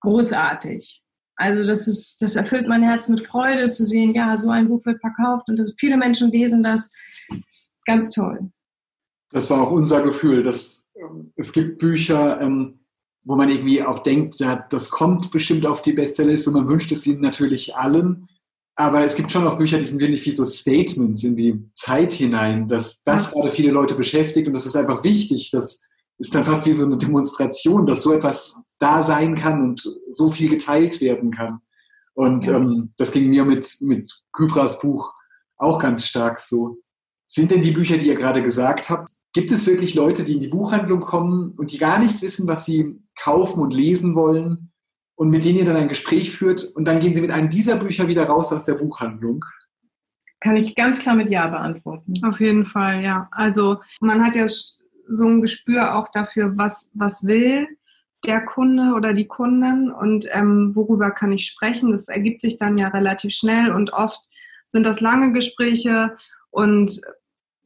großartig. 0.00 1.02
Also 1.36 1.62
das 1.62 1.86
ist, 1.86 2.20
das 2.20 2.34
erfüllt 2.34 2.66
mein 2.66 2.82
Herz 2.82 3.08
mit 3.08 3.24
Freude 3.24 3.70
zu 3.70 3.84
sehen, 3.84 4.12
ja, 4.12 4.36
so 4.36 4.50
ein 4.50 4.68
Buch 4.68 4.84
wird 4.84 5.00
verkauft 5.00 5.48
und 5.48 5.74
viele 5.78 5.96
Menschen 5.96 6.32
lesen 6.32 6.64
das. 6.64 6.92
Ganz 7.86 8.10
toll. 8.10 8.50
Das 9.30 9.48
war 9.48 9.62
auch 9.62 9.70
unser 9.70 10.02
Gefühl, 10.02 10.42
dass 10.42 10.84
ähm, 10.96 11.32
es 11.36 11.52
gibt 11.52 11.78
Bücher, 11.78 12.40
ähm, 12.40 12.77
wo 13.28 13.36
man 13.36 13.50
irgendwie 13.50 13.82
auch 13.82 13.98
denkt, 13.98 14.40
ja, 14.40 14.66
das 14.70 14.88
kommt 14.88 15.30
bestimmt 15.30 15.66
auf 15.66 15.82
die 15.82 15.92
Bestsellerliste 15.92 16.48
und 16.48 16.56
man 16.56 16.68
wünscht 16.68 16.90
es 16.92 17.06
ihnen 17.06 17.20
natürlich 17.20 17.76
allen. 17.76 18.26
Aber 18.74 19.04
es 19.04 19.16
gibt 19.16 19.30
schon 19.30 19.46
auch 19.46 19.58
Bücher, 19.58 19.76
die 19.76 19.84
sind 19.84 20.00
wirklich 20.00 20.24
wie 20.24 20.30
so 20.30 20.46
Statements 20.46 21.22
in 21.24 21.36
die 21.36 21.62
Zeit 21.74 22.10
hinein, 22.10 22.68
dass 22.68 23.02
das 23.02 23.32
gerade 23.32 23.50
viele 23.50 23.70
Leute 23.70 23.94
beschäftigt 23.94 24.48
und 24.48 24.54
das 24.54 24.64
ist 24.64 24.76
einfach 24.76 25.04
wichtig. 25.04 25.50
Das 25.50 25.82
ist 26.16 26.34
dann 26.34 26.44
fast 26.44 26.64
wie 26.64 26.72
so 26.72 26.86
eine 26.86 26.96
Demonstration, 26.96 27.84
dass 27.84 28.00
so 28.00 28.14
etwas 28.14 28.62
da 28.78 29.02
sein 29.02 29.34
kann 29.34 29.60
und 29.60 29.82
so 30.08 30.30
viel 30.30 30.48
geteilt 30.48 31.02
werden 31.02 31.30
kann. 31.30 31.60
Und 32.14 32.46
ja. 32.46 32.56
ähm, 32.56 32.94
das 32.96 33.12
ging 33.12 33.28
mir 33.28 33.44
mit, 33.44 33.76
mit 33.80 34.10
Kybras 34.32 34.80
Buch 34.80 35.12
auch 35.58 35.78
ganz 35.78 36.06
stark 36.06 36.40
so. 36.40 36.78
Sind 37.26 37.50
denn 37.50 37.60
die 37.60 37.72
Bücher, 37.72 37.98
die 37.98 38.06
ihr 38.06 38.14
gerade 38.14 38.42
gesagt 38.42 38.88
habt, 38.88 39.10
gibt 39.32 39.50
es 39.50 39.66
wirklich 39.66 39.94
Leute, 39.94 40.24
die 40.24 40.34
in 40.34 40.40
die 40.40 40.48
Buchhandlung 40.48 41.00
kommen 41.00 41.52
und 41.56 41.72
die 41.72 41.78
gar 41.78 41.98
nicht 41.98 42.22
wissen, 42.22 42.48
was 42.48 42.64
sie 42.64 42.98
kaufen 43.18 43.60
und 43.60 43.74
lesen 43.74 44.14
wollen 44.14 44.72
und 45.16 45.30
mit 45.30 45.44
denen 45.44 45.58
ihr 45.58 45.64
dann 45.64 45.76
ein 45.76 45.88
Gespräch 45.88 46.30
führt 46.30 46.64
und 46.64 46.86
dann 46.86 47.00
gehen 47.00 47.14
sie 47.14 47.20
mit 47.20 47.30
einem 47.30 47.50
dieser 47.50 47.76
Bücher 47.76 48.08
wieder 48.08 48.26
raus 48.26 48.52
aus 48.52 48.64
der 48.64 48.74
Buchhandlung? 48.74 49.44
Kann 50.40 50.56
ich 50.56 50.76
ganz 50.76 51.00
klar 51.00 51.16
mit 51.16 51.28
Ja 51.30 51.48
beantworten. 51.48 52.14
Auf 52.24 52.40
jeden 52.40 52.64
Fall, 52.64 53.02
ja. 53.02 53.28
Also 53.32 53.78
man 54.00 54.24
hat 54.24 54.36
ja 54.36 54.46
so 54.48 55.26
ein 55.26 55.42
Gespür 55.42 55.96
auch 55.96 56.08
dafür, 56.08 56.56
was, 56.56 56.90
was 56.94 57.24
will 57.24 57.66
der 58.24 58.44
Kunde 58.44 58.94
oder 58.94 59.14
die 59.14 59.26
Kundin 59.26 59.90
und 59.90 60.26
ähm, 60.32 60.74
worüber 60.74 61.10
kann 61.10 61.32
ich 61.32 61.46
sprechen. 61.46 61.92
Das 61.92 62.08
ergibt 62.08 62.40
sich 62.40 62.58
dann 62.58 62.78
ja 62.78 62.88
relativ 62.88 63.32
schnell 63.32 63.70
und 63.70 63.92
oft 63.92 64.28
sind 64.68 64.84
das 64.84 65.00
lange 65.00 65.32
Gespräche 65.32 66.16
und 66.50 67.00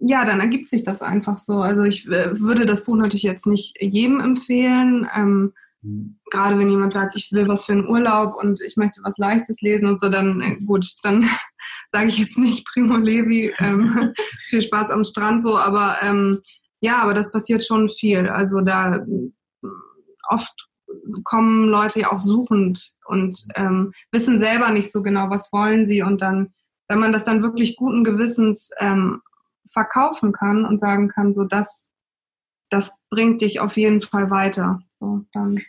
ja, 0.04 0.24
dann 0.24 0.40
ergibt 0.40 0.68
sich 0.68 0.82
das 0.82 1.00
einfach 1.00 1.38
so. 1.38 1.60
Also 1.60 1.82
ich 1.82 2.08
äh, 2.08 2.38
würde 2.40 2.66
das 2.66 2.84
Buch 2.84 2.96
natürlich 2.96 3.22
jetzt 3.22 3.46
nicht 3.46 3.76
jedem 3.80 4.18
empfehlen. 4.18 5.08
Ähm, 5.14 5.52
mhm. 5.82 6.18
Gerade 6.30 6.58
wenn 6.58 6.68
jemand 6.68 6.92
sagt, 6.92 7.16
ich 7.16 7.30
will 7.30 7.46
was 7.46 7.64
für 7.64 7.72
einen 7.72 7.86
Urlaub 7.86 8.34
und 8.34 8.60
ich 8.60 8.76
möchte 8.76 9.00
was 9.04 9.16
Leichtes 9.18 9.60
lesen 9.60 9.86
und 9.86 10.00
so, 10.00 10.08
dann 10.08 10.40
äh, 10.40 10.56
gut, 10.64 10.86
dann 11.04 11.24
sage 11.90 12.08
ich 12.08 12.18
jetzt 12.18 12.36
nicht 12.36 12.66
Primo 12.66 12.96
Levi, 12.96 13.54
ähm, 13.58 14.12
viel 14.48 14.60
Spaß 14.60 14.90
am 14.90 15.04
Strand 15.04 15.44
so, 15.44 15.56
aber 15.56 15.96
ähm, 16.02 16.40
ja, 16.80 16.96
aber 17.02 17.14
das 17.14 17.30
passiert 17.30 17.64
schon 17.64 17.88
viel. 17.88 18.28
Also 18.28 18.60
da 18.60 19.06
oft 20.28 20.68
kommen 21.22 21.68
Leute 21.68 22.00
ja 22.00 22.12
auch 22.12 22.18
suchend 22.18 22.92
und 23.06 23.38
ähm, 23.54 23.92
wissen 24.10 24.38
selber 24.38 24.70
nicht 24.70 24.90
so 24.90 25.00
genau, 25.00 25.30
was 25.30 25.52
wollen 25.52 25.86
sie. 25.86 26.02
Und 26.02 26.22
dann, 26.22 26.52
wenn 26.88 26.98
man 26.98 27.12
das 27.12 27.24
dann 27.24 27.42
wirklich 27.42 27.76
guten 27.76 28.02
Gewissens 28.02 28.70
ähm, 28.78 29.22
verkaufen 29.72 30.32
kann 30.32 30.64
und 30.64 30.80
sagen 30.80 31.08
kann, 31.08 31.34
so 31.34 31.44
das, 31.44 31.92
das 32.70 32.98
bringt 33.10 33.42
dich 33.42 33.60
auf 33.60 33.76
jeden 33.76 34.02
Fall 34.02 34.30
weiter. 34.30 34.80
So. 35.02 35.24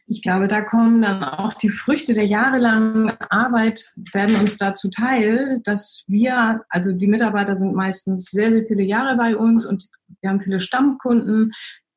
Ich 0.05 0.21
glaube, 0.21 0.47
da 0.47 0.61
kommen 0.61 1.01
dann 1.01 1.23
auch 1.23 1.53
die 1.53 1.71
Früchte 1.71 2.13
der 2.13 2.27
jahrelangen 2.27 3.09
Arbeit, 3.31 3.91
werden 4.13 4.35
uns 4.35 4.57
dazu 4.57 4.91
teil, 4.91 5.59
dass 5.63 6.03
wir, 6.07 6.63
also 6.69 6.91
die 6.91 7.07
Mitarbeiter 7.07 7.55
sind 7.55 7.73
meistens 7.73 8.29
sehr, 8.29 8.51
sehr 8.51 8.65
viele 8.65 8.83
Jahre 8.83 9.17
bei 9.17 9.35
uns 9.35 9.65
und 9.65 9.89
wir 10.21 10.29
haben 10.29 10.39
viele 10.39 10.59
Stammkunden, 10.59 11.51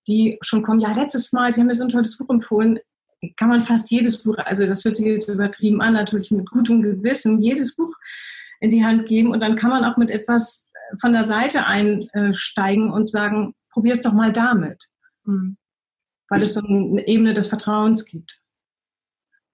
die 0.09 0.39
schon 0.41 0.63
kommen, 0.63 0.81
ja, 0.81 0.93
letztes 0.93 1.33
Mal, 1.33 1.53
Sie 1.53 1.61
haben 1.61 1.67
mir 1.67 1.75
so 1.75 1.85
ein 1.85 1.91
tolles 1.91 2.17
Buch 2.17 2.31
empfohlen, 2.31 2.79
kann 3.37 3.51
man 3.51 3.61
fast 3.61 3.91
jedes 3.91 4.23
Buch, 4.23 4.39
also 4.39 4.67
das 4.67 4.85
hört 4.85 4.97
sich 4.97 5.07
jetzt 5.07 5.29
übertrieben 5.29 5.83
an, 5.83 5.93
natürlich 5.93 6.31
mit 6.31 6.49
gutem 6.49 6.81
Gewissen, 6.81 7.43
jedes 7.43 7.77
Buch 7.77 7.95
in 8.61 8.71
die 8.71 8.85
Hand 8.85 9.07
geben 9.07 9.33
und 9.33 9.41
dann 9.41 9.57
kann 9.57 9.71
man 9.71 9.85
auch 9.85 9.99
mit 9.99 10.11
etwas 10.11 10.73
von 11.01 11.13
der 11.13 11.25
Seite 11.25 11.67
einsteigen 11.67 12.91
und 12.91 13.09
sagen, 13.09 13.55
probier 13.73 13.93
es 13.93 14.03
doch 14.03 14.13
mal 14.13 14.33
damit. 14.33 14.85
Mhm 15.25 15.57
weil 16.29 16.43
es 16.43 16.55
so 16.55 16.61
eine 16.61 17.07
Ebene 17.07 17.35
des 17.35 17.47
Vertrauens 17.47 18.05
gibt. 18.05 18.41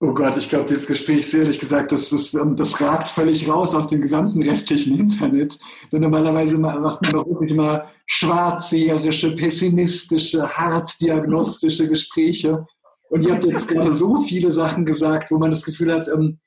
Oh 0.01 0.13
Gott, 0.13 0.37
ich 0.37 0.49
glaube, 0.49 0.65
dieses 0.65 0.89
Gespräch, 0.89 1.33
ehrlich 1.33 1.61
gesagt, 1.61 1.93
das, 1.93 2.11
das, 2.11 2.35
ähm, 2.35 2.57
das 2.57 2.81
ragt 2.81 3.07
völlig 3.07 3.49
raus 3.49 3.73
aus 3.73 3.87
dem 3.87 4.01
gesamten 4.01 4.43
restlichen 4.43 4.99
Internet. 4.99 5.57
Denn 5.93 6.01
normalerweise 6.01 6.59
macht 6.59 7.03
man 7.03 7.13
doch 7.13 7.27
wirklich 7.29 7.53
immer 7.53 7.85
schwarzseherische, 8.07 9.37
pessimistische, 9.37 10.49
hart 10.49 11.01
diagnostische 11.01 11.89
Gespräche. 11.89 12.67
Und 13.11 13.25
ihr 13.25 13.35
habt 13.35 13.45
jetzt 13.45 13.69
gerade 13.69 13.93
so 13.93 14.17
viele 14.17 14.51
Sachen 14.51 14.85
gesagt, 14.85 15.31
wo 15.31 15.39
man 15.39 15.51
das 15.51 15.63
Gefühl 15.63 15.93
hat, 15.93 16.09
ähm, 16.09 16.41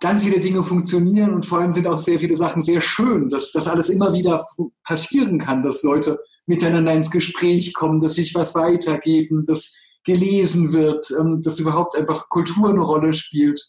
ganz 0.00 0.24
viele 0.24 0.40
Dinge 0.40 0.62
funktionieren 0.62 1.34
und 1.34 1.46
vor 1.46 1.58
allem 1.58 1.70
sind 1.70 1.86
auch 1.86 1.98
sehr 1.98 2.18
viele 2.18 2.34
Sachen 2.34 2.62
sehr 2.62 2.80
schön, 2.80 3.28
dass 3.28 3.52
das 3.52 3.68
alles 3.68 3.90
immer 3.90 4.12
wieder 4.12 4.44
passieren 4.84 5.38
kann, 5.38 5.62
dass 5.62 5.82
Leute 5.82 6.18
miteinander 6.46 6.92
ins 6.94 7.10
Gespräch 7.10 7.74
kommen, 7.74 8.00
dass 8.00 8.14
sich 8.14 8.34
was 8.34 8.54
weitergeben, 8.54 9.44
dass 9.46 9.74
gelesen 10.04 10.72
wird, 10.72 11.04
ähm, 11.18 11.42
dass 11.42 11.58
überhaupt 11.58 11.96
einfach 11.96 12.28
Kultur 12.30 12.70
eine 12.70 12.80
Rolle 12.80 13.12
spielt. 13.12 13.60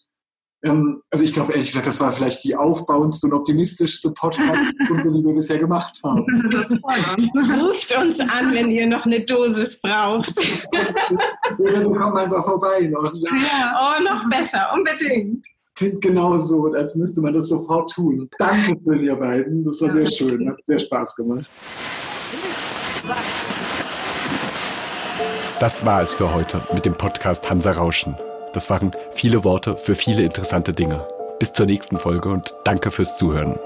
Ähm, 0.64 1.02
also 1.10 1.26
ich 1.26 1.34
glaube 1.34 1.52
ehrlich 1.52 1.70
gesagt, 1.70 1.88
das 1.88 2.00
war 2.00 2.14
vielleicht 2.14 2.44
die 2.44 2.56
aufbauendste 2.56 3.28
und 3.28 3.34
optimistischste 3.34 4.12
Podcast-Runde, 4.12 5.12
die 5.12 5.26
wir 5.26 5.36
bisher 5.36 5.60
gemacht 5.60 6.00
haben. 6.04 6.24
Ruft 7.62 7.98
uns 7.98 8.20
an, 8.20 8.54
wenn 8.54 8.70
ihr 8.70 8.88
noch 8.88 9.06
eine 9.06 9.22
Dosis 9.26 9.82
braucht. 9.82 10.34
Oder 11.58 11.80
wir 11.80 11.84
kommen 11.84 12.18
einfach 12.18 12.44
vorbei 12.46 12.82
noch. 12.82 13.12
Ja. 13.16 13.30
ja, 13.36 13.98
oh, 13.98 14.04
noch 14.04 14.30
besser, 14.30 14.72
unbedingt. 14.74 15.46
Klingt 15.82 16.02
genau 16.02 16.38
so, 16.38 16.72
als 16.74 16.94
müsste 16.94 17.22
man 17.22 17.34
das 17.34 17.48
sofort 17.48 17.90
tun. 17.92 18.30
Danke 18.38 18.78
für 18.78 18.96
ihr 18.96 19.16
beiden. 19.16 19.66
Das 19.66 19.82
war 19.82 19.90
sehr 19.90 20.06
schön. 20.06 20.48
Hat 20.48 20.60
sehr 20.68 20.78
Spaß 20.78 21.16
gemacht. 21.16 21.48
Das 25.60 25.84
war 25.84 26.04
es 26.04 26.14
für 26.14 26.32
heute 26.32 26.62
mit 26.72 26.86
dem 26.86 26.94
Podcast 26.94 27.50
Hansa 27.50 27.72
Rauschen. 27.72 28.16
Das 28.54 28.70
waren 28.70 28.92
viele 29.14 29.44
Worte 29.44 29.76
für 29.76 29.96
viele 29.96 30.22
interessante 30.22 30.72
Dinge. 30.72 31.04
Bis 31.40 31.52
zur 31.52 31.66
nächsten 31.66 31.98
Folge 31.98 32.30
und 32.30 32.54
danke 32.64 32.92
fürs 32.92 33.18
Zuhören. 33.18 33.58